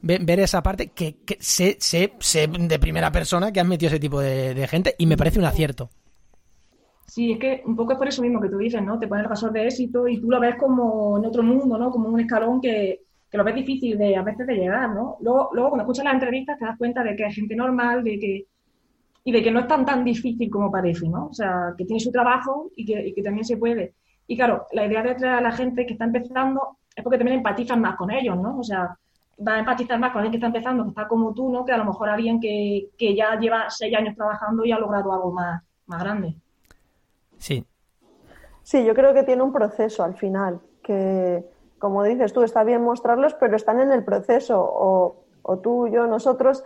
ver, 0.02 0.40
esa 0.40 0.62
parte 0.62 0.88
que, 0.88 1.16
que 1.24 1.36
sé, 1.40 1.76
sé, 1.78 2.10
de 2.48 2.78
primera 2.78 3.10
persona 3.10 3.52
que 3.52 3.60
has 3.60 3.66
metido 3.66 3.88
ese 3.88 4.00
tipo 4.00 4.20
de, 4.20 4.66
gente 4.68 4.94
y 4.98 5.06
me 5.06 5.16
parece 5.16 5.38
un 5.38 5.44
acierto. 5.44 5.90
Sí, 7.06 7.32
es 7.32 7.38
que 7.38 7.62
un 7.64 7.76
poco 7.76 7.92
es 7.92 7.98
por 7.98 8.08
eso 8.08 8.22
mismo 8.22 8.40
que 8.40 8.48
tú 8.48 8.58
dices, 8.58 8.82
¿no? 8.82 8.98
Te 8.98 9.06
pones 9.06 9.24
el 9.24 9.28
caso 9.28 9.48
de 9.50 9.66
éxito 9.66 10.08
y 10.08 10.20
tú 10.20 10.30
lo 10.30 10.40
ves 10.40 10.56
como 10.56 11.18
en 11.18 11.24
otro 11.24 11.42
mundo, 11.42 11.78
¿no? 11.78 11.90
Como 11.90 12.08
un 12.08 12.20
escalón 12.20 12.60
que, 12.60 13.00
que 13.30 13.38
lo 13.38 13.44
ves 13.44 13.54
difícil 13.54 13.96
de 13.96 14.16
a 14.16 14.22
veces 14.22 14.46
de 14.46 14.54
llegar, 14.54 14.90
¿no? 14.90 15.16
Luego, 15.20 15.50
luego 15.52 15.70
cuando 15.70 15.84
escuchas 15.84 16.04
las 16.04 16.14
entrevistas 16.14 16.58
te 16.58 16.64
das 16.64 16.76
cuenta 16.76 17.02
de 17.02 17.16
que 17.16 17.26
es 17.26 17.34
gente 17.34 17.54
normal, 17.54 18.02
de 18.02 18.18
que 18.18 18.46
y 19.26 19.32
de 19.32 19.42
que 19.42 19.50
no 19.50 19.58
es 19.58 19.66
tan 19.66 19.84
tan 19.84 20.04
difícil 20.04 20.48
como 20.48 20.70
parece, 20.70 21.08
¿no? 21.08 21.26
O 21.26 21.34
sea, 21.34 21.74
que 21.76 21.84
tiene 21.84 21.98
su 21.98 22.12
trabajo 22.12 22.70
y 22.76 22.84
que, 22.86 23.22
también 23.24 23.44
se 23.44 23.56
puede. 23.56 23.94
Y 24.28 24.36
claro, 24.36 24.66
la 24.70 24.86
idea 24.86 25.02
de 25.02 25.16
traer 25.16 25.34
a 25.34 25.40
la 25.40 25.50
gente 25.50 25.84
que 25.84 25.94
está 25.94 26.04
empezando 26.04 26.78
es 26.94 27.02
porque 27.02 27.18
también 27.18 27.38
empatizan 27.38 27.80
más 27.80 27.96
con 27.96 28.12
ellos, 28.12 28.36
¿no? 28.36 28.56
O 28.56 28.62
sea, 28.62 28.96
va 29.46 29.54
a 29.54 29.58
empatizar 29.58 29.98
más 29.98 30.12
con 30.12 30.20
alguien 30.20 30.32
que 30.32 30.36
está 30.38 30.46
empezando, 30.46 30.84
que 30.84 30.90
está 30.90 31.08
como 31.08 31.34
tú, 31.34 31.50
¿no? 31.50 31.64
Que 31.64 31.72
a 31.72 31.76
lo 31.76 31.84
mejor 31.84 32.08
alguien 32.08 32.40
que, 32.40 32.90
que 32.96 33.14
ya 33.14 33.38
lleva 33.38 33.68
seis 33.68 33.94
años 33.94 34.14
trabajando 34.14 34.64
y 34.64 34.72
ha 34.72 34.78
logrado 34.78 35.12
algo 35.12 35.32
más, 35.32 35.62
más 35.86 36.02
grande. 36.02 36.36
Sí. 37.38 37.64
Sí, 38.62 38.84
yo 38.84 38.94
creo 38.94 39.14
que 39.14 39.22
tiene 39.22 39.42
un 39.42 39.52
proceso 39.52 40.02
al 40.02 40.14
final, 40.14 40.60
que 40.82 41.44
como 41.78 42.02
dices 42.02 42.32
tú, 42.32 42.42
está 42.42 42.64
bien 42.64 42.82
mostrarlos, 42.82 43.34
pero 43.34 43.56
están 43.56 43.80
en 43.80 43.92
el 43.92 44.02
proceso, 44.02 44.60
o, 44.60 45.24
o 45.42 45.58
tú, 45.58 45.88
yo, 45.88 46.06
nosotros, 46.06 46.64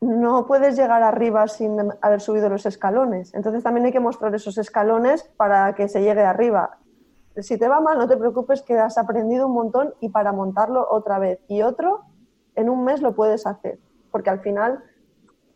no 0.00 0.46
puedes 0.46 0.76
llegar 0.76 1.02
arriba 1.02 1.46
sin 1.48 1.76
haber 2.00 2.20
subido 2.20 2.48
los 2.48 2.66
escalones. 2.66 3.34
Entonces 3.34 3.62
también 3.62 3.86
hay 3.86 3.92
que 3.92 4.00
mostrar 4.00 4.34
esos 4.34 4.56
escalones 4.58 5.28
para 5.36 5.74
que 5.74 5.88
se 5.88 6.00
llegue 6.00 6.22
arriba. 6.22 6.78
Si 7.42 7.56
te 7.56 7.68
va 7.68 7.80
mal, 7.80 7.98
no 7.98 8.08
te 8.08 8.16
preocupes 8.16 8.62
que 8.62 8.78
has 8.78 8.98
aprendido 8.98 9.46
un 9.46 9.52
montón 9.52 9.94
y 10.00 10.08
para 10.08 10.32
montarlo 10.32 10.86
otra 10.90 11.18
vez 11.18 11.38
y 11.46 11.62
otro, 11.62 12.02
en 12.56 12.68
un 12.68 12.84
mes 12.84 13.00
lo 13.00 13.14
puedes 13.14 13.46
hacer. 13.46 13.78
Porque 14.10 14.30
al 14.30 14.40
final, 14.40 14.82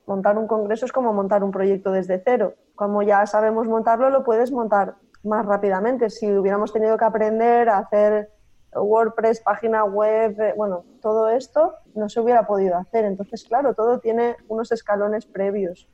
montar 0.07 0.39
un 0.39 0.47
congreso 0.47 0.87
es 0.87 0.93
como 0.93 1.13
montar 1.13 1.43
un 1.43 1.51
proyecto 1.51 1.91
desde 1.91 2.23
cero. 2.25 2.55
Como 2.77 3.03
ya 3.03 3.27
sabemos 3.27 3.67
montarlo, 3.67 4.11
lo 4.11 4.23
puedes 4.23 4.53
montar 4.53 4.95
más 5.25 5.45
rápidamente. 5.45 6.09
Si 6.11 6.31
hubiéramos 6.33 6.73
tenido 6.73 6.97
que 6.97 7.05
aprender 7.05 7.69
a 7.69 7.79
hacer 7.79 8.31
WordPress, 8.75 9.41
página 9.41 9.85
web, 9.85 10.41
eh, 10.41 10.55
bueno, 10.57 10.85
todo 11.01 11.29
esto 11.29 11.75
no 11.95 12.09
se 12.09 12.21
hubiera 12.21 12.47
podido 12.47 12.77
hacer. 12.77 13.05
Entonces, 13.05 13.45
claro, 13.45 13.75
todo 13.75 13.99
tiene 13.99 14.37
unos 14.49 14.71
escalones 14.71 15.27
previos 15.27 15.89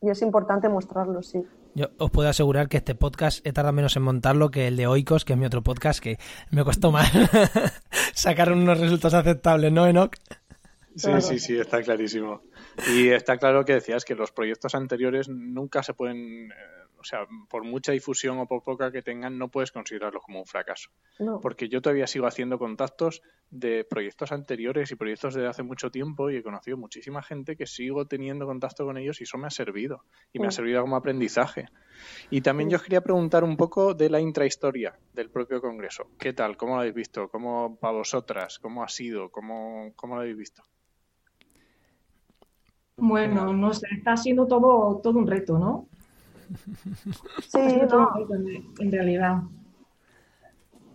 y 0.00 0.10
es 0.10 0.22
importante 0.22 0.68
mostrarlo, 0.68 1.22
sí. 1.22 1.42
Yo 1.74 1.86
os 1.98 2.10
puedo 2.10 2.28
asegurar 2.28 2.68
que 2.68 2.78
este 2.78 2.94
podcast 2.94 3.44
he 3.46 3.52
tardado 3.52 3.72
menos 3.72 3.96
en 3.96 4.02
montarlo 4.02 4.50
que 4.50 4.68
el 4.68 4.76
de 4.76 4.86
Oikos, 4.86 5.24
que 5.24 5.34
es 5.34 5.38
mi 5.38 5.46
otro 5.46 5.62
podcast, 5.62 6.00
que 6.00 6.18
me 6.50 6.64
costó 6.64 6.90
más 6.90 7.10
sacar 8.14 8.52
unos 8.52 8.80
resultados 8.80 9.14
aceptables, 9.14 9.72
¿no, 9.72 9.86
Enoch? 9.86 10.14
Sí, 10.96 11.10
sí, 11.20 11.38
sí, 11.38 11.56
está 11.56 11.82
clarísimo. 11.82 12.42
Y 12.92 13.08
está 13.08 13.36
claro 13.36 13.64
que 13.64 13.74
decías 13.74 14.04
que 14.04 14.16
los 14.16 14.32
proyectos 14.32 14.74
anteriores 14.74 15.28
nunca 15.28 15.82
se 15.82 15.94
pueden 15.94 16.50
eh, 16.50 16.54
o 16.98 17.04
sea, 17.04 17.26
por 17.48 17.64
mucha 17.64 17.92
difusión 17.92 18.38
o 18.38 18.46
por 18.46 18.62
poca 18.62 18.90
que 18.90 19.02
tengan, 19.02 19.38
no 19.38 19.48
puedes 19.48 19.70
considerarlos 19.70 20.22
como 20.22 20.40
un 20.40 20.46
fracaso. 20.46 20.90
Porque 21.40 21.68
yo 21.68 21.80
todavía 21.80 22.06
sigo 22.06 22.26
haciendo 22.26 22.58
contactos 22.58 23.22
de 23.50 23.84
proyectos 23.84 24.32
anteriores 24.32 24.90
y 24.90 24.96
proyectos 24.96 25.34
de 25.34 25.46
hace 25.46 25.62
mucho 25.62 25.90
tiempo 25.90 26.30
y 26.30 26.36
he 26.36 26.42
conocido 26.42 26.76
muchísima 26.76 27.22
gente 27.22 27.56
que 27.56 27.66
sigo 27.66 28.06
teniendo 28.06 28.46
contacto 28.46 28.84
con 28.84 28.98
ellos 28.98 29.20
y 29.20 29.24
eso 29.24 29.38
me 29.38 29.46
ha 29.46 29.50
servido. 29.50 30.04
Y 30.32 30.40
me 30.40 30.48
ha 30.48 30.50
servido 30.50 30.82
como 30.82 30.96
aprendizaje. 30.96 31.66
Y 32.30 32.40
también 32.40 32.70
yo 32.70 32.76
os 32.76 32.82
quería 32.82 33.00
preguntar 33.00 33.44
un 33.44 33.56
poco 33.56 33.94
de 33.94 34.10
la 34.10 34.20
intrahistoria 34.20 34.98
del 35.12 35.30
propio 35.30 35.60
Congreso. 35.60 36.10
¿Qué 36.18 36.32
tal? 36.32 36.56
¿Cómo 36.56 36.74
lo 36.74 36.80
habéis 36.80 36.94
visto? 36.94 37.28
¿Cómo 37.28 37.76
para 37.76 37.94
vosotras? 37.94 38.58
¿Cómo 38.58 38.82
ha 38.82 38.88
sido? 38.88 39.30
¿Cómo, 39.30 39.92
cómo 39.96 40.16
lo 40.16 40.22
habéis 40.22 40.36
visto? 40.36 40.62
Bueno, 42.96 43.52
no 43.52 43.72
sé, 43.72 43.86
está 43.96 44.16
siendo 44.16 44.46
todo, 44.46 45.00
todo 45.00 45.18
un 45.18 45.26
reto, 45.26 45.56
¿no? 45.56 45.88
Sí, 47.48 47.82
no. 47.90 48.10
En 48.78 48.92
realidad. 48.92 49.42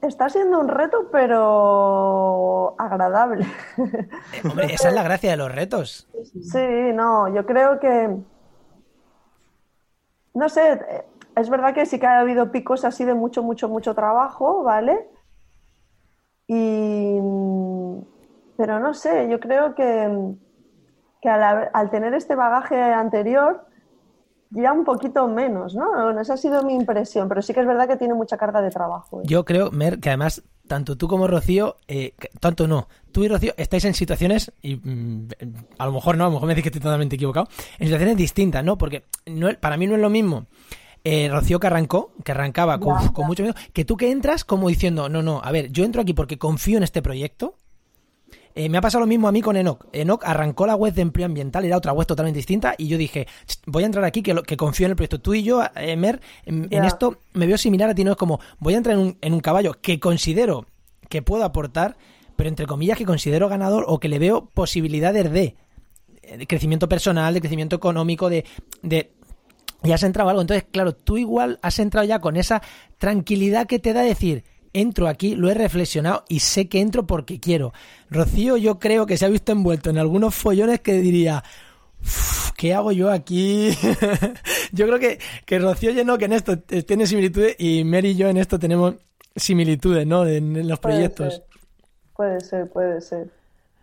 Está 0.01 0.27
siendo 0.27 0.59
un 0.59 0.67
reto, 0.67 1.09
pero 1.11 2.75
agradable. 2.77 3.45
Eh, 4.33 4.41
hombre, 4.43 4.73
esa 4.73 4.89
es 4.89 4.95
la 4.95 5.03
gracia 5.03 5.31
de 5.31 5.37
los 5.37 5.53
retos. 5.53 6.09
Sí, 6.23 6.91
no, 6.93 7.33
yo 7.33 7.45
creo 7.45 7.79
que. 7.79 8.17
No 10.33 10.49
sé, 10.49 10.81
es 11.35 11.49
verdad 11.49 11.73
que 11.73 11.85
sí 11.85 11.99
que 11.99 12.07
ha 12.07 12.19
habido 12.19 12.51
picos 12.51 12.83
así 12.83 13.05
de 13.05 13.13
mucho, 13.13 13.43
mucho, 13.43 13.69
mucho 13.69 13.95
trabajo, 13.95 14.63
¿vale? 14.63 15.07
Y. 16.47 17.19
Pero 18.57 18.79
no 18.79 18.93
sé, 18.93 19.29
yo 19.29 19.39
creo 19.39 19.73
que, 19.73 20.35
que 21.21 21.29
al 21.29 21.89
tener 21.89 22.13
este 22.13 22.35
bagaje 22.35 22.75
anterior, 22.81 23.65
ya 24.53 24.71
un 24.71 24.83
poquito 24.83 25.27
menos, 25.27 25.75
¿no? 25.75 26.19
Esa 26.19 26.35
ha 26.35 26.37
sido 26.37 26.63
mi 26.63 26.75
impresión, 26.75 27.27
pero 27.27 27.41
sí 27.41 27.53
que 27.53 27.61
es 27.61 27.67
verdad 27.67 27.87
que 27.87 27.97
tiene 27.97 28.13
mucha 28.13 28.37
carga 28.37 28.61
de 28.61 28.69
trabajo. 28.69 29.21
¿eh? 29.21 29.23
Yo 29.25 29.45
creo, 29.45 29.71
Mer, 29.71 29.99
que 29.99 30.09
además 30.09 30.43
tanto 30.67 30.95
tú 30.95 31.07
como 31.07 31.27
Rocío, 31.27 31.77
eh, 31.87 32.13
tanto 32.39 32.67
no, 32.67 32.87
tú 33.11 33.23
y 33.23 33.27
Rocío 33.27 33.53
estáis 33.57 33.85
en 33.85 33.93
situaciones, 33.93 34.53
y 34.61 34.75
mm, 34.75 35.27
a 35.77 35.85
lo 35.85 35.91
mejor 35.91 36.17
no, 36.17 36.25
a 36.25 36.27
lo 36.27 36.33
mejor 36.33 36.47
me 36.47 36.53
dices 36.53 36.63
que 36.63 36.69
estoy 36.69 36.81
totalmente 36.81 37.15
equivocado, 37.15 37.47
en 37.79 37.87
situaciones 37.87 38.17
distintas, 38.17 38.63
¿no? 38.63 38.77
Porque 38.77 39.05
no, 39.25 39.49
para 39.59 39.77
mí 39.77 39.87
no 39.87 39.95
es 39.95 40.01
lo 40.01 40.09
mismo 40.09 40.45
eh, 41.03 41.29
Rocío 41.29 41.59
que 41.59 41.67
arrancó, 41.67 42.13
que 42.23 42.31
arrancaba 42.31 42.79
con, 42.79 43.09
con, 43.09 43.27
mucho 43.27 43.43
miedo, 43.43 43.55
que 43.73 43.83
tú 43.83 43.97
que 43.97 44.11
entras 44.11 44.45
como 44.45 44.69
diciendo, 44.69 45.09
no, 45.09 45.21
no, 45.21 45.41
a 45.43 45.51
ver, 45.51 45.71
yo 45.71 45.83
entro 45.83 46.01
aquí 46.01 46.13
porque 46.13 46.37
confío 46.37 46.77
en 46.77 46.83
este 46.83 47.01
proyecto, 47.01 47.55
eh, 48.55 48.69
me 48.69 48.77
ha 48.77 48.81
pasado 48.81 49.01
lo 49.01 49.07
mismo 49.07 49.27
a 49.27 49.31
mí 49.31 49.41
con 49.41 49.55
Enoch. 49.55 49.85
Enoch 49.93 50.23
arrancó 50.23 50.67
la 50.67 50.75
web 50.75 50.93
de 50.93 51.01
empleo 51.01 51.25
ambiental, 51.25 51.65
era 51.65 51.77
otra 51.77 51.93
web 51.93 52.05
totalmente 52.05 52.37
distinta, 52.37 52.75
y 52.77 52.87
yo 52.87 52.97
dije, 52.97 53.27
voy 53.65 53.83
a 53.83 53.85
entrar 53.85 54.05
aquí, 54.05 54.21
que, 54.21 54.35
que 54.43 54.57
confío 54.57 54.85
en 54.85 54.91
el 54.91 54.95
proyecto. 54.95 55.19
Tú 55.19 55.33
y 55.33 55.43
yo, 55.43 55.63
Emer, 55.75 56.21
eh, 56.45 56.67
en, 56.69 56.83
esto 56.85 57.19
me 57.33 57.47
veo 57.47 57.57
similar 57.57 57.89
a 57.89 57.95
ti, 57.95 58.03
¿no? 58.03 58.11
Es 58.11 58.17
como, 58.17 58.39
voy 58.59 58.75
a 58.75 58.77
entrar 58.77 58.95
en 58.95 59.01
un, 59.01 59.17
en 59.21 59.33
un 59.33 59.39
caballo 59.39 59.73
que 59.81 59.99
considero 59.99 60.65
que 61.09 61.21
puedo 61.21 61.43
aportar, 61.43 61.97
pero 62.35 62.49
entre 62.49 62.65
comillas 62.65 62.97
que 62.97 63.05
considero 63.05 63.49
ganador 63.49 63.85
o 63.87 63.99
que 63.99 64.09
le 64.09 64.19
veo 64.19 64.49
posibilidades 64.53 65.31
de, 65.31 65.55
de 66.37 66.47
crecimiento 66.47 66.89
personal, 66.89 67.33
de 67.33 67.39
crecimiento 67.39 67.75
económico, 67.75 68.29
de, 68.29 68.45
de 68.81 69.11
ya 69.83 69.95
has 69.95 70.03
entrado 70.03 70.29
algo. 70.29 70.41
Entonces, 70.41 70.65
claro, 70.71 70.95
tú 70.95 71.17
igual 71.17 71.59
has 71.61 71.79
entrado 71.79 72.07
ya 72.07 72.19
con 72.19 72.37
esa 72.37 72.61
tranquilidad 72.97 73.67
que 73.67 73.79
te 73.79 73.93
da 73.93 74.01
decir, 74.01 74.43
entro 74.73 75.07
aquí, 75.07 75.35
lo 75.35 75.49
he 75.49 75.53
reflexionado 75.53 76.25
y 76.27 76.39
sé 76.39 76.67
que 76.67 76.81
entro 76.81 77.05
porque 77.05 77.39
quiero. 77.39 77.73
Rocío 78.09 78.57
yo 78.57 78.79
creo 78.79 79.05
que 79.05 79.17
se 79.17 79.25
ha 79.25 79.29
visto 79.29 79.51
envuelto 79.51 79.89
en 79.89 79.97
algunos 79.97 80.35
follones 80.35 80.81
que 80.81 80.93
diría, 80.93 81.43
¿qué 82.57 82.73
hago 82.73 82.91
yo 82.91 83.11
aquí? 83.11 83.69
yo 84.71 84.87
creo 84.87 84.99
que, 84.99 85.19
que 85.45 85.59
Rocío 85.59 85.91
lleno 85.91 86.17
que 86.17 86.25
en 86.25 86.33
esto 86.33 86.59
tiene 86.59 87.07
similitudes 87.07 87.55
y 87.59 87.83
Mary 87.83 88.09
y 88.09 88.15
yo 88.15 88.27
en 88.27 88.37
esto 88.37 88.59
tenemos 88.59 88.95
similitudes, 89.35 90.05
¿no? 90.05 90.27
En, 90.27 90.67
los 90.67 90.79
proyectos. 90.79 91.43
Puede 92.15 92.39
ser, 92.41 92.69
puede 92.69 93.01
ser. 93.01 93.27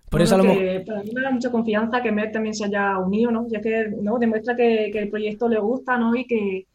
Por 0.09 0.22
eso 0.22 0.34
a 0.34 0.38
lo 0.38 0.45
mejor... 0.45 0.84
Para 0.84 1.03
mí 1.03 1.11
me 1.14 1.22
da 1.22 1.30
mucha 1.30 1.51
confianza 1.51 2.03
que 2.03 2.11
Mer 2.11 2.32
también 2.32 2.55
se 2.55 2.64
haya 2.64 2.99
unido, 2.99 3.30
¿no? 3.30 3.47
Ya 3.49 3.61
que 3.61 3.93
¿no? 4.01 4.18
demuestra 4.18 4.57
que, 4.57 4.91
que 4.93 4.99
el 4.99 5.09
proyecto 5.09 5.49
le 5.49 5.61
gusta, 5.61 5.97
¿no? 5.97 6.16
Y 6.16 6.26
que, 6.26 6.66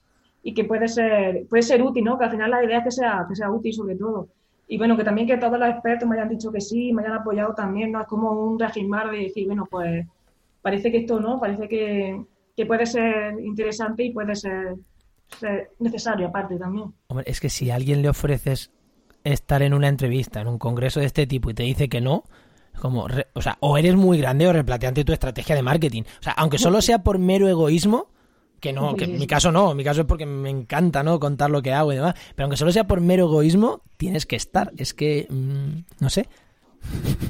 y 0.48 0.54
que 0.54 0.64
puede 0.64 0.88
ser, 0.88 1.48
puede 1.48 1.64
ser 1.64 1.82
útil, 1.82 2.04
¿no? 2.04 2.20
Que 2.20 2.26
al 2.26 2.30
final 2.30 2.52
la 2.52 2.64
idea 2.64 2.78
es 2.78 2.84
que 2.84 2.92
sea, 2.92 3.26
que 3.28 3.36
sea 3.36 3.50
útil 3.50 3.74
sobre 3.74 3.96
todo. 3.96 4.30
Y 4.68 4.78
bueno, 4.78 4.96
que 4.96 5.04
también 5.04 5.28
que 5.28 5.38
todos 5.38 5.58
los 5.58 5.70
expertos 5.70 6.08
me 6.08 6.18
hayan 6.18 6.30
dicho 6.30 6.52
que 6.52 6.62
sí, 6.62 6.94
me 6.94 7.02
hayan 7.02 7.18
apoyado 7.18 7.56
también, 7.56 7.92
¿no? 7.92 8.02
Es 8.02 8.08
como 8.08 8.30
un 8.30 8.60
reafirmar 8.60 9.10
de 9.10 9.18
decir, 9.18 9.48
bueno, 9.48 9.68
pues 9.70 10.06
parece 10.62 10.92
que 10.92 11.00
esto, 11.00 11.20
¿no? 11.20 11.40
Parece 11.40 11.68
que, 11.68 12.24
que 12.56 12.66
puede 12.68 12.86
ser 12.86 13.40
interesante 13.40 14.04
y 14.04 14.12
puede 14.12 14.36
ser, 14.36 14.76
necesario 15.80 16.28
aparte 16.28 16.58
también. 16.58 16.94
Hombre, 17.08 17.26
es 17.28 17.40
que 17.40 17.50
si 17.50 17.72
a 17.72 17.76
alguien 17.76 18.04
le 18.04 18.10
ofreces 18.10 18.72
estar 19.24 19.64
en 19.64 19.74
una 19.74 19.88
entrevista, 19.88 20.42
en 20.42 20.48
un 20.48 20.60
congreso 20.60 21.00
de 21.00 21.08
este 21.08 21.26
tipo 21.26 21.50
y 21.50 21.56
te 21.56 21.64
dice 21.64 21.90
que 21.90 22.02
no, 22.02 22.24
como, 22.80 23.08
o 23.34 23.42
sea, 23.42 23.58
o 23.62 23.80
eres 23.80 23.96
muy 23.96 24.20
grande 24.20 24.48
o 24.48 24.54
replanteante 24.54 25.04
tu 25.06 25.12
estrategia 25.12 25.56
de 25.56 25.64
marketing. 25.64 26.04
O 26.04 26.24
sea, 26.24 26.34
aunque 26.34 26.60
solo 26.60 26.84
sea 26.84 27.00
por 27.00 27.18
mero 27.18 27.48
egoísmo, 27.48 28.10
que 28.66 28.74
no, 28.74 28.96
que 28.96 29.04
en 29.04 29.20
mi 29.20 29.28
caso 29.28 29.52
no, 29.52 29.72
en 29.72 29.78
mi 29.78 29.84
caso 29.84 30.02
es 30.02 30.08
porque 30.08 30.26
me 30.26 30.50
encanta, 30.50 31.04
¿no? 31.04 31.20
Contar 31.20 31.52
lo 31.52 31.62
que 31.62 31.72
hago 31.72 31.94
y 31.94 31.98
demás. 31.98 32.16
Pero 32.34 32.46
aunque 32.46 32.58
solo 32.58 32.72
sea 32.72 32.88
por 32.88 33.00
mero 33.00 33.26
egoísmo, 33.26 33.82
tienes 33.96 34.26
que 34.26 34.36
estar. 34.36 34.72
Es 34.76 34.96
que, 34.96 35.28
mm, 35.30 36.02
no 36.04 36.10
sé. 36.10 36.28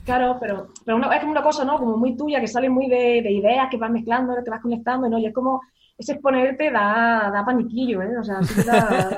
Claro, 0.05 0.37
pero, 0.39 0.69
pero 0.85 1.11
es 1.11 1.19
como 1.19 1.31
una 1.33 1.43
cosa, 1.43 1.65
¿no? 1.65 1.77
Como 1.77 1.97
muy 1.97 2.15
tuya, 2.15 2.39
que 2.39 2.47
sale 2.47 2.69
muy 2.69 2.87
de, 2.87 3.29
ideas, 3.29 3.67
que 3.69 3.75
vas 3.75 3.91
mezclando, 3.91 4.33
que 4.45 4.49
vas 4.49 4.61
conectando, 4.61 5.09
¿no? 5.09 5.17
Y 5.17 5.25
es 5.25 5.33
como, 5.33 5.61
ese 5.97 6.13
exponerte 6.13 6.71
da, 6.71 7.29
da 7.33 7.43
paniquillo, 7.45 8.01
¿eh? 8.01 8.17
O 8.17 8.23
sea, 8.23 8.41
sí 8.41 8.63
da... 8.63 9.17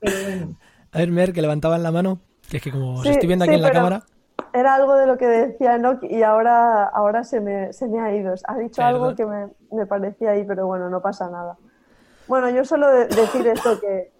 pero 0.00 0.16
bueno. 0.24 0.58
A 0.90 0.98
ver, 0.98 1.12
Mer, 1.12 1.32
que 1.32 1.42
levantaban 1.42 1.84
la 1.84 1.92
mano, 1.92 2.18
que 2.50 2.56
es 2.56 2.62
que 2.64 2.72
como 2.72 3.04
estoy 3.04 3.28
viendo 3.28 3.44
aquí 3.44 3.54
en 3.54 3.62
la 3.62 3.70
cámara 3.70 4.04
era 4.52 4.74
algo 4.74 4.94
de 4.94 5.06
lo 5.06 5.18
que 5.18 5.26
decía 5.26 5.76
Enoch 5.76 6.02
y 6.02 6.22
ahora, 6.22 6.84
ahora 6.84 7.24
se, 7.24 7.40
me, 7.40 7.72
se 7.72 7.86
me 7.88 8.00
ha 8.00 8.14
ido. 8.14 8.34
Ha 8.46 8.56
dicho 8.58 8.82
algo 8.82 9.14
que 9.14 9.26
me, 9.26 9.48
me, 9.72 9.86
parecía 9.86 10.30
ahí, 10.30 10.44
pero 10.44 10.66
bueno, 10.66 10.88
no 10.88 11.00
pasa 11.00 11.28
nada. 11.30 11.56
Bueno, 12.26 12.48
yo 12.50 12.64
solo 12.64 12.88
decir 12.90 13.46
esto, 13.46 13.80
que, 13.80 14.12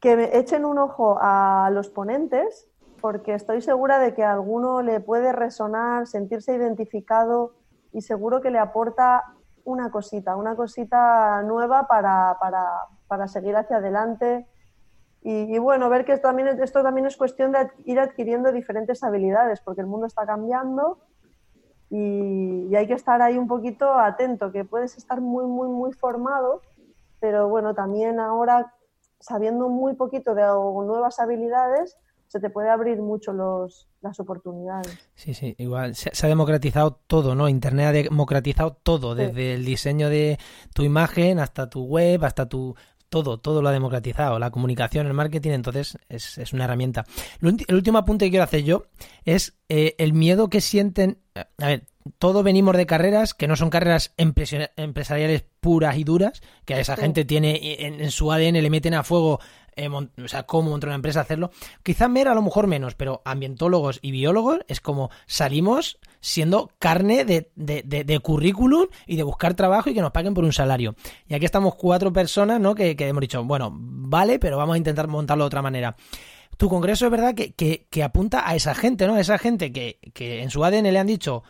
que 0.00 0.16
me 0.16 0.36
echen 0.36 0.64
un 0.64 0.78
ojo 0.78 1.18
a 1.20 1.70
los 1.72 1.88
ponentes, 1.88 2.68
porque 3.00 3.34
estoy 3.34 3.62
segura 3.62 3.98
de 3.98 4.14
que 4.14 4.24
a 4.24 4.32
alguno 4.32 4.82
le 4.82 5.00
puede 5.00 5.32
resonar, 5.32 6.06
sentirse 6.06 6.54
identificado 6.54 7.54
y 7.92 8.02
seguro 8.02 8.40
que 8.40 8.50
le 8.50 8.58
aporta 8.58 9.24
una 9.64 9.90
cosita, 9.90 10.36
una 10.36 10.56
cosita 10.56 11.42
nueva 11.42 11.86
para, 11.86 12.36
para, 12.40 12.66
para 13.08 13.28
seguir 13.28 13.56
hacia 13.56 13.76
adelante 13.76 14.46
y, 15.22 15.58
bueno, 15.58 15.90
ver 15.90 16.06
que 16.06 16.12
esto 16.12 16.28
también, 16.28 16.48
esto 16.62 16.82
también 16.82 17.06
es 17.06 17.16
cuestión 17.16 17.52
de 17.52 17.70
ir 17.84 18.00
adquiriendo 18.00 18.52
diferentes 18.52 19.02
habilidades, 19.02 19.60
porque 19.60 19.82
el 19.82 19.86
mundo 19.86 20.06
está 20.06 20.24
cambiando 20.24 20.98
y, 21.90 22.74
hay 22.74 22.86
que 22.86 22.94
estar 22.94 23.20
ahí 23.20 23.36
un 23.36 23.46
poquito 23.46 23.92
atento, 23.92 24.50
que 24.50 24.64
puedes 24.64 24.96
estar 24.96 25.20
muy, 25.20 25.44
muy, 25.44 25.68
muy 25.68 25.92
formado, 25.92 26.62
pero 27.18 27.48
bueno, 27.48 27.74
también 27.74 28.18
ahora 28.18 28.74
sabiendo 29.18 29.68
muy 29.68 29.94
poquito 29.94 30.34
de 30.34 30.42
nuevas 30.42 31.20
habilidades, 31.20 31.98
se 32.28 32.40
te 32.40 32.48
puede 32.48 32.70
abrir 32.70 33.02
mucho 33.02 33.32
los, 33.32 33.88
las 34.00 34.20
oportunidades. 34.20 34.96
Sí, 35.16 35.34
sí, 35.34 35.54
igual 35.58 35.96
se, 35.96 36.10
ha 36.24 36.28
democratizado 36.28 36.92
todo, 37.06 37.34
¿no? 37.34 37.48
Internet 37.48 37.86
ha 37.88 37.92
democratizado 37.92 38.78
todo, 38.82 39.14
desde 39.14 39.54
el 39.54 39.64
diseño 39.64 40.08
de 40.08 40.38
tu 40.72 40.84
imagen 40.84 41.40
hasta 41.40 41.68
tu 41.68 41.84
web, 41.84 42.24
hasta 42.24 42.48
tu 42.48 42.76
todo, 43.10 43.38
todo 43.38 43.60
lo 43.60 43.68
ha 43.68 43.72
democratizado, 43.72 44.38
la 44.38 44.50
comunicación, 44.50 45.06
el 45.06 45.14
marketing, 45.14 45.50
entonces 45.50 45.98
es, 46.08 46.38
es 46.38 46.52
una 46.52 46.64
herramienta. 46.64 47.04
El 47.42 47.74
último 47.74 47.98
apunte 47.98 48.24
que 48.24 48.30
quiero 48.30 48.44
hacer 48.44 48.62
yo 48.62 48.86
es 49.24 49.58
eh, 49.68 49.96
el 49.98 50.14
miedo 50.14 50.48
que 50.48 50.60
sienten, 50.60 51.18
a 51.34 51.66
ver, 51.66 51.84
todos 52.18 52.42
venimos 52.42 52.76
de 52.76 52.86
carreras 52.86 53.34
que 53.34 53.46
no 53.46 53.56
son 53.56 53.68
carreras 53.70 54.14
empresariales 54.16 55.44
puras 55.60 55.98
y 55.98 56.04
duras, 56.04 56.42
que 56.64 56.74
a 56.74 56.80
esa 56.80 56.96
gente 56.96 57.24
tiene 57.24 57.58
en, 57.62 58.10
su 58.10 58.32
ADN 58.32 58.62
le 58.62 58.70
meten 58.70 58.94
a 58.94 59.02
fuego, 59.02 59.40
eh, 59.84 59.88
o 59.88 60.28
sea, 60.28 60.44
cómo 60.44 60.70
montar 60.70 60.88
una 60.88 60.96
empresa 60.96 61.20
hacerlo. 61.20 61.50
Quizá 61.82 62.08
Mera 62.08 62.32
a 62.32 62.34
lo 62.34 62.42
mejor 62.42 62.66
menos, 62.66 62.94
pero 62.94 63.22
ambientólogos 63.24 63.98
y 64.02 64.10
biólogos 64.10 64.60
es 64.68 64.80
como 64.80 65.10
salimos 65.26 65.98
siendo 66.20 66.70
carne 66.78 67.24
de, 67.24 67.50
de, 67.54 67.82
de, 67.82 68.18
currículum 68.20 68.86
y 69.06 69.16
de 69.16 69.22
buscar 69.22 69.54
trabajo 69.54 69.88
y 69.90 69.94
que 69.94 70.02
nos 70.02 70.12
paguen 70.12 70.34
por 70.34 70.44
un 70.44 70.52
salario. 70.52 70.94
Y 71.26 71.34
aquí 71.34 71.46
estamos 71.46 71.74
cuatro 71.74 72.12
personas, 72.12 72.60
¿no? 72.60 72.74
Que, 72.74 72.94
que 72.94 73.08
hemos 73.08 73.22
dicho, 73.22 73.42
bueno, 73.44 73.70
vale, 73.72 74.38
pero 74.38 74.58
vamos 74.58 74.74
a 74.74 74.78
intentar 74.78 75.08
montarlo 75.08 75.44
de 75.44 75.48
otra 75.48 75.62
manera 75.62 75.96
tu 76.56 76.68
congreso 76.68 77.06
es 77.06 77.10
verdad 77.10 77.34
que, 77.34 77.54
que, 77.54 78.02
apunta 78.02 78.46
a 78.46 78.54
esa 78.54 78.74
gente, 78.74 79.06
¿no? 79.06 79.14
A 79.14 79.20
esa 79.20 79.38
gente 79.38 79.72
que, 79.72 79.98
que 80.12 80.42
en 80.42 80.50
su 80.50 80.62
ADN 80.62 80.92
le 80.92 80.98
han 80.98 81.06
dicho 81.06 81.42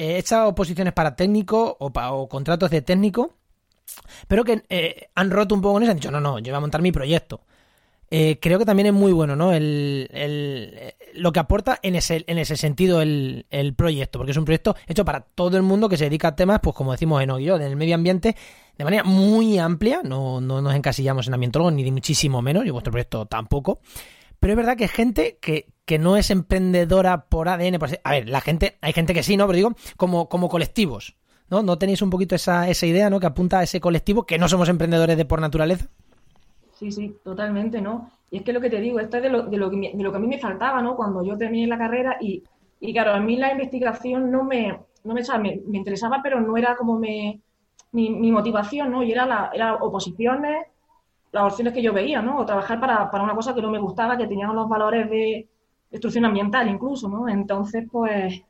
he 0.00 0.16
echado 0.16 0.54
posiciones 0.54 0.94
para 0.94 1.14
técnico 1.14 1.76
o, 1.78 1.86
o 1.86 2.28
contratos 2.28 2.70
de 2.70 2.80
técnico, 2.80 3.36
pero 4.28 4.44
que 4.44 4.62
eh, 4.68 5.08
han 5.14 5.30
roto 5.30 5.54
un 5.54 5.60
poco 5.60 5.74
con 5.74 5.82
eso, 5.82 5.92
han 5.92 5.98
dicho, 5.98 6.10
no, 6.10 6.20
no, 6.20 6.38
yo 6.38 6.52
voy 6.52 6.58
a 6.58 6.60
montar 6.60 6.82
mi 6.82 6.92
proyecto. 6.92 7.42
Eh, 8.12 8.38
creo 8.40 8.58
que 8.58 8.64
también 8.64 8.88
es 8.88 8.92
muy 8.92 9.12
bueno, 9.12 9.36
¿no? 9.36 9.52
El, 9.52 10.08
el, 10.12 10.94
lo 11.14 11.32
que 11.32 11.38
aporta 11.38 11.78
en 11.80 11.94
ese, 11.94 12.24
en 12.26 12.38
ese 12.38 12.56
sentido 12.56 13.00
el, 13.02 13.46
el, 13.50 13.72
proyecto, 13.74 14.18
porque 14.18 14.32
es 14.32 14.36
un 14.36 14.44
proyecto 14.44 14.74
hecho 14.88 15.04
para 15.04 15.20
todo 15.20 15.56
el 15.56 15.62
mundo 15.62 15.88
que 15.88 15.96
se 15.96 16.04
dedica 16.04 16.28
a 16.28 16.36
temas, 16.36 16.58
pues 16.60 16.74
como 16.74 16.90
decimos 16.90 17.22
en 17.22 17.30
Oguillo, 17.30 17.54
en 17.54 17.62
el 17.62 17.76
medio 17.76 17.94
ambiente, 17.94 18.34
de 18.76 18.84
manera 18.84 19.04
muy 19.04 19.58
amplia, 19.58 20.00
no, 20.02 20.40
no 20.40 20.60
nos 20.60 20.74
encasillamos 20.74 21.28
en 21.28 21.34
ambientólogo, 21.34 21.70
ni 21.70 21.84
de 21.84 21.92
muchísimo 21.92 22.42
menos, 22.42 22.66
y 22.66 22.70
vuestro 22.70 22.90
proyecto 22.90 23.26
tampoco. 23.26 23.80
Pero 24.40 24.54
es 24.54 24.56
verdad 24.56 24.76
que 24.76 24.84
es 24.84 24.90
gente 24.90 25.38
que, 25.40 25.68
que 25.84 25.98
no 25.98 26.16
es 26.16 26.30
emprendedora 26.30 27.26
por 27.26 27.48
ADN. 27.48 27.78
a 28.02 28.10
ver, 28.10 28.28
la 28.28 28.40
gente, 28.40 28.78
hay 28.80 28.92
gente 28.92 29.14
que 29.14 29.22
sí, 29.22 29.36
¿no? 29.36 29.46
Pero 29.46 29.56
digo, 29.56 29.72
como, 29.96 30.28
como 30.28 30.48
colectivos, 30.48 31.14
¿no? 31.50 31.62
¿No 31.62 31.78
tenéis 31.78 32.02
un 32.02 32.10
poquito 32.10 32.34
esa, 32.34 32.68
esa 32.68 32.86
idea, 32.86 33.10
¿no? 33.10 33.20
Que 33.20 33.26
apunta 33.26 33.58
a 33.58 33.62
ese 33.62 33.80
colectivo, 33.80 34.24
que 34.24 34.38
no 34.38 34.48
somos 34.48 34.68
emprendedores 34.68 35.16
de 35.16 35.24
por 35.24 35.40
naturaleza. 35.40 35.86
Sí, 36.72 36.90
sí, 36.92 37.16
totalmente, 37.22 37.80
¿no? 37.80 38.10
Y 38.30 38.38
es 38.38 38.42
que 38.42 38.52
lo 38.52 38.60
que 38.60 38.70
te 38.70 38.80
digo, 38.80 39.00
esto 39.00 39.16
es 39.16 39.24
de 39.24 39.28
lo, 39.28 39.42
de 39.42 39.56
lo, 39.56 39.70
que, 39.70 39.92
de 39.94 40.02
lo 40.02 40.10
que 40.10 40.16
a 40.16 40.20
mí 40.20 40.28
me 40.28 40.38
faltaba, 40.38 40.80
¿no? 40.80 40.96
Cuando 40.96 41.22
yo 41.24 41.36
terminé 41.36 41.66
la 41.66 41.78
carrera 41.78 42.16
y, 42.20 42.42
y 42.78 42.92
claro, 42.92 43.12
a 43.12 43.20
mí 43.20 43.36
la 43.36 43.52
investigación 43.52 44.30
no 44.30 44.44
me, 44.44 44.78
no 45.04 45.14
me, 45.14 45.22
me, 45.40 45.60
me 45.66 45.78
interesaba, 45.78 46.20
pero 46.22 46.40
no 46.40 46.56
era 46.56 46.76
como 46.76 46.98
me, 46.98 47.40
mi, 47.92 48.10
mi 48.10 48.30
motivación, 48.30 48.92
¿no? 48.92 49.02
Y 49.02 49.12
era, 49.12 49.26
la, 49.26 49.50
era 49.52 49.74
oposiciones, 49.74 50.66
las 51.32 51.44
opciones 51.44 51.74
que 51.74 51.82
yo 51.82 51.92
veía, 51.92 52.22
¿no? 52.22 52.38
O 52.38 52.46
trabajar 52.46 52.80
para, 52.80 53.10
para 53.10 53.24
una 53.24 53.34
cosa 53.34 53.54
que 53.54 53.62
no 53.62 53.70
me 53.70 53.78
gustaba, 53.78 54.16
que 54.16 54.26
tenía 54.26 54.46
los 54.48 54.68
valores 54.68 55.10
de, 55.10 55.48
destrucción 55.90 56.24
ambiental 56.24 56.68
incluso, 56.68 57.08
¿no? 57.08 57.28
Entonces, 57.28 57.86
pues, 57.90 58.42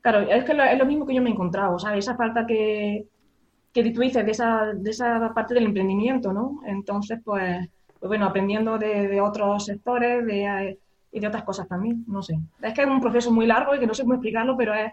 claro, 0.00 0.20
es 0.20 0.44
que 0.44 0.52
es 0.52 0.78
lo 0.78 0.86
mismo 0.86 1.06
que 1.06 1.14
yo 1.14 1.22
me 1.22 1.30
he 1.30 1.32
encontrado, 1.32 1.78
¿sabes? 1.78 2.04
Esa 2.04 2.16
falta 2.16 2.46
que, 2.46 3.06
que 3.72 3.90
tú 3.90 4.00
dices 4.00 4.24
de 4.24 4.32
esa, 4.32 4.72
de 4.74 4.90
esa 4.90 5.32
parte 5.34 5.54
del 5.54 5.66
emprendimiento, 5.66 6.32
¿no? 6.32 6.60
Entonces, 6.66 7.20
pues, 7.24 7.68
pues 7.98 8.08
bueno, 8.08 8.26
aprendiendo 8.26 8.78
de, 8.78 9.20
otros 9.20 9.66
sectores 9.66 10.24
de, 10.26 10.78
y 11.12 11.20
de 11.20 11.26
otras 11.26 11.44
cosas 11.44 11.68
también, 11.68 12.04
no 12.06 12.22
sé. 12.22 12.38
Es 12.62 12.74
que 12.74 12.82
es 12.82 12.86
un 12.86 13.00
proceso 13.00 13.30
muy 13.30 13.46
largo 13.46 13.74
y 13.74 13.78
que 13.78 13.86
no 13.86 13.94
sé 13.94 14.02
cómo 14.02 14.14
explicarlo, 14.14 14.56
pero 14.56 14.74
es 14.74 14.92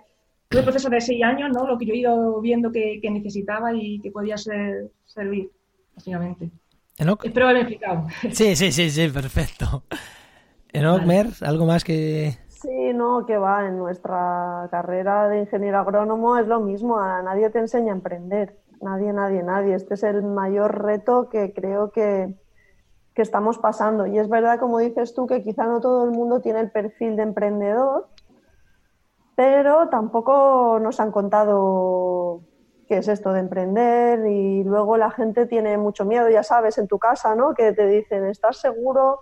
un 0.56 0.64
proceso 0.64 0.90
de 0.90 1.02
seis 1.02 1.24
años, 1.24 1.52
¿no? 1.52 1.68
Lo 1.68 1.78
que 1.78 1.86
yo 1.86 1.94
he 1.94 1.98
ido 1.98 2.42
viendo 2.42 2.72
que, 2.72 3.00
necesitaba 3.10 3.74
y 3.74 4.00
que 4.00 4.12
podía 4.12 4.38
ser, 4.38 4.92
servir, 5.06 5.50
básicamente. 5.96 6.50
Espero 6.98 7.48
haberme 7.48 7.62
explicado. 7.62 8.08
Sí, 8.32 8.56
sí, 8.56 8.72
sí, 8.72 8.90
sí, 8.90 9.08
perfecto. 9.10 9.84
¿No, 10.74 11.00
Mer? 11.00 11.28
¿Algo 11.42 11.66
más 11.66 11.84
que...? 11.84 12.47
Sí, 12.62 12.92
no, 12.94 13.26
que 13.26 13.38
va, 13.38 13.68
en 13.68 13.78
nuestra 13.78 14.68
carrera 14.72 15.28
de 15.28 15.42
ingeniero 15.42 15.78
agrónomo 15.78 16.38
es 16.38 16.48
lo 16.48 16.60
mismo, 16.60 16.98
a 16.98 17.22
nadie 17.22 17.52
te 17.52 17.60
enseña 17.60 17.94
a 17.94 17.96
emprender, 17.96 18.58
nadie, 18.82 19.14
nadie, 19.14 19.44
nadie. 19.44 19.76
Este 19.76 19.94
es 19.94 20.04
el 20.04 20.24
mayor 20.24 20.84
reto 20.84 21.30
que 21.30 21.54
creo 21.54 21.92
que, 21.92 22.34
que 23.14 23.22
estamos 23.22 23.60
pasando. 23.60 24.08
Y 24.08 24.18
es 24.18 24.28
verdad, 24.28 24.60
como 24.60 24.80
dices 24.80 25.14
tú, 25.14 25.28
que 25.28 25.44
quizá 25.44 25.66
no 25.66 25.82
todo 25.82 26.06
el 26.06 26.12
mundo 26.12 26.42
tiene 26.42 26.60
el 26.62 26.72
perfil 26.72 27.16
de 27.16 27.24
emprendedor, 27.24 28.08
pero 29.36 29.90
tampoco 29.90 30.80
nos 30.82 31.00
han 31.00 31.12
contado 31.12 32.42
qué 32.88 32.98
es 32.98 33.08
esto 33.08 33.34
de 33.34 33.42
emprender 33.42 34.26
y 34.26 34.64
luego 34.64 34.98
la 34.98 35.12
gente 35.12 35.46
tiene 35.46 35.78
mucho 35.78 36.06
miedo, 36.06 36.28
ya 36.30 36.42
sabes, 36.42 36.80
en 36.80 36.88
tu 36.88 36.98
casa, 36.98 37.36
¿no? 37.36 37.54
Que 37.54 37.72
te 37.74 37.86
dicen, 37.86 38.26
¿estás 38.26 38.58
seguro? 38.58 39.20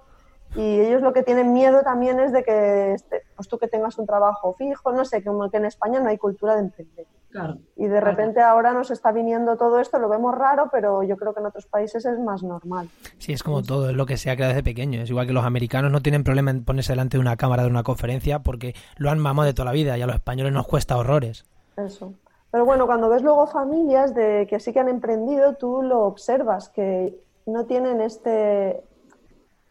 Y 0.56 0.80
ellos 0.80 1.02
lo 1.02 1.14
que 1.14 1.24
tienen 1.24 1.54
miedo 1.54 1.82
también 1.84 2.20
es 2.20 2.32
de 2.32 2.44
que 2.44 2.94
este, 2.94 3.24
pues 3.36 3.48
tú 3.48 3.58
que 3.58 3.68
tengas 3.68 3.98
un 3.98 4.06
trabajo 4.06 4.54
fijo, 4.54 4.92
no 4.94 5.04
sé, 5.04 5.24
como 5.24 5.50
que 5.50 5.58
en 5.58 5.66
España 5.66 6.00
no 6.00 6.10
hay 6.10 6.18
cultura 6.18 6.54
de 6.54 6.62
emprender. 6.62 7.08
Claro. 7.30 7.58
Y 7.76 7.88
de 7.88 8.00
repente 8.00 8.40
ahora 8.40 8.72
nos 8.72 8.92
está 8.92 9.12
viniendo 9.12 9.58
todo 9.58 9.80
esto, 9.80 10.00
lo 10.00 10.08
vemos 10.08 10.34
raro, 10.34 10.70
pero 10.72 11.04
yo 11.04 11.18
creo 11.18 11.34
que 11.34 11.42
en 11.42 11.48
otros 11.48 11.66
países 11.66 12.06
es 12.06 12.18
más 12.18 12.44
normal. 12.44 12.90
Sí, 13.18 13.34
es 13.34 13.44
como 13.44 13.62
todo, 13.62 13.90
es 13.90 13.96
lo 13.96 14.06
que 14.06 14.16
se 14.16 14.32
ha 14.32 14.36
creado 14.36 14.54
desde 14.54 14.64
pequeño. 14.64 15.02
Es 15.02 15.10
igual 15.10 15.28
que 15.28 15.34
los 15.34 15.44
americanos 15.44 15.92
no 15.92 16.02
tienen 16.02 16.24
problema 16.24 16.52
en 16.52 16.64
ponerse 16.64 16.94
delante 16.94 17.18
de 17.18 17.22
una 17.22 17.36
cámara 17.36 17.64
de 17.64 17.70
una 17.70 17.84
conferencia 17.84 18.40
porque 18.40 18.74
lo 18.96 19.12
han 19.12 19.20
mamado 19.20 19.48
de 19.48 19.54
toda 19.54 19.66
la 19.66 19.74
vida 19.74 19.98
y 19.98 20.02
a 20.02 20.08
los 20.08 20.16
españoles 20.16 20.54
nos 20.54 20.66
cuesta 20.66 20.98
horrores. 20.98 21.44
Eso. 21.76 22.14
Pero 22.52 22.64
bueno, 22.64 22.86
cuando 22.86 23.10
ves 23.10 23.22
luego 23.22 23.48
familias 23.48 24.16
de 24.16 24.48
que 24.50 24.62
sí 24.62 24.72
que 24.72 24.80
han 24.80 24.88
emprendido, 24.88 25.56
tú 25.56 25.82
lo 25.82 26.04
observas, 26.04 26.70
que 26.70 27.20
no 27.46 27.66
tienen 27.66 28.00
este, 28.00 28.82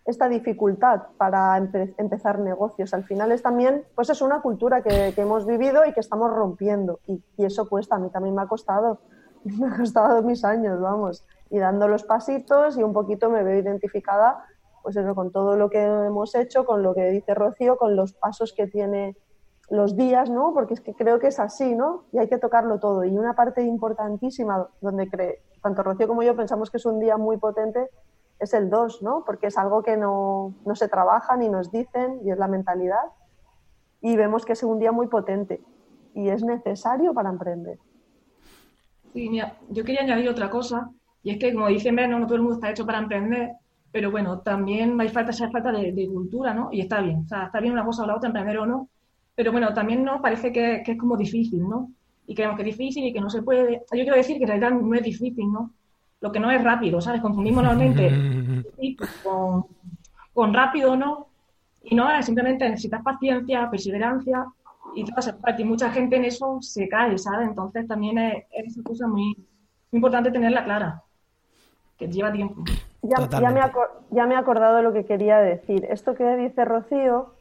esta 0.05 0.28
dificultad 0.28 1.02
para 1.16 1.57
empezar 1.57 2.38
negocios. 2.38 2.92
Al 2.92 3.05
final 3.05 3.32
es 3.32 3.42
también, 3.42 3.84
pues 3.94 4.11
es 4.11 4.20
una 4.20 4.42
cultura 4.42 4.82
que, 4.82 5.14
hemos 5.16 5.46
vivido 5.46 5.84
y 5.86 5.92
que 5.92 6.00
estamos 6.00 6.30
rompiendo. 6.30 7.00
Y, 7.07 7.22
eso 7.38 7.68
cuesta, 7.68 7.96
a 7.96 7.98
mí 7.98 8.11
también 8.11 8.34
me 8.34 8.42
ha 8.42 8.46
costado, 8.46 8.98
me 9.44 9.66
ha 9.66 9.76
costado 9.76 10.22
mis 10.22 10.44
años, 10.44 10.80
vamos. 10.80 11.24
Y 11.50 11.59
dando 11.59 11.88
los 11.88 12.05
pasitos 12.05 12.76
y 12.76 12.82
un 12.82 12.92
poquito 12.92 13.30
me 13.30 13.42
veo 13.42 13.59
identificada, 13.59 14.44
pues 14.82 14.96
eso, 14.96 15.14
con 15.14 15.32
todo 15.32 15.57
lo 15.57 15.70
que 15.70 15.82
hemos 15.82 16.34
hecho, 16.34 16.66
con 16.66 16.82
lo 16.82 16.94
que 16.94 17.11
dice 17.11 17.34
Rocío, 17.34 17.78
con 17.78 17.96
los 17.96 18.12
pasos 18.12 18.52
que 18.52 18.66
tiene 18.66 19.16
los 19.70 19.96
días, 19.96 20.28
¿no? 20.28 20.52
Porque 20.52 20.74
es 20.74 20.82
que 20.82 20.92
creo 20.92 21.18
que 21.18 21.28
es 21.28 21.40
así, 21.40 21.74
¿no? 21.74 22.05
Y 22.12 22.18
hay 22.18 22.28
que 22.28 22.36
tocarlo 22.36 22.78
todo. 22.78 23.05
Y 23.05 23.16
una 23.16 23.34
parte 23.34 23.62
importantísima 23.62 24.68
donde 24.82 25.09
cree, 25.09 25.40
tanto 25.62 25.82
Rocío 25.82 26.07
como 26.07 26.22
yo 26.22 26.36
pensamos 26.36 26.70
que 26.70 26.76
es 26.76 26.84
un 26.84 27.00
día 27.00 27.16
muy 27.16 27.38
potente, 27.38 27.88
es 28.39 28.55
el 28.55 28.70
2, 28.70 29.03
¿no? 29.03 29.24
Porque 29.24 29.47
es 29.49 29.59
algo 29.59 29.82
que 29.82 29.97
no, 29.97 30.55
no, 30.64 30.74
se 30.74 30.89
trabaja 30.89 31.37
ni 31.37 31.49
nos 31.49 31.70
dicen 31.70 32.20
y 32.24 32.30
es 32.30 32.39
la 32.39 32.49
mentalidad. 32.49 33.05
Y 34.01 34.16
vemos 34.16 34.45
que 34.45 34.53
es 34.53 34.62
un 34.62 34.78
día 34.78 34.93
muy 34.93 35.07
potente 35.07 35.61
y 36.14 36.28
es 36.28 36.43
necesario 36.43 37.14
para 37.14 37.30
emprender. 37.30 37.78
Sí, 39.12 39.28
mira, 39.28 39.57
yo 39.70 39.85
quería 39.85 40.03
añadir 40.03 40.28
otra 40.28 40.51
cosa 40.51 40.91
y 41.22 41.30
es 41.30 41.39
que, 41.39 41.53
como 41.55 41.68
dice 41.68 41.93
Mer, 41.93 42.09
no, 42.09 42.26
todo 42.26 42.37
el 42.37 42.43
mundo 42.43 42.57
está 42.57 42.70
hecho 42.70 42.85
para 42.85 42.99
emprender, 42.99 43.53
pero 43.91 44.11
bueno, 44.11 44.41
también 44.41 45.01
hay 45.01 45.09
falta, 45.09 45.30
esa 45.30 45.51
falta 45.51 45.72
de, 45.72 46.09
cultura, 46.12 46.53
¿no? 46.53 46.68
Y 46.72 46.80
está 46.80 47.01
bien, 47.01 47.22
o 47.24 47.28
sea, 47.28 47.45
está 47.45 47.61
bien 47.61 47.72
una 47.72 47.85
cosa 47.85 48.03
o 48.03 48.07
la 48.07 48.16
otra, 48.16 48.28
emprender 48.28 48.59
o 48.59 48.66
no, 48.66 48.89
pero 49.35 49.53
bueno, 49.53 49.72
también 49.72 50.05
no 50.05 50.20
parece 50.20 50.53
que, 50.53 50.82
que 50.85 50.93
es 50.93 50.99
como 50.99 51.16
difícil, 51.16 51.66
¿no? 51.66 51.91
Y 52.26 52.35
creemos 52.35 52.57
que 52.57 52.62
es 52.62 52.76
difícil 52.76 53.05
y 53.05 53.12
que 53.12 53.20
no 53.20 53.30
se 53.30 53.43
puede. 53.43 53.82
Yo 53.93 54.03
quiero 54.03 54.16
decir 54.16 54.37
que 54.37 54.45
en 54.45 54.49
realidad 54.49 54.70
no 54.72 54.95
es 54.95 55.03
difícil, 55.03 55.51
¿no? 55.53 55.72
Lo 56.24 56.32
que 56.32 56.40
no 56.40 56.50
es 56.50 56.64
rápido, 56.64 57.02
¿sabes? 57.02 57.20
Confundimos 57.20 57.62
normalmente 57.62 58.10
con, 59.22 59.66
con 60.32 60.54
rápido, 60.54 60.96
¿no? 60.96 61.26
Y 61.82 61.94
no, 61.94 62.06
simplemente 62.22 62.66
necesitas 62.66 63.02
paciencia, 63.02 63.68
perseverancia 63.70 64.46
y 64.94 65.04
todas 65.04 65.34
Y 65.58 65.64
mucha 65.64 65.90
gente 65.90 66.16
en 66.16 66.24
eso 66.24 66.62
se 66.62 66.88
cae, 66.88 67.18
¿sabes? 67.18 67.46
Entonces 67.46 67.86
también 67.86 68.16
es, 68.16 68.44
es 68.52 68.74
una 68.74 68.84
cosa 68.84 69.06
muy, 69.06 69.36
importante 69.92 70.30
tenerla 70.30 70.64
clara, 70.64 71.02
que 71.98 72.08
lleva 72.08 72.32
tiempo. 72.32 72.64
Ya, 73.02 73.28
ya, 73.28 73.50
me 73.50 73.60
ya, 74.10 74.26
me 74.26 74.34
he 74.34 74.38
acordado 74.38 74.76
de 74.76 74.82
lo 74.82 74.94
que 74.94 75.04
quería 75.04 75.36
decir. 75.40 75.86
Esto 75.90 76.14
que 76.14 76.36
dice 76.36 76.64
Rocío, 76.64 77.34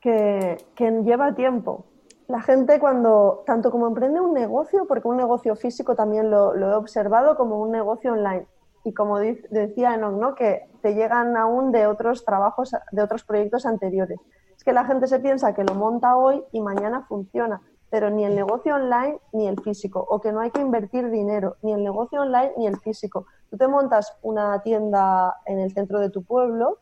que, 0.00 0.58
que 0.76 0.92
lleva 1.02 1.34
tiempo 1.34 1.86
la 2.30 2.40
gente 2.40 2.78
cuando, 2.78 3.42
tanto 3.44 3.70
como 3.70 3.88
emprende 3.88 4.20
un 4.20 4.32
negocio, 4.32 4.86
porque 4.86 5.08
un 5.08 5.16
negocio 5.16 5.56
físico 5.56 5.96
también 5.96 6.30
lo, 6.30 6.54
he 6.54 6.74
observado, 6.74 7.36
como 7.36 7.60
un 7.60 7.72
negocio 7.72 8.12
online. 8.12 8.46
Y 8.84 8.94
como 8.94 9.18
decía 9.18 9.94
Enoch, 9.94 10.14
¿no? 10.14 10.34
que 10.34 10.68
te 10.80 10.94
llegan 10.94 11.36
aún 11.36 11.72
de 11.72 11.86
otros 11.86 12.24
trabajos, 12.24 12.74
de 12.92 13.02
otros 13.02 13.24
proyectos 13.24 13.66
anteriores. 13.66 14.18
Es 14.56 14.62
que 14.62 14.72
la 14.72 14.84
gente 14.84 15.06
se 15.08 15.18
piensa 15.18 15.54
que 15.54 15.64
lo 15.64 15.74
monta 15.74 16.16
hoy 16.16 16.44
y 16.52 16.60
mañana 16.60 17.04
funciona, 17.08 17.60
pero 17.90 18.10
ni 18.10 18.24
el 18.24 18.36
negocio 18.36 18.76
online 18.76 19.18
ni 19.32 19.48
el 19.48 19.60
físico, 19.60 20.06
o 20.08 20.20
que 20.20 20.32
no 20.32 20.40
hay 20.40 20.50
que 20.50 20.60
invertir 20.60 21.10
dinero, 21.10 21.56
ni 21.62 21.72
el 21.72 21.82
negocio 21.82 22.22
online 22.22 22.52
ni 22.56 22.66
el 22.68 22.78
físico. 22.78 23.26
Tú 23.50 23.56
te 23.56 23.66
montas 23.66 24.16
una 24.22 24.62
tienda 24.62 25.34
en 25.46 25.58
el 25.58 25.72
centro 25.72 25.98
de 25.98 26.10
tu 26.10 26.22
pueblo 26.22 26.78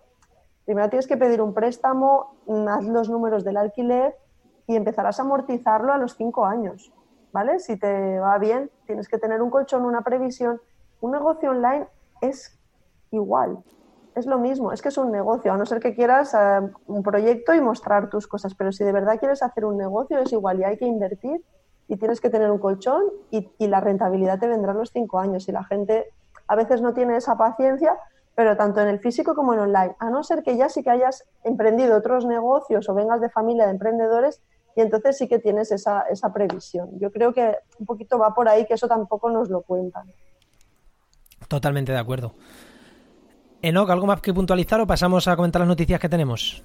Primero 0.69 0.91
tienes 0.91 1.07
que 1.07 1.17
pedir 1.17 1.41
un 1.41 1.55
préstamo, 1.55 2.37
haz 2.69 2.85
los 2.85 3.09
números 3.09 3.43
del 3.43 3.57
alquiler 3.57 4.15
y 4.69 4.77
empezarás 4.77 5.19
a 5.19 5.23
amortizarlo 5.23 5.93
a 5.93 5.99
los 5.99 6.15
cinco 6.15 6.45
años, 6.45 6.93
¿vale? 7.33 7.59
Si 7.59 7.77
te 7.77 8.21
va 8.21 8.39
bien, 8.39 8.71
tienes 8.87 9.09
que 9.09 9.19
tener 9.19 9.43
un 9.43 9.51
colchón, 9.51 9.85
una 9.85 10.03
previsión. 10.03 10.61
Un 11.01 11.13
negocio 11.13 11.51
online 11.51 11.87
es 12.21 12.57
igual, 13.11 13.59
es 14.15 14.27
lo 14.27 14.39
mismo, 14.39 14.71
es 14.71 14.83
que 14.83 14.91
es 14.91 14.99
un 14.99 15.11
negocio, 15.11 15.53
a 15.53 15.57
no 15.57 15.65
ser 15.65 15.81
que 15.81 15.95
quieras 15.95 16.35
eh, 16.35 16.71
un 16.87 17.03
proyecto 17.03 17.55
y 17.55 17.61
mostrar 17.63 18.11
tus 18.11 18.27
cosas, 18.27 18.55
pero 18.55 18.71
si 18.71 18.85
de 18.85 18.93
verdad 18.93 19.19
quieres 19.19 19.43
hacer 19.43 19.65
un 19.65 19.79
negocio 19.79 20.19
es 20.19 20.33
igual 20.33 20.61
y 20.61 20.65
hay 20.65 20.77
que 20.77 20.85
invertir 20.85 21.43
y 21.87 21.97
tienes 21.97 22.21
que 22.21 22.29
tener 22.29 22.51
un 22.51 22.59
colchón 22.59 23.03
y, 23.31 23.51
y 23.57 23.69
la 23.69 23.81
rentabilidad 23.81 24.39
te 24.39 24.49
vendrá 24.49 24.73
a 24.73 24.75
los 24.75 24.91
cinco 24.91 25.19
años 25.19 25.49
y 25.49 25.53
la 25.53 25.65
gente 25.65 26.13
a 26.47 26.57
veces 26.57 26.83
no 26.83 26.93
tiene 26.93 27.17
esa 27.17 27.39
paciencia, 27.39 27.97
pero 28.35 28.57
tanto 28.57 28.81
en 28.81 28.89
el 28.89 28.99
físico 28.99 29.35
como 29.35 29.55
en 29.55 29.61
online, 29.61 29.97
a 29.99 30.11
no 30.11 30.23
ser 30.23 30.43
que 30.43 30.59
ya 30.59 30.69
sí 30.69 30.83
que 30.83 30.91
hayas 30.91 31.25
emprendido 31.43 31.97
otros 31.97 32.27
negocios 32.27 32.89
o 32.89 32.95
vengas 32.95 33.21
de 33.23 33.31
familia 33.31 33.65
de 33.65 33.71
emprendedores 33.71 34.43
y 34.79 34.81
entonces 34.81 35.19
sí 35.19 35.27
que 35.27 35.41
tienes 35.41 35.73
esa, 35.73 36.03
esa 36.03 36.33
previsión. 36.33 37.01
Yo 37.01 37.11
creo 37.11 37.35
que 37.35 37.53
un 37.81 37.85
poquito 37.85 38.17
va 38.17 38.33
por 38.33 38.49
ahí, 38.49 38.65
que 38.65 38.75
eso 38.75 38.87
tampoco 38.87 39.29
nos 39.29 39.51
lo 39.51 39.63
cuentan. 39.63 40.07
Totalmente 41.49 41.91
de 41.91 41.99
acuerdo. 41.99 42.37
Enoch, 43.61 43.91
¿algo 43.91 44.07
más 44.07 44.21
que 44.21 44.33
puntualizar 44.33 44.81
o 44.81 44.87
pasamos 44.87 45.27
a 45.27 45.35
comentar 45.35 45.59
las 45.59 45.69
noticias 45.69 45.99
que 45.99 46.09
tenemos? 46.09 46.63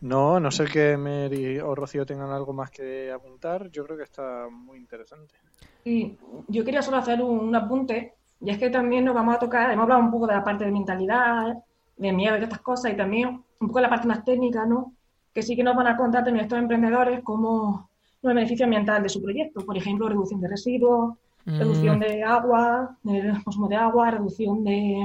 No, 0.00 0.38
no 0.38 0.52
sé 0.52 0.66
que 0.66 0.96
Mary 0.96 1.58
o 1.58 1.74
Rocío 1.74 2.06
tengan 2.06 2.30
algo 2.30 2.52
más 2.52 2.70
que 2.70 3.10
apuntar. 3.10 3.68
Yo 3.70 3.84
creo 3.84 3.96
que 3.96 4.04
está 4.04 4.46
muy 4.48 4.78
interesante. 4.78 5.34
Sí, 5.82 6.16
yo 6.46 6.64
quería 6.64 6.82
solo 6.82 6.98
hacer 6.98 7.20
un, 7.20 7.52
apunte, 7.56 8.14
y 8.40 8.50
es 8.50 8.58
que 8.58 8.70
también 8.70 9.04
nos 9.04 9.16
vamos 9.16 9.34
a 9.34 9.40
tocar, 9.40 9.72
hemos 9.72 9.82
hablado 9.82 10.02
un 10.02 10.12
poco 10.12 10.28
de 10.28 10.34
la 10.34 10.44
parte 10.44 10.64
de 10.64 10.70
mentalidad, 10.70 11.52
de 11.96 12.12
miedo 12.12 12.36
y 12.36 12.38
de 12.38 12.44
estas 12.44 12.60
cosas, 12.60 12.92
y 12.92 12.96
también 12.96 13.42
un 13.60 13.66
poco 13.66 13.80
de 13.80 13.82
la 13.82 13.90
parte 13.90 14.06
más 14.06 14.24
técnica, 14.24 14.64
¿no? 14.64 14.95
Que 15.36 15.42
sí 15.42 15.54
que 15.54 15.62
nos 15.62 15.76
van 15.76 15.86
a 15.86 15.98
contar 15.98 16.24
también 16.24 16.46
estos 16.46 16.58
emprendedores 16.58 17.22
como 17.22 17.90
el 18.22 18.34
beneficio 18.34 18.64
ambiental 18.64 19.02
de 19.02 19.10
su 19.10 19.22
proyecto. 19.22 19.60
Por 19.66 19.76
ejemplo, 19.76 20.08
reducción 20.08 20.40
de 20.40 20.48
residuos, 20.48 21.14
Mm. 21.44 21.58
reducción 21.58 22.00
de 22.00 22.24
agua, 22.24 22.96
de 23.04 23.32
consumo 23.44 23.68
de 23.68 23.76
agua, 23.76 24.10
reducción 24.10 24.64
de, 24.64 24.98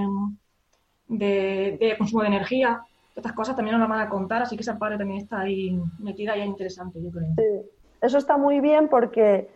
de, 1.08 1.78
de 1.80 1.98
consumo 1.98 2.22
de 2.24 2.30
energía. 2.30 2.82
Estas 3.16 3.34
cosas 3.34 3.56
también 3.56 3.78
nos 3.78 3.82
las 3.88 3.90
van 3.98 4.08
a 4.08 4.10
contar, 4.10 4.42
así 4.42 4.56
que 4.56 4.62
esa 4.64 4.80
parte 4.80 4.98
también 4.98 5.22
está 5.22 5.42
ahí 5.42 5.78
metida 6.00 6.36
y 6.38 6.42
es 6.42 6.48
interesante, 6.48 7.00
yo 7.04 7.12
creo. 7.12 7.28
Sí. 7.36 7.70
Eso 8.02 8.18
está 8.18 8.38
muy 8.38 8.60
bien 8.62 8.88
porque 8.88 9.50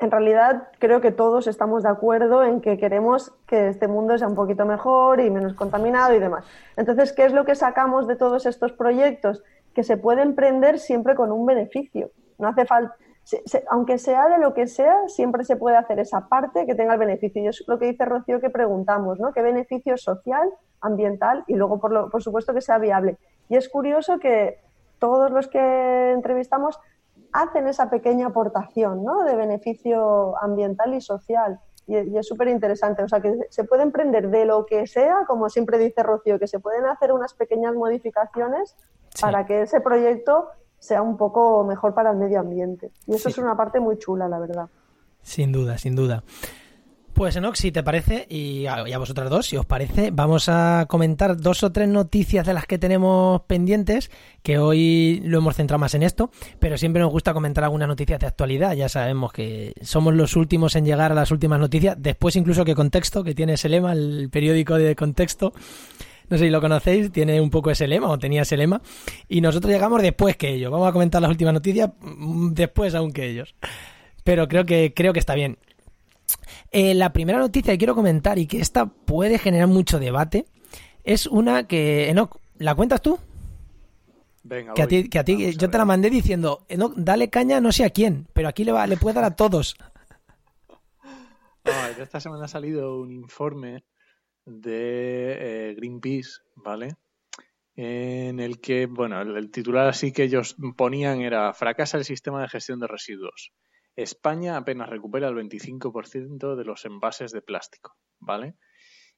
en 0.00 0.10
realidad 0.10 0.68
creo 0.80 1.00
que 1.00 1.12
todos 1.12 1.46
estamos 1.46 1.84
de 1.84 1.90
acuerdo 1.90 2.42
en 2.42 2.60
que 2.60 2.76
queremos 2.76 3.32
que 3.46 3.68
este 3.68 3.86
mundo 3.86 4.18
sea 4.18 4.26
un 4.26 4.34
poquito 4.34 4.64
mejor 4.66 5.20
y 5.20 5.30
menos 5.30 5.54
contaminado 5.54 6.12
y 6.14 6.18
demás. 6.18 6.44
Entonces, 6.76 7.12
¿qué 7.12 7.26
es 7.26 7.32
lo 7.32 7.44
que 7.44 7.54
sacamos 7.54 8.08
de 8.08 8.16
todos 8.16 8.46
estos 8.46 8.72
proyectos? 8.72 9.44
Que 9.74 9.82
se 9.82 9.96
puede 9.96 10.22
emprender 10.22 10.78
siempre 10.78 11.14
con 11.14 11.32
un 11.32 11.46
beneficio. 11.46 12.10
No 12.38 12.48
hace 12.48 12.64
falta, 12.64 12.96
aunque 13.70 13.98
sea 13.98 14.28
de 14.28 14.38
lo 14.38 14.52
que 14.52 14.66
sea, 14.66 15.08
siempre 15.08 15.44
se 15.44 15.56
puede 15.56 15.76
hacer 15.76 15.98
esa 15.98 16.28
parte 16.28 16.66
que 16.66 16.74
tenga 16.74 16.94
el 16.94 16.98
beneficio. 16.98 17.42
Y 17.42 17.46
es 17.48 17.64
lo 17.66 17.78
que 17.78 17.86
dice 17.86 18.04
Rocío 18.04 18.40
que 18.40 18.50
preguntamos, 18.50 19.18
¿no? 19.18 19.32
¿Qué 19.32 19.42
beneficio 19.42 19.96
social, 19.96 20.48
ambiental 20.80 21.44
y 21.46 21.54
luego, 21.54 21.80
por, 21.80 21.92
lo, 21.92 22.10
por 22.10 22.22
supuesto, 22.22 22.52
que 22.52 22.60
sea 22.60 22.78
viable? 22.78 23.16
Y 23.48 23.56
es 23.56 23.68
curioso 23.68 24.18
que 24.18 24.58
todos 24.98 25.30
los 25.30 25.48
que 25.48 26.12
entrevistamos 26.12 26.78
hacen 27.32 27.66
esa 27.66 27.90
pequeña 27.90 28.28
aportación 28.28 29.04
¿no? 29.04 29.24
de 29.24 29.34
beneficio 29.34 30.40
ambiental 30.42 30.94
y 30.94 31.00
social. 31.00 31.60
Y, 31.86 31.96
y 31.96 32.18
es 32.18 32.26
súper 32.26 32.48
interesante. 32.48 33.02
O 33.02 33.08
sea, 33.08 33.20
que 33.20 33.34
se 33.50 33.64
puede 33.64 33.82
emprender 33.82 34.30
de 34.30 34.44
lo 34.44 34.66
que 34.66 34.86
sea, 34.86 35.24
como 35.26 35.48
siempre 35.48 35.78
dice 35.78 36.02
Rocío, 36.02 36.38
que 36.38 36.46
se 36.46 36.58
pueden 36.58 36.86
hacer 36.86 37.12
unas 37.12 37.34
pequeñas 37.34 37.74
modificaciones 37.74 38.76
sí. 39.14 39.22
para 39.22 39.46
que 39.46 39.62
ese 39.62 39.80
proyecto 39.80 40.48
sea 40.78 41.02
un 41.02 41.16
poco 41.16 41.64
mejor 41.64 41.94
para 41.94 42.10
el 42.10 42.16
medio 42.16 42.40
ambiente. 42.40 42.90
Y 43.06 43.14
eso 43.14 43.28
sí. 43.28 43.32
es 43.32 43.38
una 43.38 43.56
parte 43.56 43.80
muy 43.80 43.98
chula, 43.98 44.28
la 44.28 44.38
verdad. 44.38 44.68
Sin 45.22 45.52
duda, 45.52 45.78
sin 45.78 45.96
duda. 45.96 46.22
Pues 47.14 47.36
Enox, 47.36 47.60
si 47.60 47.70
te 47.70 47.84
parece, 47.84 48.26
y 48.28 48.66
a, 48.66 48.98
vosotras 48.98 49.30
dos, 49.30 49.46
si 49.46 49.56
os 49.56 49.64
parece, 49.64 50.10
vamos 50.10 50.48
a 50.48 50.86
comentar 50.88 51.36
dos 51.36 51.62
o 51.62 51.70
tres 51.70 51.88
noticias 51.88 52.44
de 52.44 52.52
las 52.52 52.66
que 52.66 52.76
tenemos 52.76 53.42
pendientes, 53.42 54.10
que 54.42 54.58
hoy 54.58 55.22
lo 55.24 55.38
hemos 55.38 55.54
centrado 55.54 55.78
más 55.78 55.94
en 55.94 56.02
esto, 56.02 56.32
pero 56.58 56.76
siempre 56.76 57.00
nos 57.00 57.12
gusta 57.12 57.32
comentar 57.32 57.62
algunas 57.62 57.86
noticias 57.86 58.18
de 58.18 58.26
actualidad. 58.26 58.74
Ya 58.74 58.88
sabemos 58.88 59.32
que 59.32 59.74
somos 59.80 60.12
los 60.14 60.34
últimos 60.34 60.74
en 60.74 60.86
llegar 60.86 61.12
a 61.12 61.14
las 61.14 61.30
últimas 61.30 61.60
noticias, 61.60 61.96
después 62.00 62.34
incluso 62.34 62.64
que 62.64 62.74
Contexto, 62.74 63.22
que 63.22 63.32
tiene 63.32 63.52
ese 63.52 63.68
lema, 63.68 63.92
el 63.92 64.28
periódico 64.28 64.74
de 64.74 64.96
Contexto. 64.96 65.52
No 66.28 66.36
sé 66.36 66.46
si 66.46 66.50
lo 66.50 66.60
conocéis, 66.60 67.12
tiene 67.12 67.40
un 67.40 67.50
poco 67.50 67.70
ese 67.70 67.86
lema 67.86 68.08
o 68.08 68.18
tenía 68.18 68.42
ese 68.42 68.56
lema. 68.56 68.82
Y 69.28 69.40
nosotros 69.40 69.72
llegamos 69.72 70.02
después 70.02 70.36
que 70.36 70.52
ellos. 70.52 70.72
Vamos 70.72 70.88
a 70.88 70.92
comentar 70.92 71.22
las 71.22 71.30
últimas 71.30 71.54
noticias 71.54 71.90
después 72.50 72.92
aún 72.96 73.12
que 73.12 73.30
ellos. 73.30 73.54
Pero 74.24 74.48
creo 74.48 74.64
que, 74.64 74.92
creo 74.96 75.12
que 75.12 75.20
está 75.20 75.36
bien. 75.36 75.58
Eh, 76.70 76.94
la 76.94 77.12
primera 77.12 77.38
noticia 77.38 77.72
que 77.72 77.78
quiero 77.78 77.94
comentar 77.94 78.38
y 78.38 78.46
que 78.46 78.60
esta 78.60 78.86
puede 78.86 79.38
generar 79.38 79.68
mucho 79.68 79.98
debate 79.98 80.46
es 81.04 81.26
una 81.26 81.66
que, 81.66 82.08
Enoch, 82.08 82.38
¿la 82.58 82.74
cuentas 82.74 83.02
tú? 83.02 83.18
Venga, 84.42 84.74
que 84.74 84.82
a 84.82 84.86
ti, 84.86 85.08
que 85.08 85.18
a 85.18 85.24
ti 85.24 85.54
yo 85.56 85.70
te 85.70 85.78
la 85.78 85.84
mandé 85.84 86.10
diciendo, 86.10 86.66
Enoch, 86.68 86.94
dale 86.96 87.30
caña 87.30 87.60
no 87.60 87.72
sé 87.72 87.84
a 87.84 87.90
quién, 87.90 88.26
pero 88.32 88.48
aquí 88.48 88.64
le, 88.64 88.72
va, 88.72 88.86
le 88.86 88.96
puede 88.96 89.14
dar 89.14 89.24
a 89.24 89.36
todos. 89.36 89.76
No, 91.64 92.02
esta 92.02 92.20
semana 92.20 92.44
ha 92.44 92.48
salido 92.48 92.98
un 92.98 93.10
informe 93.10 93.84
de 94.44 95.70
eh, 95.70 95.74
Greenpeace, 95.74 96.40
¿vale? 96.56 96.96
En 97.76 98.38
el 98.38 98.60
que, 98.60 98.86
bueno, 98.86 99.20
el, 99.20 99.36
el 99.36 99.50
titular 99.50 99.88
así 99.88 100.12
que 100.12 100.24
ellos 100.24 100.56
ponían 100.76 101.22
era 101.22 101.52
fracasa 101.54 101.96
el 101.96 102.04
sistema 102.04 102.42
de 102.42 102.48
gestión 102.48 102.80
de 102.80 102.86
residuos. 102.86 103.52
España 103.96 104.56
apenas 104.56 104.88
recupera 104.88 105.28
el 105.28 105.36
25% 105.36 106.56
de 106.56 106.64
los 106.64 106.84
envases 106.84 107.32
de 107.32 107.42
plástico, 107.42 107.96
¿vale? 108.18 108.56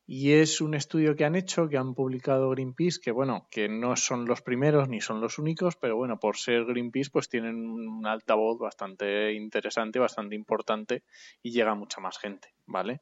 Y 0.08 0.34
es 0.34 0.60
un 0.60 0.74
estudio 0.74 1.16
que 1.16 1.24
han 1.24 1.34
hecho, 1.34 1.68
que 1.68 1.78
han 1.78 1.94
publicado 1.94 2.50
Greenpeace, 2.50 3.00
que 3.02 3.10
bueno, 3.10 3.48
que 3.50 3.68
no 3.68 3.96
son 3.96 4.24
los 4.24 4.40
primeros 4.40 4.88
ni 4.88 5.00
son 5.00 5.20
los 5.20 5.38
únicos, 5.38 5.74
pero 5.74 5.96
bueno, 5.96 6.20
por 6.20 6.36
ser 6.36 6.64
Greenpeace, 6.64 7.10
pues 7.10 7.28
tienen 7.28 7.56
un 7.56 8.06
altavoz 8.06 8.56
bastante 8.56 9.32
interesante, 9.32 9.98
bastante 9.98 10.36
importante 10.36 11.02
y 11.42 11.50
llega 11.50 11.72
a 11.72 11.74
mucha 11.74 12.00
más 12.00 12.18
gente, 12.18 12.54
¿vale? 12.66 13.00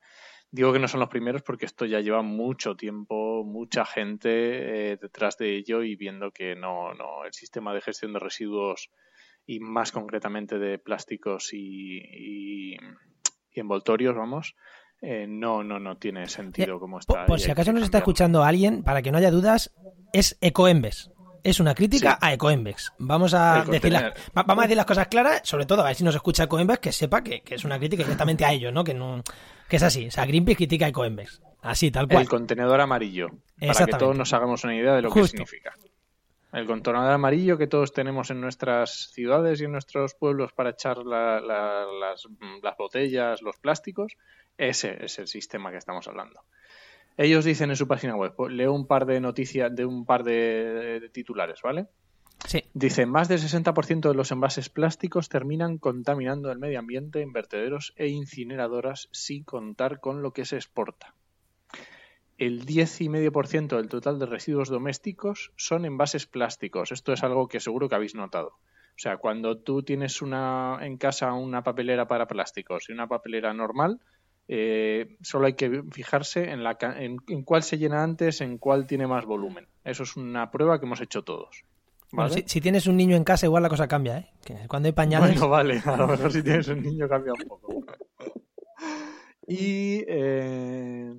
Digo 0.51 0.73
que 0.73 0.79
no 0.79 0.89
son 0.89 1.01
los 1.01 1.11
primeros 1.11 1.43
porque 1.43 1.67
esto 1.67 1.85
ya 1.85 2.01
lleva 2.01 2.23
mucho 2.23 2.75
tiempo, 2.75 3.45
mucha 3.45 3.85
gente 3.85 4.93
eh, 4.93 4.97
detrás 4.97 5.37
de 5.37 5.57
ello 5.57 5.83
y 5.83 5.97
viendo 5.97 6.31
que 6.31 6.57
no, 6.57 6.95
no, 6.95 7.25
el 7.27 7.35
sistema 7.35 7.75
de 7.75 7.83
gestión 7.83 8.15
de 8.15 8.21
residuos 8.21 8.89
y 9.47 9.61
más 9.61 9.93
concretamente 9.93 10.59
de 10.59 10.79
plásticos 10.79 11.53
y, 11.53 11.99
y, 11.99 12.77
y 13.53 13.61
envoltorios, 13.61 14.17
vamos, 14.17 14.55
eh, 15.01 15.27
no, 15.29 15.63
no, 15.63 15.79
no 15.79 15.97
tiene 15.97 16.27
sentido 16.29 16.81
como 16.81 16.99
está. 16.99 17.15
Por, 17.15 17.27
por 17.27 17.41
si 17.41 17.51
acaso 17.51 17.73
nos 17.73 17.83
está 17.83 17.99
escuchando 17.99 18.43
alguien, 18.43 18.83
para 18.83 19.03
que 19.03 19.13
no 19.13 19.19
haya 19.19 19.31
dudas, 19.31 19.75
es 20.13 20.39
Ecoembes. 20.41 21.11
Es 21.43 21.61
una 21.61 21.75
crítica 21.75 22.13
sí. 22.13 22.19
a 22.23 22.33
Ecoembes. 22.33 22.93
Vamos 22.99 23.35
a 23.35 23.65
decir 23.65 23.93
las, 23.93 24.15
vamos 24.33 24.59
a 24.59 24.63
decir 24.63 24.79
las 24.79 24.87
cosas 24.87 25.09
claras, 25.09 25.43
sobre 25.45 25.67
todo 25.67 25.83
a 25.83 25.89
ver 25.89 25.95
si 25.95 26.05
nos 26.05 26.15
escucha 26.15 26.45
Ecoembes, 26.45 26.79
que 26.79 26.91
sepa 26.91 27.23
que, 27.23 27.43
que, 27.43 27.57
es 27.57 27.67
una 27.67 27.79
crítica 27.79 28.03
directamente 28.03 28.47
a 28.47 28.53
ellos, 28.53 28.73
¿no? 28.73 28.83
Que 28.83 28.95
no, 28.95 29.23
que 29.69 29.77
es 29.77 29.83
así. 29.83 30.07
O 30.07 30.11
sea, 30.11 30.25
Greenpeace 30.25 30.57
critica 30.57 30.87
a 30.87 30.89
Ecoembes. 30.89 31.43
Así, 31.61 31.91
tal 31.91 32.09
cual. 32.09 32.23
El 32.23 32.29
contenedor 32.29 32.81
amarillo. 32.81 33.29
Para 33.59 33.87
que 33.87 33.93
todos 33.93 34.17
nos 34.17 34.33
hagamos 34.33 34.65
una 34.65 34.75
idea 34.75 34.95
de 34.95 35.03
lo 35.03 35.11
Justo. 35.11 35.37
que 35.37 35.47
significa. 35.47 35.75
El 36.55 36.69
contornador 36.69 37.13
amarillo 37.13 37.59
que 37.59 37.67
todos 37.67 37.93
tenemos 37.93 38.31
en 38.31 38.41
nuestras 38.41 39.11
ciudades 39.13 39.61
y 39.61 39.65
en 39.65 39.73
nuestros 39.73 40.15
pueblos 40.15 40.53
para 40.53 40.71
echar 40.71 40.99
la, 40.99 41.41
la, 41.41 41.85
las, 41.85 42.29
las, 42.63 42.77
botellas, 42.77 43.43
los 43.43 43.57
plásticos, 43.57 44.17
ese 44.57 45.05
es 45.05 45.19
el 45.19 45.27
sistema 45.27 45.73
que 45.73 45.79
estamos 45.79 46.07
hablando. 46.07 46.43
Ellos 47.17 47.45
dicen 47.45 47.71
en 47.71 47.77
su 47.77 47.89
página 47.89 48.15
web, 48.15 48.35
pues, 48.37 48.53
leo 48.53 48.73
un 48.73 48.87
par 48.87 49.05
de 49.05 49.21
noticias 49.21 49.75
de 49.75 49.85
un 49.85 50.07
par 50.07 50.23
de, 50.23 51.01
de 51.01 51.09
titulares, 51.09 51.61
¿vale? 51.61 51.89
Sí. 52.47 52.63
Dice, 52.73 53.05
más 53.05 53.27
del 53.27 53.41
60% 53.41 54.09
de 54.09 54.15
los 54.15 54.31
envases 54.31 54.69
plásticos 54.69 55.29
terminan 55.29 55.79
contaminando 55.79 56.53
el 56.53 56.61
medio 56.61 56.79
ambiente 56.79 57.21
en 57.21 57.33
vertederos 57.33 57.95
e 57.97 58.07
incineradoras 58.07 59.09
sin 59.11 59.43
contar 59.43 59.99
con 59.99 60.23
lo 60.23 60.33
que 60.33 60.45
se 60.45 60.55
exporta 60.55 61.15
el 62.39 62.67
10,5% 62.67 63.77
del 63.77 63.89
total 63.89 64.19
de 64.19 64.27
residuos 64.27 64.69
domésticos 64.69 65.53
son 65.57 65.85
envases 65.85 66.27
plásticos. 66.27 66.93
Esto 66.93 67.13
es 67.13 67.23
algo 67.23 67.49
que 67.49 67.61
seguro 67.61 67.89
que 67.89 67.95
habéis 67.95 68.15
notado. 68.15 68.49
O 68.49 68.99
sea, 68.99 69.17
cuando 69.17 69.59
tú 69.59 69.83
tienes 69.83 70.23
una, 70.23 70.79
en 70.83 70.97
casa 70.97 71.33
una 71.33 71.63
papelera 71.63 72.07
para 72.07 72.27
plásticos 72.27 72.89
y 72.89 72.93
una 72.93 73.09
papelera 73.09 73.53
normal, 73.53 74.01
eh, 74.47 75.17
solo 75.23 75.47
hay 75.47 75.55
que 75.55 75.83
fijarse 75.91 76.51
en, 76.51 76.63
la, 76.63 76.77
en, 76.81 77.17
en, 77.29 77.43
cuál 77.43 77.63
se 77.63 77.79
llena 77.79 78.03
antes, 78.03 78.41
en 78.41 78.59
cuál 78.59 78.87
tiene 78.87 79.07
más 79.07 79.25
volumen. 79.25 79.67
Eso 79.85 80.05
es 80.05 80.17
una 80.17 80.51
prueba 80.51 80.79
que 80.79 80.87
hemos 80.87 81.01
hecho 81.01 81.23
todos. 81.23 81.65
¿vale? 82.13 82.29
Bueno, 82.29 82.35
si, 82.35 82.45
si, 82.47 82.61
tienes 82.61 82.87
un 82.87 82.97
niño 82.97 83.17
en 83.17 83.25
casa, 83.25 83.47
igual 83.47 83.63
la 83.65 83.69
cosa 83.69 83.89
cambia, 83.89 84.19
¿eh? 84.19 84.31
Que 84.45 84.69
cuando 84.69 84.87
hay 84.87 84.93
pañales. 84.93 85.31
Bueno, 85.31 85.49
vale, 85.49 85.83
a 85.85 85.97
lo 85.97 86.07
mejor 86.07 86.31
si 86.31 86.43
tienes 86.43 86.69
un 86.69 86.83
niño 86.83 87.09
cambia 87.09 87.33
un 87.33 87.49
poco. 87.49 87.85
Y 89.47 90.03
eh, 90.09 91.15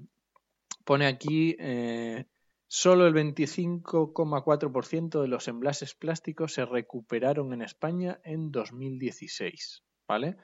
pone 0.86 1.08
aquí 1.08 1.58
eh, 1.60 2.26
solo 2.68 3.08
el 3.08 3.14
25,4% 3.14 5.22
de 5.22 5.28
los 5.28 5.48
envases 5.48 5.96
plásticos 5.96 6.54
se 6.54 6.66
recuperaron 6.66 7.52
en 7.52 7.62
España 7.62 8.20
en 8.24 8.52
2016. 8.52 9.84
¿Vale? 10.08 10.38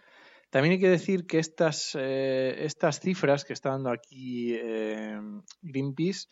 También 0.50 0.74
hay 0.74 0.80
que 0.80 0.90
decir 0.90 1.28
que 1.28 1.40
estas, 1.40 1.96
eh, 1.98 2.66
estas 2.66 3.00
cifras 3.00 3.46
que 3.46 3.54
está 3.54 3.70
dando 3.70 3.92
aquí 3.92 4.56
eh, 4.56 5.18
Greenpeace 5.62 6.28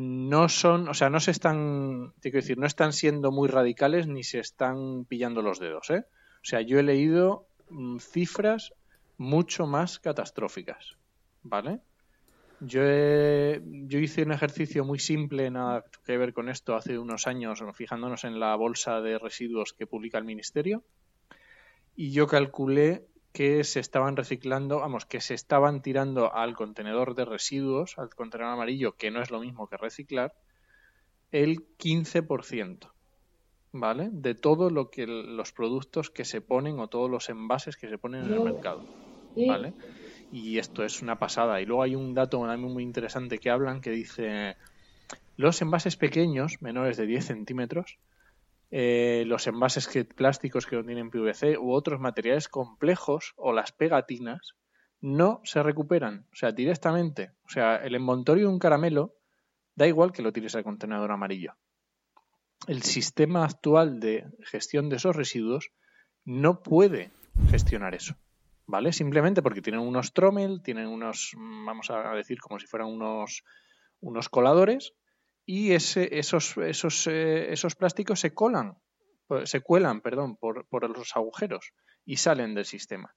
no 0.00 0.48
son, 0.48 0.88
o 0.88 0.94
sea, 0.94 1.08
no 1.08 1.20
se 1.20 1.30
están, 1.30 2.12
tengo 2.20 2.36
decir, 2.36 2.58
no 2.58 2.66
están 2.66 2.92
siendo 2.92 3.30
muy 3.30 3.48
radicales 3.48 4.08
ni 4.08 4.24
se 4.24 4.40
están 4.40 5.04
pillando 5.04 5.40
los 5.40 5.60
dedos. 5.60 5.88
O 5.88 6.02
sea, 6.42 6.62
yo 6.62 6.80
he 6.80 6.82
leído 6.82 7.46
mm, 7.70 7.98
cifras 7.98 8.74
mucho 9.18 9.66
más 9.66 10.00
catastróficas, 10.00 10.96
¿vale? 11.42 11.80
Yo, 12.60 12.80
yo 12.80 13.98
hice 13.98 14.22
un 14.22 14.32
ejercicio 14.32 14.84
muy 14.84 14.98
simple, 14.98 15.50
nada 15.50 15.84
que 16.04 16.16
ver 16.16 16.32
con 16.32 16.48
esto, 16.48 16.74
hace 16.74 16.98
unos 16.98 17.26
años, 17.26 17.62
fijándonos 17.74 18.24
en 18.24 18.40
la 18.40 18.56
bolsa 18.56 19.00
de 19.00 19.18
residuos 19.18 19.74
que 19.74 19.86
publica 19.86 20.18
el 20.18 20.24
Ministerio, 20.24 20.82
y 21.94 22.12
yo 22.12 22.26
calculé 22.26 23.06
que 23.32 23.64
se 23.64 23.80
estaban 23.80 24.16
reciclando, 24.16 24.80
vamos, 24.80 25.04
que 25.04 25.20
se 25.20 25.34
estaban 25.34 25.82
tirando 25.82 26.34
al 26.34 26.54
contenedor 26.54 27.14
de 27.14 27.26
residuos, 27.26 27.98
al 27.98 28.14
contenedor 28.14 28.54
amarillo, 28.54 28.96
que 28.96 29.10
no 29.10 29.20
es 29.20 29.30
lo 29.30 29.40
mismo 29.40 29.68
que 29.68 29.76
reciclar, 29.76 30.32
el 31.32 31.66
15%, 31.76 32.92
¿vale? 33.72 34.08
De 34.10 34.34
todo 34.34 34.70
lo 34.70 34.90
que 34.90 35.06
los 35.06 35.52
productos 35.52 36.08
que 36.08 36.24
se 36.24 36.40
ponen 36.40 36.78
o 36.78 36.88
todos 36.88 37.10
los 37.10 37.28
envases 37.28 37.76
que 37.76 37.90
se 37.90 37.98
ponen 37.98 38.24
en 38.24 38.32
el 38.32 38.40
mercado, 38.40 38.86
¿vale? 39.46 39.74
Y 40.32 40.58
esto 40.58 40.84
es 40.84 41.02
una 41.02 41.18
pasada. 41.18 41.60
Y 41.60 41.66
luego 41.66 41.82
hay 41.82 41.94
un 41.94 42.14
dato 42.14 42.40
muy 42.56 42.82
interesante 42.82 43.38
que 43.38 43.50
hablan 43.50 43.80
que 43.80 43.90
dice 43.90 44.56
los 45.36 45.60
envases 45.62 45.96
pequeños, 45.96 46.60
menores 46.62 46.96
de 46.96 47.06
10 47.06 47.26
centímetros, 47.26 47.98
eh, 48.70 49.24
los 49.26 49.46
envases 49.46 49.88
plásticos 50.14 50.66
que 50.66 50.76
contienen 50.76 51.10
PVC 51.10 51.56
u 51.58 51.72
otros 51.72 52.00
materiales 52.00 52.48
complejos 52.48 53.34
o 53.36 53.52
las 53.52 53.72
pegatinas 53.72 54.54
no 55.00 55.40
se 55.44 55.62
recuperan, 55.62 56.26
o 56.32 56.36
sea, 56.36 56.52
directamente. 56.52 57.32
O 57.44 57.48
sea, 57.48 57.76
el 57.76 57.94
envoltorio 57.94 58.48
de 58.48 58.52
un 58.52 58.58
caramelo 58.58 59.14
da 59.74 59.86
igual 59.86 60.12
que 60.12 60.22
lo 60.22 60.32
tires 60.32 60.54
al 60.56 60.64
contenedor 60.64 61.12
amarillo. 61.12 61.54
El 62.66 62.82
sistema 62.82 63.44
actual 63.44 64.00
de 64.00 64.26
gestión 64.40 64.88
de 64.88 64.96
esos 64.96 65.14
residuos 65.14 65.70
no 66.24 66.62
puede 66.62 67.12
gestionar 67.50 67.94
eso, 67.94 68.16
¿vale? 68.66 68.92
Simplemente 68.92 69.42
porque 69.42 69.62
tienen 69.62 69.80
unos 69.80 70.12
trommel, 70.12 70.60
tienen 70.62 70.88
unos, 70.88 71.32
vamos 71.36 71.90
a 71.90 72.12
decir, 72.14 72.40
como 72.40 72.58
si 72.58 72.66
fueran 72.66 72.88
unos, 72.88 73.44
unos 74.00 74.28
coladores 74.28 74.94
y 75.44 75.72
ese, 75.72 76.18
esos, 76.18 76.56
esos, 76.58 77.06
eh, 77.06 77.52
esos 77.52 77.76
plásticos 77.76 78.20
se 78.20 78.34
colan, 78.34 78.76
pues, 79.28 79.48
se 79.48 79.60
cuelan, 79.60 80.00
perdón, 80.00 80.36
por, 80.36 80.66
por, 80.66 80.88
los 80.90 81.16
agujeros 81.16 81.72
y 82.04 82.16
salen 82.16 82.54
del 82.54 82.64
sistema. 82.64 83.14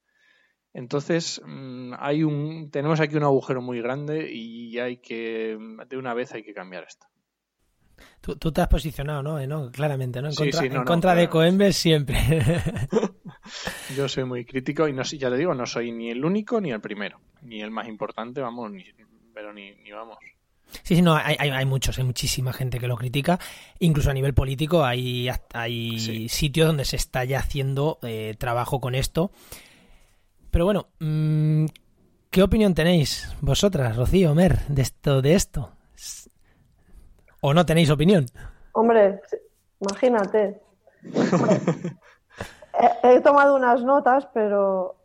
Entonces, 0.72 1.42
mm, 1.44 1.94
hay 1.98 2.24
un, 2.24 2.70
tenemos 2.70 3.00
aquí 3.00 3.16
un 3.16 3.24
agujero 3.24 3.62
muy 3.62 3.82
grande 3.82 4.32
y 4.32 4.78
hay 4.78 4.98
que, 4.98 5.58
de 5.88 5.98
una 5.98 6.14
vez 6.14 6.34
hay 6.34 6.44
que 6.44 6.54
cambiar 6.54 6.84
esto. 6.84 7.08
Tú, 8.22 8.38
tú 8.38 8.52
te 8.52 8.62
has 8.62 8.68
posicionado, 8.68 9.24
¿no? 9.24 9.46
¿no? 9.48 9.72
Claramente, 9.72 10.22
¿no? 10.22 10.30
En 10.30 10.36
contra, 10.36 10.66
en 10.66 10.84
contra 10.84 11.16
de 11.16 11.28
Coembes 11.28 11.76
siempre. 11.76 12.18
Yo 13.96 14.08
soy 14.08 14.24
muy 14.26 14.46
crítico 14.46 14.88
y 14.88 14.94
no 14.94 15.04
ya 15.04 15.30
te 15.30 15.38
digo, 15.38 15.54
no 15.54 15.66
soy 15.66 15.92
ni 15.92 16.10
el 16.10 16.24
único 16.24 16.60
ni 16.62 16.72
el 16.72 16.82
primero, 16.82 17.20
ni 17.42 17.62
el 17.62 17.72
más 17.72 17.88
importante, 17.88 18.42
vamos, 18.42 18.72
ni, 18.72 18.86
pero 19.34 19.54
ni, 19.54 19.72
ni 19.76 19.92
vamos. 19.92 20.18
Sí, 20.84 20.96
sí, 20.96 21.02
no, 21.02 21.16
hay, 21.16 21.36
hay, 21.38 21.66
muchos, 21.66 21.98
hay 21.98 22.04
muchísima 22.04 22.54
gente 22.54 22.80
que 22.80 22.88
lo 22.88 22.96
critica. 22.96 23.40
Incluso 23.80 24.12
a 24.12 24.14
nivel 24.14 24.34
político 24.34 24.86
hay, 24.86 25.30
hay 25.54 26.30
sitios 26.30 26.68
donde 26.68 26.86
se 26.86 26.96
está 26.96 27.24
ya 27.24 27.40
haciendo 27.40 27.98
eh, 28.04 28.36
trabajo 28.38 28.80
con 28.80 28.94
esto. 28.94 29.32
Pero 30.52 30.66
bueno, 30.66 30.90
mm, 31.00 31.66
¿qué 32.30 32.44
opinión 32.44 32.76
tenéis 32.76 33.30
vosotras, 33.42 33.96
Rocío, 33.96 34.36
Mer, 34.36 34.60
de 34.68 34.82
esto, 34.84 35.22
de 35.22 35.34
esto? 35.34 35.72
¿O 37.42 37.54
no 37.54 37.66
tenéis 37.66 37.90
opinión? 37.90 38.26
Hombre, 38.74 39.22
imagínate. 39.80 40.60
he 43.04 43.22
tomado 43.22 43.56
unas 43.56 43.84
notas, 43.84 44.28
pero 44.34 44.96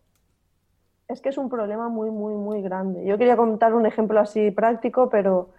es 1.09 1.21
que 1.21 1.29
es 1.29 1.39
un 1.39 1.49
problema 1.49 1.89
muy, 1.89 2.11
muy, 2.11 2.35
muy 2.35 2.63
grande. 2.63 3.05
Yo 3.05 3.19
quería 3.19 3.37
contar 3.37 3.75
un 3.75 3.87
ejemplo 3.87 4.21
así 4.21 4.51
práctico, 4.51 5.09
pero 5.11 5.51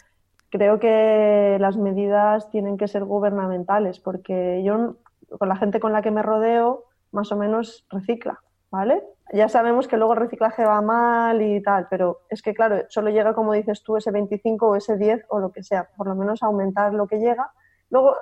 creo 0.50 0.80
que 0.80 1.58
las 1.60 1.78
medidas 1.78 2.50
tienen 2.50 2.78
que 2.78 2.88
ser 2.88 3.04
gubernamentales, 3.04 4.00
porque 4.00 4.64
yo, 4.64 4.96
con 5.38 5.50
la 5.50 5.58
gente 5.58 5.80
con 5.80 5.94
la 5.94 6.02
que 6.02 6.12
me 6.12 6.24
rodeo, 6.24 6.86
más 7.12 7.32
o 7.32 7.36
menos 7.36 7.86
recicla, 7.90 8.40
¿vale? 8.72 9.04
Ya 9.34 9.50
sabemos 9.50 9.88
que 9.88 9.98
luego 9.98 10.14
el 10.14 10.20
reciclaje 10.20 10.66
va 10.66 10.82
mal 10.82 11.42
y 11.42 11.62
tal, 11.62 11.88
pero 11.90 12.22
es 12.30 12.42
que, 12.42 12.54
claro, 12.54 12.84
solo 12.90 13.10
llega, 13.10 13.34
como 13.34 13.54
dices 13.54 13.84
tú, 13.84 13.98
ese 13.98 14.12
25 14.12 14.68
o 14.68 14.76
ese 14.76 14.98
10 14.98 15.26
o 15.30 15.40
lo 15.40 15.52
que 15.52 15.64
sea, 15.64 15.90
por 15.98 16.08
lo 16.08 16.16
menos 16.16 16.44
aumentar 16.44 16.94
lo 16.94 17.08
que 17.08 17.20
llega. 17.20 17.52
Luego, 17.90 18.16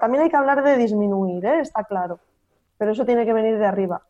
también 0.00 0.24
hay 0.24 0.30
que 0.30 0.36
hablar 0.36 0.62
de 0.62 0.76
disminuir, 0.76 1.44
¿eh? 1.44 1.60
está 1.60 1.84
claro, 1.84 2.20
pero 2.78 2.92
eso 2.92 3.04
tiene 3.04 3.24
que 3.24 3.32
venir 3.32 3.58
de 3.58 3.66
arriba 3.66 4.02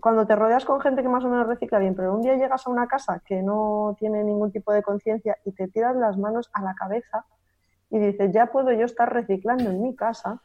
cuando 0.00 0.26
te 0.26 0.36
rodeas 0.36 0.64
con 0.64 0.80
gente 0.80 1.02
que 1.02 1.08
más 1.08 1.24
o 1.24 1.28
menos 1.28 1.46
recicla 1.46 1.78
bien, 1.78 1.94
pero 1.94 2.14
un 2.14 2.22
día 2.22 2.36
llegas 2.36 2.66
a 2.66 2.70
una 2.70 2.86
casa 2.86 3.22
que 3.24 3.42
no 3.42 3.96
tiene 3.98 4.22
ningún 4.24 4.52
tipo 4.52 4.72
de 4.72 4.82
conciencia 4.82 5.36
y 5.44 5.52
te 5.52 5.68
tiras 5.68 5.96
las 5.96 6.16
manos 6.16 6.50
a 6.52 6.62
la 6.62 6.74
cabeza 6.74 7.24
y 7.90 7.98
dices, 7.98 8.32
ya 8.32 8.46
puedo 8.46 8.72
yo 8.72 8.84
estar 8.84 9.12
reciclando 9.12 9.70
en 9.70 9.82
mi 9.82 9.94
casa, 9.94 10.40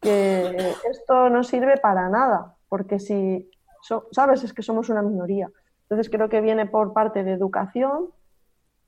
que 0.00 0.74
esto 0.90 1.30
no 1.30 1.42
sirve 1.42 1.78
para 1.78 2.08
nada, 2.08 2.54
porque 2.68 2.98
si, 2.98 3.50
sabes, 4.10 4.44
es 4.44 4.52
que 4.52 4.62
somos 4.62 4.88
una 4.88 5.02
minoría. 5.02 5.50
Entonces 5.82 6.10
creo 6.10 6.28
que 6.28 6.40
viene 6.40 6.66
por 6.66 6.92
parte 6.92 7.24
de 7.24 7.32
educación, 7.32 8.10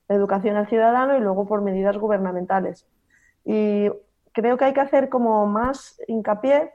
educación 0.07 0.55
al 0.55 0.67
ciudadano 0.67 1.17
y 1.17 1.19
luego 1.19 1.47
por 1.47 1.61
medidas 1.61 1.97
gubernamentales. 1.97 2.85
Y 3.43 3.89
creo 4.33 4.57
que 4.57 4.65
hay 4.65 4.73
que 4.73 4.81
hacer 4.81 5.09
como 5.09 5.45
más 5.47 5.99
hincapié 6.07 6.71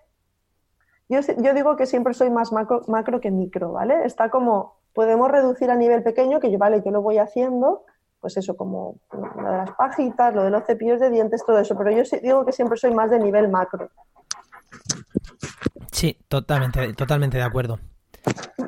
yo, 1.20 1.54
digo 1.54 1.76
que 1.76 1.86
siempre 1.86 2.14
soy 2.14 2.30
más 2.30 2.52
macro, 2.52 2.82
macro, 2.88 3.20
que 3.20 3.30
micro, 3.30 3.72
¿vale? 3.72 4.04
Está 4.04 4.30
como, 4.30 4.76
podemos 4.92 5.30
reducir 5.30 5.70
a 5.70 5.76
nivel 5.76 6.02
pequeño, 6.02 6.40
que 6.40 6.50
yo, 6.50 6.58
vale, 6.58 6.82
yo 6.84 6.90
lo 6.90 7.02
voy 7.02 7.18
haciendo, 7.18 7.84
pues 8.20 8.36
eso, 8.36 8.56
como 8.56 8.96
lo 9.12 9.50
de 9.50 9.58
las 9.58 9.70
pajitas, 9.72 10.34
lo 10.34 10.44
de 10.44 10.50
los 10.50 10.64
cepillos 10.64 11.00
de 11.00 11.10
dientes, 11.10 11.44
todo 11.44 11.58
eso, 11.58 11.76
pero 11.76 11.90
yo 11.90 12.02
digo 12.22 12.44
que 12.44 12.52
siempre 12.52 12.78
soy 12.78 12.94
más 12.94 13.10
de 13.10 13.18
nivel 13.18 13.48
macro. 13.48 13.90
Sí, 15.92 16.18
totalmente, 16.28 16.92
totalmente 16.94 17.36
de 17.36 17.44
acuerdo. 17.44 17.78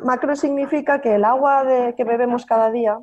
Macro 0.03 0.37
significa 0.37 1.01
que 1.01 1.15
el 1.15 1.25
agua 1.25 1.65
de, 1.65 1.95
que 1.97 2.05
bebemos 2.05 2.45
cada 2.45 2.71
día. 2.71 2.99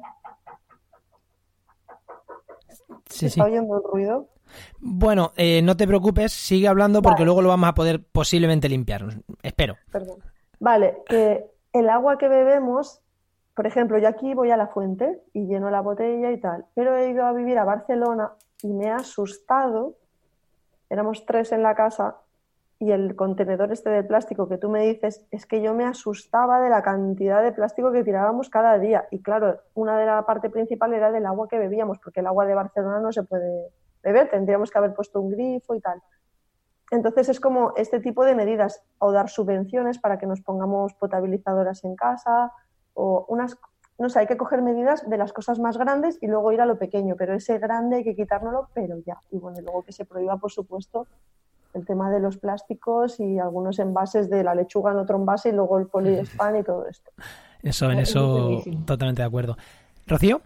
Sí, 3.09 3.27
¿Está 3.27 3.45
oyendo 3.45 3.77
el 3.77 3.83
ruido? 3.83 4.29
Bueno, 4.79 5.31
eh, 5.35 5.61
no 5.61 5.75
te 5.77 5.87
preocupes, 5.87 6.31
sigue 6.31 6.67
hablando 6.67 7.01
porque 7.01 7.25
luego 7.25 7.41
lo 7.41 7.49
vamos 7.49 7.69
a 7.69 7.73
poder 7.73 8.03
posiblemente 8.03 8.69
limpiar. 8.69 9.05
Espero. 9.43 9.75
Perdón. 9.91 10.19
Vale, 10.59 11.03
que 11.05 11.45
el 11.73 11.89
agua 11.89 12.17
que 12.17 12.29
bebemos, 12.29 13.01
por 13.53 13.67
ejemplo, 13.67 13.97
yo 13.97 14.07
aquí 14.07 14.33
voy 14.33 14.49
a 14.51 14.57
la 14.57 14.67
fuente 14.67 15.21
y 15.33 15.45
lleno 15.45 15.69
la 15.69 15.81
botella 15.81 16.31
y 16.31 16.39
tal, 16.39 16.65
pero 16.73 16.95
he 16.95 17.09
ido 17.09 17.25
a 17.25 17.33
vivir 17.33 17.59
a 17.59 17.65
Barcelona 17.65 18.31
y 18.61 18.73
me 18.73 18.89
ha 18.89 18.97
asustado. 18.97 19.95
Éramos 20.89 21.25
tres 21.25 21.51
en 21.51 21.63
la 21.63 21.75
casa 21.75 22.15
y 22.79 22.91
el 22.91 23.15
contenedor 23.15 23.71
este 23.71 23.89
de 23.89 24.03
plástico 24.03 24.47
que 24.47 24.57
tú 24.57 24.69
me 24.69 24.85
dices, 24.85 25.25
es 25.31 25.45
que 25.45 25.61
yo 25.61 25.73
me 25.73 25.85
asustaba 25.85 26.59
de 26.61 26.69
la 26.69 26.81
cantidad 26.81 27.41
de 27.41 27.51
plástico 27.51 27.91
que 27.91 28.03
tirábamos 28.03 28.49
cada 28.49 28.77
día. 28.77 29.07
Y 29.09 29.21
claro, 29.21 29.59
una 29.73 29.97
de 29.97 30.05
la 30.05 30.25
parte 30.25 30.49
principal 30.49 30.93
era 30.93 31.11
del 31.11 31.25
agua 31.25 31.47
que 31.47 31.57
bebíamos, 31.57 31.99
porque 31.99 32.19
el 32.19 32.27
agua 32.27 32.45
de 32.45 32.55
Barcelona 32.55 32.99
no 32.99 33.11
se 33.11 33.23
puede 33.23 33.69
beber, 34.03 34.29
tendríamos 34.29 34.69
que 34.69 34.77
haber 34.77 34.93
puesto 34.93 35.21
un 35.21 35.31
grifo 35.31 35.75
y 35.75 35.79
tal. 35.79 36.01
Entonces 36.93 37.27
es 37.27 37.39
como 37.39 37.73
este 37.75 37.99
tipo 37.99 38.23
de 38.23 38.35
medidas 38.35 38.83
o 38.99 39.11
dar 39.11 39.27
subvenciones 39.27 39.97
para 39.97 40.19
que 40.19 40.27
nos 40.27 40.41
pongamos 40.41 40.93
potabilizadoras 40.93 41.83
en 41.83 41.95
casa 41.95 42.51
o 42.93 43.25
unas, 43.29 43.57
no 43.97 44.09
sé, 44.09 44.19
hay 44.19 44.27
que 44.27 44.37
coger 44.37 44.61
medidas 44.61 45.09
de 45.09 45.17
las 45.17 45.33
cosas 45.33 45.57
más 45.57 45.79
grandes 45.79 46.19
y 46.21 46.27
luego 46.27 46.51
ir 46.51 46.61
a 46.61 46.67
lo 46.67 46.77
pequeño, 46.77 47.15
pero 47.17 47.33
ese 47.33 47.57
grande 47.57 47.97
hay 47.97 48.03
que 48.03 48.15
quitárnoslo, 48.15 48.69
pero 48.75 48.99
ya. 48.99 49.17
Y 49.31 49.39
bueno, 49.39 49.59
luego 49.61 49.81
que 49.81 49.91
se 49.91 50.05
prohíba, 50.05 50.37
por 50.37 50.51
supuesto, 50.51 51.07
el 51.73 51.83
tema 51.83 52.11
de 52.11 52.19
los 52.19 52.37
plásticos 52.37 53.19
y 53.19 53.39
algunos 53.39 53.79
envases 53.79 54.29
de 54.29 54.43
la 54.43 54.53
lechuga 54.53 54.91
en 54.91 54.97
otro 54.97 55.17
envase 55.17 55.49
y 55.49 55.53
luego 55.53 55.79
el 55.79 55.87
poliespan 55.87 56.57
y 56.57 56.63
todo 56.63 56.85
esto. 56.87 57.09
Eso, 57.63 57.89
en 57.89 57.99
eso 57.99 58.61
totalmente 58.85 59.23
de 59.23 59.27
acuerdo. 59.27 59.57
Rocío 60.05 60.41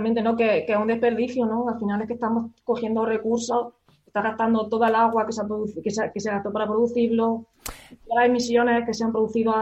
¿no? 0.00 0.36
Que, 0.36 0.64
es 0.66 0.76
un 0.76 0.88
desperdicio, 0.88 1.46
¿no? 1.46 1.68
Al 1.68 1.78
final 1.78 2.00
es 2.02 2.08
que 2.08 2.14
estamos 2.14 2.50
cogiendo 2.64 3.04
recursos, 3.04 3.74
está 4.14 4.22
gastando 4.28 4.68
toda 4.68 4.88
el 4.88 4.94
agua 4.94 5.26
que 5.26 5.32
se, 5.32 5.42
que 5.82 5.90
se, 5.90 6.12
que 6.12 6.20
se 6.20 6.30
gastó 6.30 6.52
para 6.52 6.68
producirlo, 6.68 7.46
todas 8.06 8.22
las 8.22 8.26
emisiones 8.26 8.86
que 8.86 8.94
se 8.94 9.02
han 9.02 9.10
producido 9.10 9.52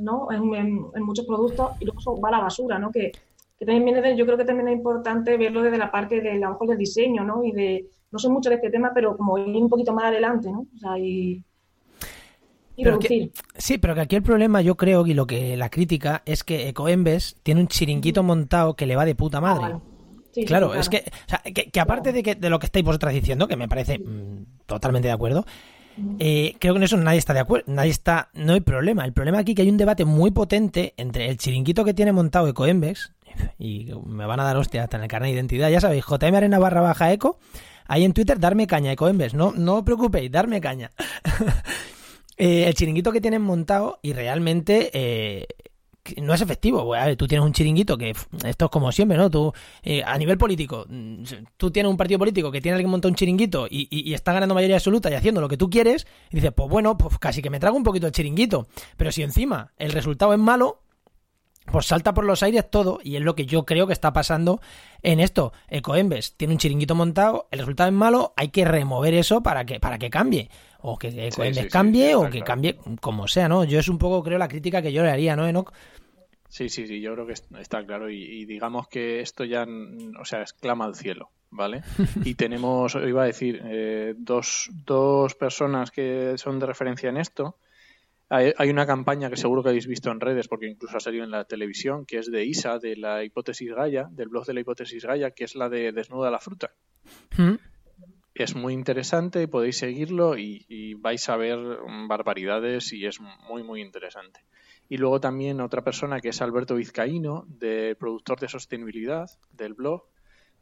¿no? 0.00 0.32
en, 0.32 1.02
muchos 1.04 1.26
productos 1.26 1.72
y 1.80 1.84
luego 1.84 2.00
eso 2.00 2.18
va 2.18 2.30
a 2.30 2.32
la 2.32 2.40
basura, 2.40 2.78
¿no? 2.78 2.90
Que, 2.90 3.12
que 3.58 3.66
también 3.66 3.84
viene 3.84 4.16
yo 4.16 4.24
creo 4.24 4.38
que 4.38 4.46
también 4.46 4.68
es 4.68 4.76
importante 4.76 5.36
verlo 5.36 5.62
desde 5.62 5.76
la 5.76 5.90
parte 5.90 6.22
del 6.22 6.40
trabajo 6.40 6.64
del 6.66 6.78
diseño, 6.78 7.24
¿no? 7.24 7.44
Y 7.44 7.52
de, 7.52 7.90
no 8.10 8.18
sé 8.18 8.30
mucho 8.30 8.48
de 8.48 8.56
este 8.56 8.70
tema, 8.70 8.90
pero 8.94 9.18
como 9.18 9.36
ir 9.36 9.62
un 9.62 9.68
poquito 9.68 9.92
más 9.92 10.06
adelante, 10.06 10.50
¿no? 10.50 10.60
O 10.60 10.78
sea, 10.78 10.98
y, 10.98 11.44
sí, 13.58 13.76
pero 13.76 13.94
que 13.94 14.00
aquí 14.00 14.16
el 14.16 14.22
problema 14.22 14.62
yo 14.62 14.76
creo 14.76 15.06
y 15.06 15.12
lo 15.12 15.26
que 15.26 15.58
la 15.58 15.68
crítica 15.68 16.22
es 16.24 16.42
que 16.42 16.68
Ecoembes 16.68 17.36
tiene 17.42 17.60
un 17.60 17.68
chiringuito 17.68 18.22
montado 18.22 18.76
que 18.76 18.86
le 18.86 18.96
va 18.96 19.04
de 19.04 19.14
puta 19.14 19.40
ah, 19.42 19.78
claro, 20.46 20.74
es 20.74 20.88
que, 20.88 21.04
que, 21.72 21.80
aparte 21.80 22.12
de, 22.12 22.22
que, 22.22 22.34
de 22.34 22.50
lo 22.50 22.58
que 22.58 22.66
estáis 22.66 22.84
vosotras 22.84 23.14
diciendo, 23.14 23.48
que 23.48 23.56
me 23.56 23.68
parece 23.68 23.98
mm, 23.98 24.64
totalmente 24.66 25.08
de 25.08 25.14
acuerdo, 25.14 25.44
eh, 26.18 26.54
creo 26.58 26.74
que 26.74 26.78
en 26.78 26.84
eso 26.84 26.96
nadie 26.96 27.18
está 27.18 27.34
de 27.34 27.40
acuerdo, 27.40 27.72
nadie 27.72 27.90
está, 27.90 28.30
no 28.34 28.52
hay 28.52 28.60
problema. 28.60 29.04
El 29.04 29.12
problema 29.12 29.38
aquí 29.38 29.52
es 29.52 29.56
que 29.56 29.62
hay 29.62 29.70
un 29.70 29.76
debate 29.76 30.04
muy 30.04 30.30
potente 30.30 30.94
entre 30.96 31.28
el 31.28 31.36
chiringuito 31.36 31.84
que 31.84 31.94
tiene 31.94 32.12
montado 32.12 32.48
Ecoembes, 32.48 33.12
y 33.58 33.88
me 34.06 34.26
van 34.26 34.40
a 34.40 34.44
dar 34.44 34.56
hostia 34.56 34.84
hasta 34.84 34.96
en 34.96 35.04
el 35.04 35.08
carnet 35.08 35.30
de 35.30 35.36
identidad, 35.36 35.70
ya 35.70 35.80
sabéis, 35.80 36.04
JM 36.04 36.34
Arena 36.34 36.58
barra 36.58 36.80
baja 36.80 37.12
eco, 37.12 37.38
ahí 37.86 38.04
en 38.04 38.12
Twitter, 38.12 38.38
darme 38.38 38.66
caña, 38.66 38.92
Ecoembes, 38.92 39.34
no, 39.34 39.52
no 39.52 39.76
os 39.76 39.82
preocupéis, 39.82 40.30
darme 40.30 40.60
caña. 40.60 40.90
Eh, 42.42 42.66
el 42.66 42.72
chiringuito 42.72 43.12
que 43.12 43.20
tienen 43.20 43.42
montado 43.42 43.98
y 44.00 44.14
realmente 44.14 44.90
eh, 44.94 45.46
no 46.20 46.34
es 46.34 46.40
efectivo. 46.40 46.94
A 46.94 47.06
ver, 47.06 47.16
tú 47.16 47.26
tienes 47.26 47.44
un 47.44 47.52
chiringuito 47.52 47.96
que 47.96 48.14
esto 48.44 48.64
es 48.64 48.70
como 48.70 48.92
siempre, 48.92 49.16
¿no? 49.16 49.30
Tú, 49.30 49.52
eh, 49.82 50.02
a 50.04 50.16
nivel 50.18 50.38
político, 50.38 50.86
mm, 50.88 51.22
tú 51.56 51.70
tienes 51.70 51.90
un 51.90 51.96
partido 51.96 52.18
político 52.18 52.50
que 52.50 52.60
tiene 52.60 52.76
alguien 52.76 52.90
montado 52.90 53.10
un 53.10 53.16
chiringuito 53.16 53.66
y, 53.70 54.12
está 54.12 54.32
ganando 54.32 54.54
mayoría 54.54 54.76
absoluta 54.76 55.10
y 55.10 55.14
haciendo 55.14 55.40
lo 55.40 55.48
que 55.48 55.56
tú 55.56 55.70
quieres, 55.70 56.06
y 56.30 56.36
dices, 56.36 56.52
pues 56.54 56.68
bueno, 56.68 56.96
pues 56.98 57.18
casi 57.18 57.42
que 57.42 57.50
me 57.50 57.60
trago 57.60 57.76
un 57.76 57.82
poquito 57.82 58.06
el 58.06 58.12
chiringuito. 58.12 58.68
Pero 58.96 59.12
si 59.12 59.22
encima 59.22 59.72
el 59.76 59.92
resultado 59.92 60.32
es 60.32 60.38
malo, 60.38 60.82
pues 61.66 61.86
salta 61.86 62.14
por 62.14 62.24
los 62.24 62.42
aires 62.42 62.68
todo, 62.70 62.98
y 63.02 63.16
es 63.16 63.22
lo 63.22 63.34
que 63.34 63.46
yo 63.46 63.64
creo 63.64 63.86
que 63.86 63.92
está 63.92 64.12
pasando 64.12 64.60
en 65.02 65.20
esto. 65.20 65.52
Ecoembes 65.68 66.34
tiene 66.36 66.54
un 66.54 66.58
chiringuito 66.58 66.94
montado, 66.94 67.48
el 67.50 67.60
resultado 67.60 67.88
es 67.88 67.94
malo, 67.94 68.32
hay 68.36 68.48
que 68.48 68.64
remover 68.64 69.14
eso 69.14 69.42
para 69.42 69.64
que, 69.64 69.80
para 69.80 69.98
que 69.98 70.10
cambie 70.10 70.50
o 70.82 70.98
que 70.98 71.30
sí, 71.30 71.68
cambie 71.68 72.14
o 72.14 72.30
que 72.30 72.42
cambie 72.42 72.78
como 73.00 73.28
sea, 73.28 73.48
¿no? 73.48 73.64
Yo 73.64 73.78
es 73.78 73.88
un 73.88 73.98
poco, 73.98 74.22
creo, 74.22 74.38
la 74.38 74.48
crítica 74.48 74.82
que 74.82 74.92
yo 74.92 75.02
le 75.02 75.10
haría, 75.10 75.36
¿no, 75.36 75.46
Enoch? 75.46 75.72
Sí, 76.48 76.68
sí, 76.68 76.86
sí, 76.88 77.00
yo 77.00 77.14
creo 77.14 77.26
que 77.26 77.34
está 77.60 77.84
claro 77.86 78.10
y, 78.10 78.44
digamos 78.44 78.88
que 78.88 79.20
esto 79.20 79.44
ya, 79.44 79.66
o 80.20 80.24
sea, 80.24 80.40
exclama 80.40 80.84
al 80.84 80.96
cielo, 80.96 81.30
¿vale? 81.50 81.82
Y 82.24 82.34
tenemos, 82.34 82.96
iba 82.96 83.22
a 83.22 83.26
decir, 83.26 83.62
eh, 83.64 84.14
dos, 84.16 84.68
dos 84.84 85.36
personas 85.36 85.92
que 85.92 86.34
son 86.36 86.58
de 86.58 86.66
referencia 86.66 87.08
en 87.08 87.18
esto. 87.18 87.56
Hay, 88.30 88.52
hay, 88.56 88.70
una 88.70 88.86
campaña 88.86 89.28
que 89.28 89.36
seguro 89.36 89.62
que 89.62 89.70
habéis 89.70 89.86
visto 89.86 90.10
en 90.10 90.20
redes, 90.20 90.48
porque 90.48 90.68
incluso 90.68 90.96
ha 90.96 91.00
salido 91.00 91.24
en 91.24 91.30
la 91.30 91.44
televisión, 91.44 92.06
que 92.06 92.18
es 92.18 92.30
de 92.30 92.44
ISA, 92.44 92.78
de 92.78 92.96
la 92.96 93.24
hipótesis 93.24 93.74
Gaia, 93.74 94.08
del 94.10 94.28
blog 94.28 94.46
de 94.46 94.54
la 94.54 94.60
hipótesis 94.60 95.04
Gaia, 95.04 95.32
que 95.32 95.44
es 95.44 95.56
la 95.56 95.68
de 95.68 95.92
Desnuda 95.92 96.30
la 96.30 96.38
fruta. 96.38 96.72
¿Mm? 97.36 97.56
es 98.34 98.54
muy 98.54 98.72
interesante, 98.72 99.48
podéis 99.48 99.78
seguirlo 99.78 100.36
y, 100.38 100.94
vais 100.94 101.28
a 101.28 101.36
ver 101.36 101.58
barbaridades 102.08 102.92
y 102.92 103.06
es 103.06 103.20
muy, 103.20 103.62
muy 103.62 103.80
interesante. 103.80 104.40
Y 104.88 104.96
luego 104.96 105.20
también 105.20 105.60
otra 105.60 105.82
persona 105.82 106.20
que 106.20 106.30
es 106.30 106.40
Alberto 106.40 106.74
Vizcaíno, 106.74 107.44
de 107.48 107.96
productor 107.98 108.40
de 108.40 108.48
sostenibilidad 108.48 109.30
del 109.52 109.74
blog. 109.74 110.04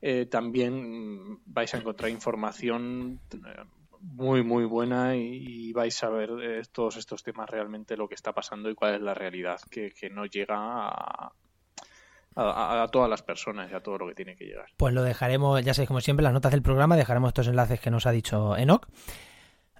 Eh, 0.01 0.27
también 0.27 1.41
vais 1.47 1.75
a 1.75 1.79
encontrar 1.79 2.11
información 2.11 3.21
eh, 3.33 3.39
muy, 4.01 4.43
muy 4.43 4.65
buena 4.65 5.17
y, 5.17 5.73
vais 5.73 6.03
a 6.03 6.09
ver 6.09 6.31
eh, 6.43 6.63
todos 6.73 6.97
estos 6.97 7.23
temas 7.23 7.49
realmente 7.49 7.97
lo 7.97 8.09
que 8.09 8.15
está 8.15 8.33
pasando 8.33 8.71
y 8.71 8.75
cuál 8.75 8.95
es 8.95 9.01
la 9.01 9.15
realidad 9.15 9.61
que, 9.71 9.93
que 9.93 10.11
no 10.11 10.27
llega 10.27 10.57
a, 10.57 11.33
a, 12.35 12.89
todas 12.91 13.11
las 13.11 13.23
personas 13.23 13.71
y 13.71 13.75
a 13.75 13.81
todo 13.81 13.99
lo 13.99 14.09
que 14.09 14.15
tiene 14.15 14.37
que 14.37 14.45
llegar. 14.45 14.67
Pues 14.77 14.95
lo 14.95 15.03
dejaremos, 15.03 15.63
ya 15.63 15.75
sabéis, 15.75 15.89
como 15.89 16.01
siempre, 16.01 16.25
las 16.25 16.33
notas 16.33 16.53
del 16.53 16.63
programa, 16.63 16.97
dejaremos 16.97 17.29
estos 17.29 17.49
enlaces 17.49 17.81
que 17.81 17.91
nos 17.91 18.07
ha 18.07 18.13
dicho 18.13 18.57
Enoch. 18.57 18.87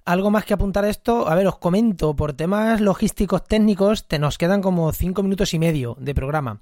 ¿Algo 0.05 0.31
más 0.31 0.45
que 0.45 0.53
apuntar 0.53 0.85
a 0.85 0.89
esto? 0.89 1.27
A 1.27 1.35
ver, 1.35 1.47
os 1.47 1.57
comento, 1.57 2.15
por 2.15 2.33
temas 2.33 2.81
logísticos 2.81 3.43
técnicos, 3.43 4.07
te 4.07 4.17
nos 4.17 4.37
quedan 4.37 4.61
como 4.61 4.91
cinco 4.91 5.23
minutos 5.23 5.53
y 5.53 5.59
medio 5.59 5.95
de 5.99 6.15
programa. 6.15 6.61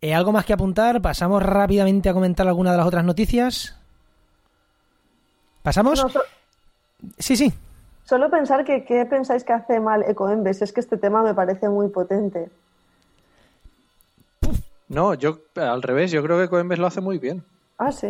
Eh, 0.00 0.14
¿Algo 0.14 0.32
más 0.32 0.44
que 0.44 0.52
apuntar? 0.52 1.00
¿Pasamos 1.00 1.42
rápidamente 1.42 2.08
a 2.08 2.12
comentar 2.12 2.46
alguna 2.48 2.72
de 2.72 2.78
las 2.78 2.86
otras 2.86 3.04
noticias? 3.04 3.78
¿Pasamos? 5.62 6.04
Sí, 7.18 7.36
sí. 7.36 7.52
Solo 8.04 8.30
pensar 8.30 8.64
que 8.64 8.84
qué 8.84 9.04
pensáis 9.04 9.44
que 9.44 9.52
hace 9.52 9.80
mal 9.80 10.02
Ecoembes. 10.08 10.62
Es 10.62 10.72
que 10.72 10.80
este 10.80 10.96
tema 10.96 11.22
me 11.22 11.34
parece 11.34 11.68
muy 11.68 11.88
potente. 11.88 12.48
No, 14.88 15.12
yo 15.14 15.40
al 15.56 15.82
revés, 15.82 16.10
yo 16.10 16.22
creo 16.22 16.38
que 16.38 16.48
Coinbase 16.48 16.80
lo 16.80 16.86
hace 16.86 17.00
muy 17.02 17.18
bien. 17.18 17.44
Ah, 17.76 17.92
sí. 17.92 18.08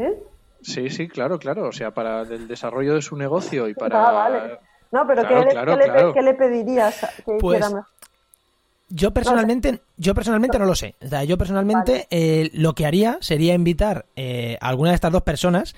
Sí, 0.62 0.90
sí, 0.90 1.08
claro, 1.08 1.38
claro. 1.38 1.68
O 1.68 1.72
sea, 1.72 1.92
para 1.92 2.22
el 2.22 2.46
desarrollo 2.46 2.94
de 2.94 3.02
su 3.02 3.16
negocio 3.16 3.68
y 3.68 3.74
para. 3.74 4.08
Ah, 4.08 4.12
vale. 4.12 4.58
No, 4.90 5.06
pero 5.06 5.22
¿qué, 5.26 6.22
le, 6.22 6.34
pedirías? 6.34 7.06
pues, 7.40 7.70
yo 8.88 9.10
personalmente, 9.10 9.80
yo 9.98 10.14
personalmente 10.14 10.58
no 10.58 10.64
lo 10.64 10.74
sé. 10.74 10.94
O 11.04 11.08
sea, 11.08 11.24
yo 11.24 11.36
personalmente 11.36 12.06
eh, 12.10 12.50
lo 12.54 12.74
que 12.74 12.86
haría 12.86 13.18
sería 13.20 13.52
invitar 13.52 14.06
eh, 14.16 14.56
a 14.60 14.68
alguna 14.68 14.90
de 14.90 14.94
estas 14.94 15.12
dos 15.12 15.22
personas 15.22 15.74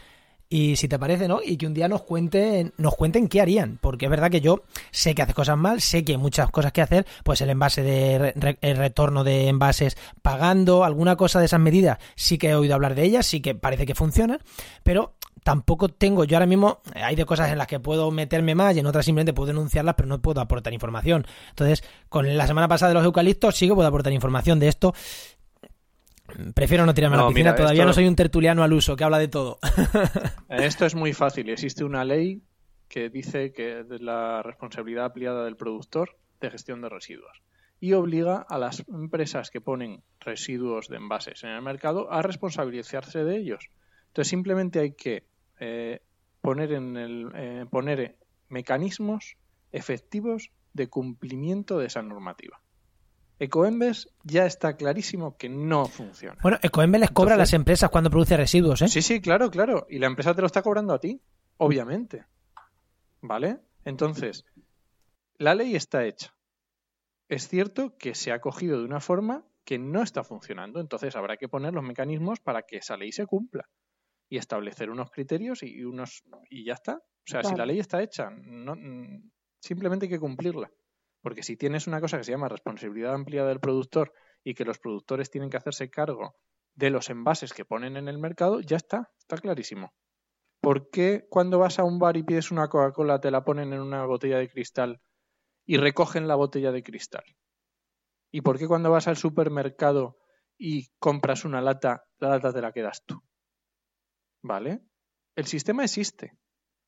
y 0.52 0.74
si 0.74 0.88
te 0.88 0.98
parece, 0.98 1.28
¿no? 1.28 1.38
Y 1.42 1.56
que 1.56 1.66
un 1.68 1.74
día 1.74 1.86
nos 1.86 2.02
cuenten, 2.02 2.72
nos 2.76 2.96
cuenten 2.96 3.28
qué 3.28 3.40
harían. 3.40 3.78
Porque 3.80 4.06
es 4.06 4.10
verdad 4.10 4.32
que 4.32 4.40
yo 4.40 4.64
sé 4.90 5.14
que 5.14 5.22
hace 5.22 5.32
cosas 5.32 5.56
mal, 5.56 5.80
sé 5.80 6.04
que 6.04 6.12
hay 6.12 6.18
muchas 6.18 6.50
cosas 6.50 6.72
que 6.72 6.82
hacer, 6.82 7.06
pues 7.22 7.40
el 7.40 7.50
envase 7.50 7.82
de 7.84 8.56
el 8.60 8.76
retorno 8.76 9.22
de 9.22 9.46
envases 9.46 9.96
pagando, 10.22 10.82
alguna 10.82 11.14
cosa 11.14 11.38
de 11.38 11.46
esas 11.46 11.60
medidas, 11.60 11.98
sí 12.16 12.36
que 12.36 12.48
he 12.50 12.54
oído 12.56 12.74
hablar 12.74 12.96
de 12.96 13.04
ellas, 13.04 13.26
sí 13.26 13.40
que 13.40 13.54
parece 13.54 13.86
que 13.86 13.94
funcionan, 13.94 14.40
pero 14.82 15.14
tampoco 15.44 15.88
tengo, 15.88 16.24
yo 16.24 16.36
ahora 16.36 16.46
mismo 16.46 16.80
hay 16.94 17.14
de 17.14 17.24
cosas 17.24 17.50
en 17.50 17.58
las 17.58 17.68
que 17.68 17.78
puedo 17.78 18.10
meterme 18.10 18.56
más 18.56 18.74
y 18.74 18.80
en 18.80 18.86
otras 18.86 19.04
simplemente 19.04 19.32
puedo 19.32 19.46
denunciarlas, 19.46 19.94
pero 19.94 20.08
no 20.08 20.20
puedo 20.20 20.40
aportar 20.40 20.72
información. 20.72 21.26
Entonces, 21.50 21.84
con 22.08 22.36
la 22.36 22.48
semana 22.48 22.66
pasada 22.66 22.90
de 22.90 22.94
los 22.94 23.04
eucaliptos 23.04 23.56
sí 23.56 23.68
que 23.68 23.74
puedo 23.74 23.88
aportar 23.88 24.12
información 24.12 24.58
de 24.58 24.66
esto 24.66 24.94
Prefiero 26.54 26.86
no 26.86 26.94
tirarme 26.94 27.16
a 27.16 27.22
la 27.22 27.28
piscina, 27.28 27.54
todavía 27.54 27.84
no 27.84 27.92
soy 27.92 28.06
un 28.06 28.16
tertuliano 28.16 28.62
al 28.62 28.72
uso 28.72 28.96
que 28.96 29.04
habla 29.04 29.18
de 29.18 29.28
todo. 29.28 29.58
esto 30.48 30.86
es 30.86 30.94
muy 30.94 31.12
fácil. 31.12 31.48
Existe 31.50 31.84
una 31.84 32.04
ley 32.04 32.42
que 32.88 33.08
dice 33.08 33.52
que 33.52 33.80
es 33.80 34.00
la 34.00 34.42
responsabilidad 34.42 35.06
ampliada 35.06 35.44
del 35.44 35.56
productor 35.56 36.16
de 36.40 36.50
gestión 36.50 36.80
de 36.82 36.88
residuos 36.88 37.42
y 37.80 37.94
obliga 37.94 38.44
a 38.48 38.58
las 38.58 38.84
empresas 38.88 39.50
que 39.50 39.60
ponen 39.60 40.02
residuos 40.20 40.88
de 40.88 40.96
envases 40.96 41.44
en 41.44 41.50
el 41.50 41.62
mercado 41.62 42.12
a 42.12 42.20
responsabilizarse 42.20 43.24
de 43.24 43.36
ellos. 43.36 43.70
Entonces 44.08 44.28
simplemente 44.28 44.80
hay 44.80 44.92
que 44.92 45.24
eh, 45.60 46.00
poner 46.40 46.72
en 46.72 46.96
el 46.96 47.30
eh, 47.34 47.66
poner 47.70 48.16
mecanismos 48.48 49.36
efectivos 49.72 50.50
de 50.74 50.88
cumplimiento 50.88 51.78
de 51.78 51.86
esa 51.86 52.02
normativa. 52.02 52.60
Ecoembes 53.40 54.14
ya 54.22 54.44
está 54.44 54.76
clarísimo 54.76 55.38
que 55.38 55.48
no 55.48 55.86
funciona. 55.86 56.36
Bueno, 56.42 56.58
Ecoembes 56.62 57.00
les 57.00 57.10
cobra 57.10 57.34
a 57.34 57.38
las 57.38 57.54
empresas 57.54 57.88
cuando 57.88 58.10
produce 58.10 58.36
residuos, 58.36 58.82
¿eh? 58.82 58.88
Sí, 58.88 59.00
sí, 59.00 59.22
claro, 59.22 59.50
claro. 59.50 59.86
Y 59.88 59.98
la 59.98 60.08
empresa 60.08 60.34
te 60.34 60.42
lo 60.42 60.46
está 60.46 60.60
cobrando 60.60 60.92
a 60.92 61.00
ti, 61.00 61.22
obviamente. 61.56 62.26
¿Vale? 63.22 63.60
Entonces, 63.84 64.44
la 65.38 65.54
ley 65.54 65.74
está 65.74 66.04
hecha. 66.04 66.34
Es 67.30 67.48
cierto 67.48 67.96
que 67.96 68.14
se 68.14 68.30
ha 68.30 68.42
cogido 68.42 68.78
de 68.78 68.84
una 68.84 69.00
forma 69.00 69.46
que 69.64 69.78
no 69.78 70.02
está 70.02 70.22
funcionando. 70.22 70.78
Entonces 70.78 71.16
habrá 71.16 71.38
que 71.38 71.48
poner 71.48 71.72
los 71.72 71.82
mecanismos 71.82 72.40
para 72.40 72.62
que 72.62 72.76
esa 72.76 72.98
ley 72.98 73.10
se 73.10 73.24
cumpla. 73.24 73.70
Y 74.28 74.36
establecer 74.36 74.90
unos 74.90 75.10
criterios 75.10 75.62
y 75.62 75.82
unos. 75.82 76.24
y 76.50 76.66
ya 76.66 76.74
está. 76.74 76.96
O 76.96 77.24
sea, 77.24 77.42
si 77.42 77.54
la 77.54 77.64
ley 77.64 77.78
está 77.78 78.02
hecha, 78.02 78.28
no, 78.30 78.76
simplemente 79.60 80.06
hay 80.06 80.10
que 80.10 80.20
cumplirla. 80.20 80.70
Porque 81.22 81.42
si 81.42 81.56
tienes 81.56 81.86
una 81.86 82.00
cosa 82.00 82.18
que 82.18 82.24
se 82.24 82.32
llama 82.32 82.48
responsabilidad 82.48 83.14
ampliada 83.14 83.48
del 83.48 83.60
productor 83.60 84.12
y 84.42 84.54
que 84.54 84.64
los 84.64 84.78
productores 84.78 85.30
tienen 85.30 85.50
que 85.50 85.56
hacerse 85.56 85.90
cargo 85.90 86.34
de 86.74 86.90
los 86.90 87.10
envases 87.10 87.52
que 87.52 87.64
ponen 87.64 87.96
en 87.96 88.08
el 88.08 88.18
mercado, 88.18 88.60
ya 88.60 88.76
está, 88.76 89.12
está 89.18 89.36
clarísimo. 89.36 89.92
¿Por 90.60 90.90
qué 90.90 91.26
cuando 91.28 91.58
vas 91.58 91.78
a 91.78 91.84
un 91.84 91.98
bar 91.98 92.16
y 92.16 92.22
pides 92.22 92.50
una 92.50 92.68
Coca-Cola 92.68 93.20
te 93.20 93.30
la 93.30 93.44
ponen 93.44 93.72
en 93.72 93.80
una 93.80 94.04
botella 94.04 94.38
de 94.38 94.48
cristal 94.48 95.00
y 95.66 95.76
recogen 95.76 96.28
la 96.28 96.36
botella 96.36 96.72
de 96.72 96.82
cristal? 96.82 97.24
¿Y 98.30 98.42
por 98.42 98.58
qué 98.58 98.66
cuando 98.66 98.90
vas 98.90 99.08
al 99.08 99.16
supermercado 99.16 100.18
y 100.56 100.88
compras 100.98 101.44
una 101.44 101.60
lata, 101.60 102.04
la 102.18 102.30
lata 102.30 102.52
te 102.52 102.60
la 102.60 102.72
quedas 102.72 103.04
tú? 103.04 103.22
¿Vale? 104.42 104.80
El 105.34 105.46
sistema 105.46 105.84
existe 105.84 106.38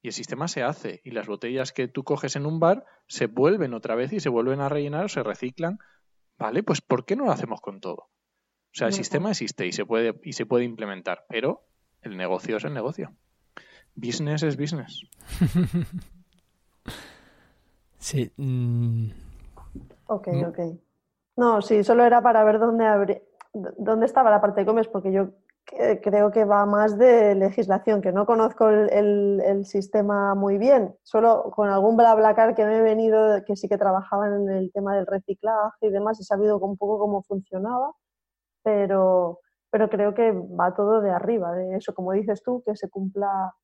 y 0.03 0.09
el 0.09 0.12
sistema 0.12 0.48
se 0.48 0.64
hace 0.64 1.00
y 1.05 1.12
las 1.12 1.28
botellas 1.28 1.72
que 1.72 1.86
tú 1.86 2.03
coges 2.03 2.34
en 2.34 2.44
un 2.44 2.59
bar 2.59 2.84
se 3.07 3.28
vuelven 3.28 3.72
otra 3.72 3.94
vez 3.94 4.12
y 4.12 4.20
se 4.20 4.28
vuelven 4.28 4.61
a 4.61 4.68
rellenar 4.68 5.05
o 5.05 5.09
se 5.09 5.22
reciclan. 5.22 5.78
Vale, 6.38 6.64
pues 6.64 6.80
¿por 6.80 7.05
qué 7.05 7.14
no 7.14 7.24
lo 7.24 7.30
hacemos 7.30 7.61
con 7.61 7.80
todo? 7.80 7.94
O 7.94 8.74
sea, 8.74 8.88
el 8.88 8.94
sistema 8.94 9.30
existe 9.30 9.66
y 9.66 9.72
se 9.72 9.86
puede 9.86 10.18
y 10.24 10.32
se 10.32 10.44
puede 10.44 10.64
implementar, 10.64 11.24
pero 11.28 11.62
el 12.00 12.16
negocio 12.16 12.57
es 12.57 12.64
el 12.64 12.74
negocio. 12.74 13.12
Business 13.94 14.42
es 14.42 14.57
business. 14.57 15.07
sí. 17.98 18.32
Mm. 18.36 19.11
Ok, 20.07 20.28
ok. 20.48 20.59
No, 21.36 21.62
sí, 21.62 21.84
solo 21.84 22.05
era 22.05 22.22
para 22.22 22.42
ver 22.44 22.59
dónde 22.59 23.22
¿dónde 23.53 24.07
estaba 24.07 24.30
la 24.30 24.40
parte 24.40 24.61
de 24.61 24.66
Comes? 24.66 24.88
Porque 24.88 25.12
yo 25.12 25.28
creo 25.65 26.31
que 26.31 26.45
va 26.45 26.67
más 26.67 26.99
de 26.99 27.35
legislación, 27.35 28.03
que 28.03 28.13
no 28.13 28.27
conozco 28.27 28.69
el, 28.69 29.65
sistema 29.65 30.35
muy 30.35 30.59
bien. 30.59 30.95
Solo 31.03 31.51
con 31.55 31.69
algún 31.69 31.97
BlaBlaCar 31.97 32.55
que 32.55 32.65
me 32.65 32.79
he 32.79 32.83
venido, 32.83 33.43
que 33.45 33.57
sí 33.57 33.69
que 33.69 33.79
trabajaban 33.79 34.43
en 34.43 34.51
el 34.51 34.73
tema 34.73 34.95
del 34.97 35.07
reciclaje 35.07 35.87
y 35.87 35.91
demás, 35.91 36.21
he 36.21 36.25
sabido 36.25 36.59
un 36.59 36.77
poco 36.77 36.99
cómo 36.99 37.23
funcionaba, 37.23 37.93
pero, 38.63 39.41
pero 39.71 39.89
creo 39.89 40.15
que 40.15 40.33
va 40.33 40.75
todo 40.75 41.01
de 41.01 41.11
arriba, 41.11 41.53
de 41.53 41.77
eso, 41.77 41.95
como 41.95 42.13
dices 42.13 42.43
tú, 42.43 42.63
que 42.67 42.77
se 42.77 42.91
cumpla, 42.91 43.55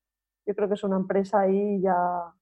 yo 0.45 0.55
creo 0.55 0.67
que 0.67 0.75
es 0.75 0.83
una 0.83 0.97
empresa 0.97 1.41
ahí 1.41 1.81
ya... 1.81 2.33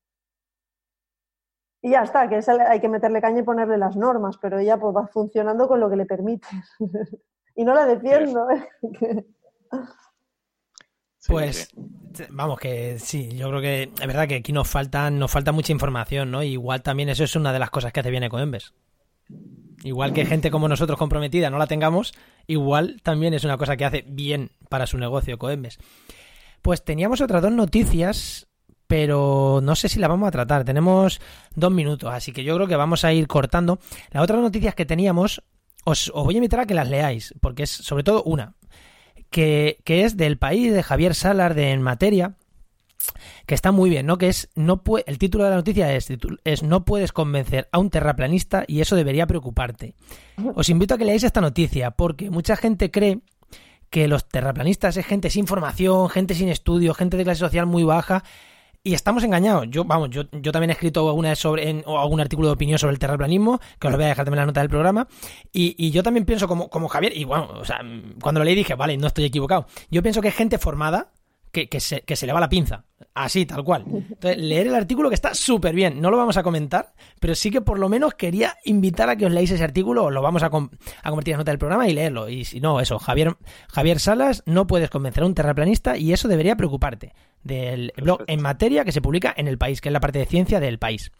Y 1.82 1.92
ya 1.92 2.02
está, 2.04 2.28
que 2.28 2.40
hay 2.68 2.80
que 2.82 2.90
meterle 2.90 3.22
caña 3.22 3.40
y 3.42 3.44
ponerle 3.44 3.78
las 3.78 3.96
normas, 3.96 4.38
pero 4.40 4.60
ella 4.60 4.78
pues 4.78 4.96
va 4.96 5.08
funcionando 5.08 5.68
con 5.68 5.80
lo 5.80 5.90
que 5.90 5.96
le 5.96 6.06
permite. 6.06 6.48
y 7.56 7.64
no 7.64 7.74
la 7.74 7.86
defiendo. 7.86 8.50
¿eh? 8.50 8.68
Pues 11.28 11.70
vamos 12.30 12.58
que 12.58 13.00
sí, 13.00 13.30
yo 13.36 13.50
creo 13.50 13.62
que 13.62 13.84
es 13.84 14.08
verdad 14.08 14.28
que 14.28 14.36
aquí 14.36 14.54
nos 14.54 14.68
falta, 14.68 15.10
nos 15.12 15.30
falta 15.30 15.52
mucha 15.52 15.74
información, 15.74 16.32
¿no? 16.32 16.42
Igual 16.42 16.82
también 16.82 17.10
eso 17.10 17.24
es 17.24 17.36
una 17.36 17.52
de 17.52 17.60
las 17.60 17.70
cosas 17.70 17.92
que 17.92 18.00
hace 18.00 18.12
bien 18.12 18.24
Ecoembes. 18.24 18.74
Igual 19.84 20.14
que 20.14 20.26
gente 20.26 20.50
como 20.50 20.70
nosotros 20.70 20.98
comprometida 20.98 21.50
no 21.50 21.58
la 21.58 21.68
tengamos, 21.68 22.14
igual 22.48 23.02
también 23.04 23.34
es 23.34 23.44
una 23.44 23.58
cosa 23.58 23.76
que 23.76 23.86
hace 23.86 24.06
bien 24.08 24.52
para 24.70 24.88
su 24.88 24.98
negocio 24.98 25.36
Ecoembes. 25.36 25.80
Pues 26.62 26.84
teníamos 26.84 27.20
otras 27.20 27.42
dos 27.42 27.52
noticias, 27.52 28.48
pero 28.88 29.60
no 29.62 29.76
sé 29.76 29.90
si 29.90 30.00
la 30.00 30.08
vamos 30.08 30.30
a 30.30 30.32
tratar. 30.32 30.64
Tenemos 30.64 31.20
dos 31.56 31.72
minutos, 31.72 32.12
así 32.12 32.32
que 32.32 32.46
yo 32.46 32.56
creo 32.56 32.68
que 32.68 32.78
vamos 32.78 33.04
a 33.04 33.12
ir 33.12 33.28
cortando. 33.28 33.80
Las 34.12 34.24
otras 34.24 34.40
noticias 34.40 34.76
que 34.76 34.86
teníamos, 34.86 35.44
os, 35.84 36.10
os 36.14 36.24
voy 36.24 36.36
a 36.36 36.38
invitar 36.38 36.62
a 36.62 36.66
que 36.66 36.74
las 36.74 36.90
leáis, 36.90 37.36
porque 37.42 37.64
es 37.64 37.70
sobre 37.70 38.04
todo 38.04 38.24
una 38.24 38.56
que, 39.30 39.78
es 39.86 40.18
del 40.18 40.38
país 40.38 40.74
de 40.74 40.84
Javier 40.84 41.16
Salar 41.16 41.54
de 41.54 41.72
En 41.72 41.82
Materia, 41.82 42.36
que 43.46 43.56
está 43.56 43.72
muy 43.72 43.90
bien, 43.90 44.06
¿no? 44.06 44.18
Que 44.18 44.28
es 44.28 44.50
no 44.56 44.82
el 45.06 45.18
título 45.18 45.44
de 45.44 45.52
la 45.52 45.56
noticia 45.56 45.94
es, 45.94 46.08
es 46.44 46.64
no 46.64 46.84
puedes 46.86 47.12
convencer 47.12 47.70
a 47.72 47.80
un 47.80 47.90
terraplanista 47.90 48.64
y 48.68 48.82
eso 48.82 48.96
debería 48.96 49.28
preocuparte. 49.28 49.94
Os 50.56 50.70
invito 50.70 50.96
a 50.96 50.98
que 50.98 51.06
leáis 51.06 51.24
esta 51.24 51.42
noticia 51.42 51.92
porque 51.92 52.30
mucha 52.30 52.56
gente 52.56 52.92
cree 52.92 53.20
que 53.90 54.08
los 54.08 54.28
terraplanistas 54.28 54.98
es 54.98 55.06
gente 55.06 55.30
sin 55.30 55.48
formación, 55.48 56.10
gente 56.10 56.34
sin 56.34 56.50
estudio, 56.50 56.94
gente 56.94 57.16
de 57.18 57.24
clase 57.24 57.40
social 57.40 57.66
muy 57.66 57.84
baja 57.84 58.24
y 58.88 58.94
estamos 58.94 59.22
engañados. 59.26 59.68
Yo, 59.70 59.84
vamos, 59.84 60.10
yo, 60.12 60.24
yo 60.32 60.54
también 60.54 60.70
he 60.70 60.74
escrito 60.74 61.06
alguna 61.10 61.36
sobre, 61.36 61.84
o 61.86 62.00
algún 62.00 62.22
artículo 62.22 62.48
de 62.48 62.54
opinión 62.54 62.80
sobre 62.80 62.94
el 62.94 63.00
terraplanismo, 63.00 63.60
que 63.80 63.88
os 63.88 63.92
lo 63.92 63.98
voy 63.98 64.06
a 64.06 64.08
dejar 64.08 64.24
también 64.24 64.40
en 64.40 64.44
la 64.44 64.46
nota 64.46 64.62
del 64.62 64.70
programa. 64.70 65.10
Y, 65.52 65.76
y 65.78 65.92
yo 65.92 66.04
también 66.04 66.26
pienso 66.26 66.48
como, 66.48 66.70
como 66.70 66.88
Javier, 66.88 67.12
y 67.14 67.26
bueno, 67.26 67.50
o 67.60 67.66
sea, 67.66 67.82
cuando 68.22 68.40
lo 68.40 68.46
leí 68.46 68.56
dije, 68.56 68.76
vale, 68.76 68.96
no 68.96 69.08
estoy 69.08 69.26
equivocado. 69.26 69.66
Yo 69.92 70.02
pienso 70.02 70.22
que 70.22 70.30
es 70.30 70.36
gente 70.36 70.58
formada 70.58 71.12
que, 71.58 71.70
que, 71.70 71.80
se, 71.80 72.02
que 72.02 72.16
se 72.16 72.28
le 72.28 72.34
va 72.34 72.40
la 72.40 72.50
pinza. 72.50 72.86
Así, 73.16 73.48
tal 73.48 73.64
cual. 73.64 73.84
Entonces, 73.88 74.38
leer 74.38 74.68
el 74.68 74.76
artículo 74.76 75.10
que 75.10 75.16
está 75.16 75.34
súper 75.34 75.74
bien. 75.74 76.00
No 76.00 76.12
lo 76.12 76.18
vamos 76.18 76.38
a 76.38 76.44
comentar, 76.44 76.94
pero 77.20 77.34
sí 77.34 77.50
que 77.50 77.62
por 77.62 77.80
lo 77.80 77.90
menos 77.90 78.14
quería 78.14 78.58
invitar 78.64 79.10
a 79.10 79.16
que 79.16 79.26
os 79.26 79.32
leáis 79.32 79.50
ese 79.50 79.64
artículo, 79.64 80.04
o 80.04 80.12
lo 80.12 80.22
vamos 80.22 80.44
a, 80.44 80.48
a 80.48 81.10
convertir 81.10 81.34
en 81.34 81.40
nota 81.40 81.52
del 81.52 81.58
programa 81.58 81.88
y 81.88 81.94
leerlo. 81.94 82.30
Y 82.30 82.46
si 82.46 82.60
no, 82.60 82.80
eso, 82.80 83.00
Javier, 83.00 83.36
Javier 83.70 84.00
Salas, 84.00 84.44
no 84.46 84.68
puedes 84.68 84.92
convencer 84.92 85.24
a 85.24 85.26
un 85.26 85.34
terraplanista 85.34 85.98
y 85.98 86.14
eso 86.14 86.28
debería 86.28 86.56
preocuparte. 86.56 87.16
Del 87.44 87.92
blog 87.98 88.24
en 88.28 88.42
materia 88.42 88.86
que 88.86 88.92
se 88.92 89.02
publica 89.02 89.34
en 89.36 89.48
el 89.48 89.58
país, 89.58 89.82
que 89.82 89.90
es 89.90 89.94
la 89.94 90.00
parte 90.00 90.20
de 90.20 90.26
ciencia 90.28 90.60
del 90.60 90.78
país. 90.78 91.12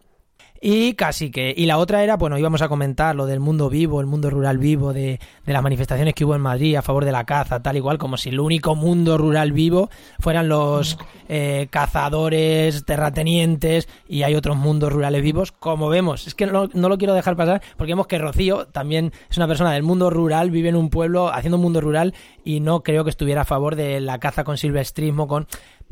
Y 0.62 0.94
casi 0.94 1.32
que. 1.32 1.54
Y 1.56 1.66
la 1.66 1.78
otra 1.78 2.04
era, 2.04 2.18
bueno, 2.18 2.38
íbamos 2.38 2.62
a 2.62 2.68
comentar 2.68 3.16
lo 3.16 3.26
del 3.26 3.40
mundo 3.40 3.70
vivo, 3.70 4.02
el 4.02 4.08
mundo 4.08 4.30
rural 4.30 4.58
vivo, 4.58 4.94
de, 4.94 5.20
de, 5.46 5.54
las 5.54 5.64
manifestaciones 5.64 6.14
que 6.14 6.26
hubo 6.26 6.36
en 6.36 6.42
Madrid 6.42 6.76
a 6.76 6.82
favor 6.82 7.06
de 7.06 7.12
la 7.12 7.26
caza, 7.26 7.62
tal 7.62 7.78
igual, 7.78 7.98
como 7.98 8.18
si 8.18 8.30
el 8.30 8.40
único 8.40 8.76
mundo 8.76 9.18
rural 9.18 9.52
vivo 9.52 9.90
fueran 10.20 10.50
los 10.50 10.98
eh, 11.30 11.68
cazadores, 11.70 12.86
terratenientes, 12.86 13.88
y 14.08 14.24
hay 14.24 14.36
otros 14.36 14.56
mundos 14.56 14.94
rurales 14.94 15.22
vivos, 15.22 15.52
como 15.52 15.90
vemos. 15.90 16.26
Es 16.28 16.36
que 16.36 16.46
no, 16.46 16.70
no, 16.74 16.90
lo 16.90 16.98
quiero 16.98 17.14
dejar 17.14 17.36
pasar, 17.36 17.62
porque 17.76 17.92
vemos 17.92 18.08
que 18.08 18.18
Rocío 18.18 18.68
también 18.68 19.12
es 19.30 19.38
una 19.38 19.48
persona 19.48 19.74
del 19.74 19.84
mundo 19.84 20.10
rural, 20.10 20.52
vive 20.52 20.70
en 20.70 20.76
un 20.76 20.90
pueblo 20.90 21.28
haciendo 21.28 21.58
un 21.58 21.64
mundo 21.64 21.82
rural, 21.82 22.14
y 22.44 22.62
no 22.62 22.82
creo 22.82 23.04
que 23.04 23.10
estuviera 23.10 23.42
a 23.42 23.46
favor 23.46 23.76
de 23.76 24.00
la 24.00 24.20
caza 24.20 24.44
con 24.44 24.58
silvestrismo, 24.58 25.28
con 25.28 25.48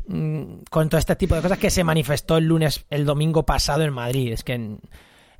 con 0.08 0.88
todo 0.88 0.98
este 0.98 1.16
tipo 1.16 1.34
de 1.34 1.42
cosas 1.42 1.58
que 1.58 1.70
se 1.70 1.84
manifestó 1.84 2.36
el 2.36 2.46
lunes, 2.46 2.86
el 2.90 3.04
domingo 3.04 3.44
pasado 3.44 3.82
en 3.82 3.92
Madrid. 3.92 4.32
Es 4.32 4.44
que 4.44 4.78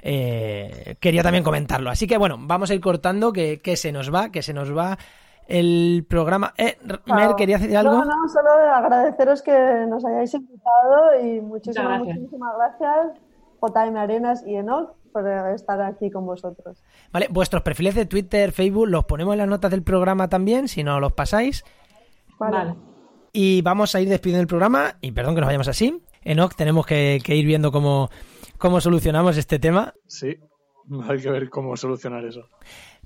eh, 0.01 0.97
quería 1.01 1.23
también 1.23 1.45
comentarlo. 1.45 1.91
Así 1.91 2.07
que 2.07 2.19
bueno, 2.19 2.37
vamos 2.41 2.71
a 2.71 2.75
ir 2.75 2.81
cortando 2.81 3.33
que, 3.33 3.61
se 3.77 3.93
nos 3.93 4.13
va, 4.13 4.31
que 4.31 4.43
se 4.43 4.53
nos 4.53 4.77
va 4.77 4.99
el 5.47 6.07
programa. 6.09 6.53
Eh, 6.57 6.79
Mer, 7.07 7.35
¿quería 7.37 7.59
decir 7.59 7.77
algo? 7.77 7.93
No, 7.93 8.05
no, 8.05 8.29
solo 8.29 8.51
agradeceros 8.51 9.43
que 9.43 9.87
nos 9.89 10.05
hayáis 10.05 10.35
invitado 10.35 11.21
y 11.23 11.41
muchísimas, 11.41 11.99
gracias. 11.99 12.19
muchísimas 12.19 12.55
gracias, 12.57 13.19
JM 13.63 13.97
Arenas 13.97 14.45
y 14.47 14.57
Enoch, 14.57 14.95
por 15.13 15.27
estar 15.29 15.81
aquí 15.83 16.11
con 16.11 16.27
vosotros. 16.27 16.83
Vale, 17.13 17.29
vuestros 17.31 17.63
perfiles 17.63 17.95
de 17.95 18.07
Twitter, 18.07 18.53
Facebook, 18.53 18.89
los 18.89 19.05
ponemos 19.05 19.35
en 19.35 19.39
las 19.39 19.49
notas 19.49 19.71
del 19.71 19.83
programa 19.83 20.29
también, 20.29 20.69
si 20.69 20.83
no 20.83 20.99
los 20.99 21.13
pasáis. 21.13 21.65
vale. 22.39 22.75
Y 23.39 23.61
vamos 23.61 23.95
a 23.95 24.01
ir 24.01 24.09
despidiendo 24.09 24.41
el 24.41 24.47
programa. 24.47 24.97
Y 25.03 25.13
perdón 25.13 25.35
que 25.35 25.43
nos 25.43 25.49
vayamos 25.49 25.69
así. 25.69 26.01
Enoch, 26.23 26.55
tenemos 26.55 26.87
que, 26.87 27.21
ir 27.23 27.45
viendo 27.45 27.71
cómo, 27.71 28.09
cómo 28.57 28.81
solucionamos 28.81 29.37
este 29.37 29.59
tema. 29.59 29.93
Sí, 30.07 30.39
hay 31.07 31.21
que 31.21 31.31
ver 31.31 31.51
cómo 31.51 31.77
solucionar 31.77 32.25
eso. 32.25 32.49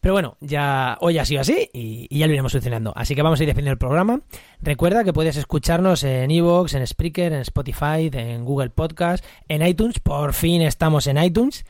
Pero 0.00 0.14
bueno, 0.14 0.36
ya 0.38 0.96
hoy 1.00 1.18
ha 1.18 1.24
sido 1.24 1.40
así 1.40 1.68
y, 1.72 2.16
ya 2.16 2.28
lo 2.28 2.32
iremos 2.32 2.52
solucionando. 2.52 2.92
Así 2.94 3.16
que 3.16 3.22
vamos 3.22 3.40
a 3.40 3.42
ir 3.42 3.48
despidiendo 3.48 3.72
el 3.72 3.78
programa. 3.78 4.20
Recuerda 4.62 5.02
que 5.02 5.12
puedes 5.12 5.36
escucharnos 5.36 6.04
en 6.04 6.30
Evox, 6.30 6.74
en 6.74 6.86
Spreaker, 6.86 7.32
en 7.32 7.40
Spotify, 7.40 8.08
en 8.12 8.44
Google 8.44 8.70
Podcast, 8.70 9.24
en 9.48 9.66
iTunes. 9.66 9.98
Por 9.98 10.32
fin 10.32 10.62
estamos 10.62 11.08
en 11.08 11.20
iTunes. 11.20 11.64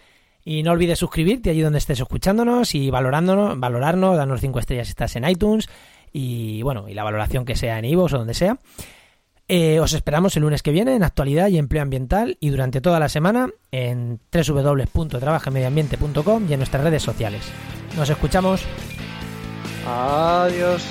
Y 0.44 0.62
no 0.62 0.72
olvides 0.72 0.98
suscribirte 0.98 1.48
allí 1.48 1.62
donde 1.62 1.78
estés 1.78 2.00
escuchándonos 2.00 2.74
y 2.74 2.90
valorándonos, 2.90 3.58
valorarnos, 3.58 4.18
darnos 4.18 4.42
5 4.42 4.58
estrellas 4.58 4.88
si 4.88 4.90
estás 4.90 5.16
en 5.16 5.26
iTunes 5.26 5.68
y 6.12 6.62
bueno, 6.62 6.88
y 6.88 6.94
la 6.94 7.04
valoración 7.04 7.44
que 7.44 7.56
sea 7.56 7.78
en 7.78 7.84
iVoox 7.84 8.14
o 8.14 8.18
donde 8.18 8.34
sea. 8.34 8.58
Eh, 9.52 9.80
os 9.80 9.94
esperamos 9.94 10.36
el 10.36 10.42
lunes 10.42 10.62
que 10.62 10.70
viene 10.70 10.94
en 10.94 11.02
actualidad 11.02 11.48
y 11.48 11.58
empleo 11.58 11.82
ambiental 11.82 12.36
y 12.38 12.50
durante 12.50 12.80
toda 12.80 13.00
la 13.00 13.08
semana 13.08 13.50
en 13.72 14.20
www.trabajemedioambiente.com 14.32 16.46
y 16.48 16.52
en 16.52 16.60
nuestras 16.60 16.84
redes 16.84 17.02
sociales. 17.02 17.42
Nos 17.96 18.08
escuchamos. 18.08 18.62
Adiós. 19.84 20.84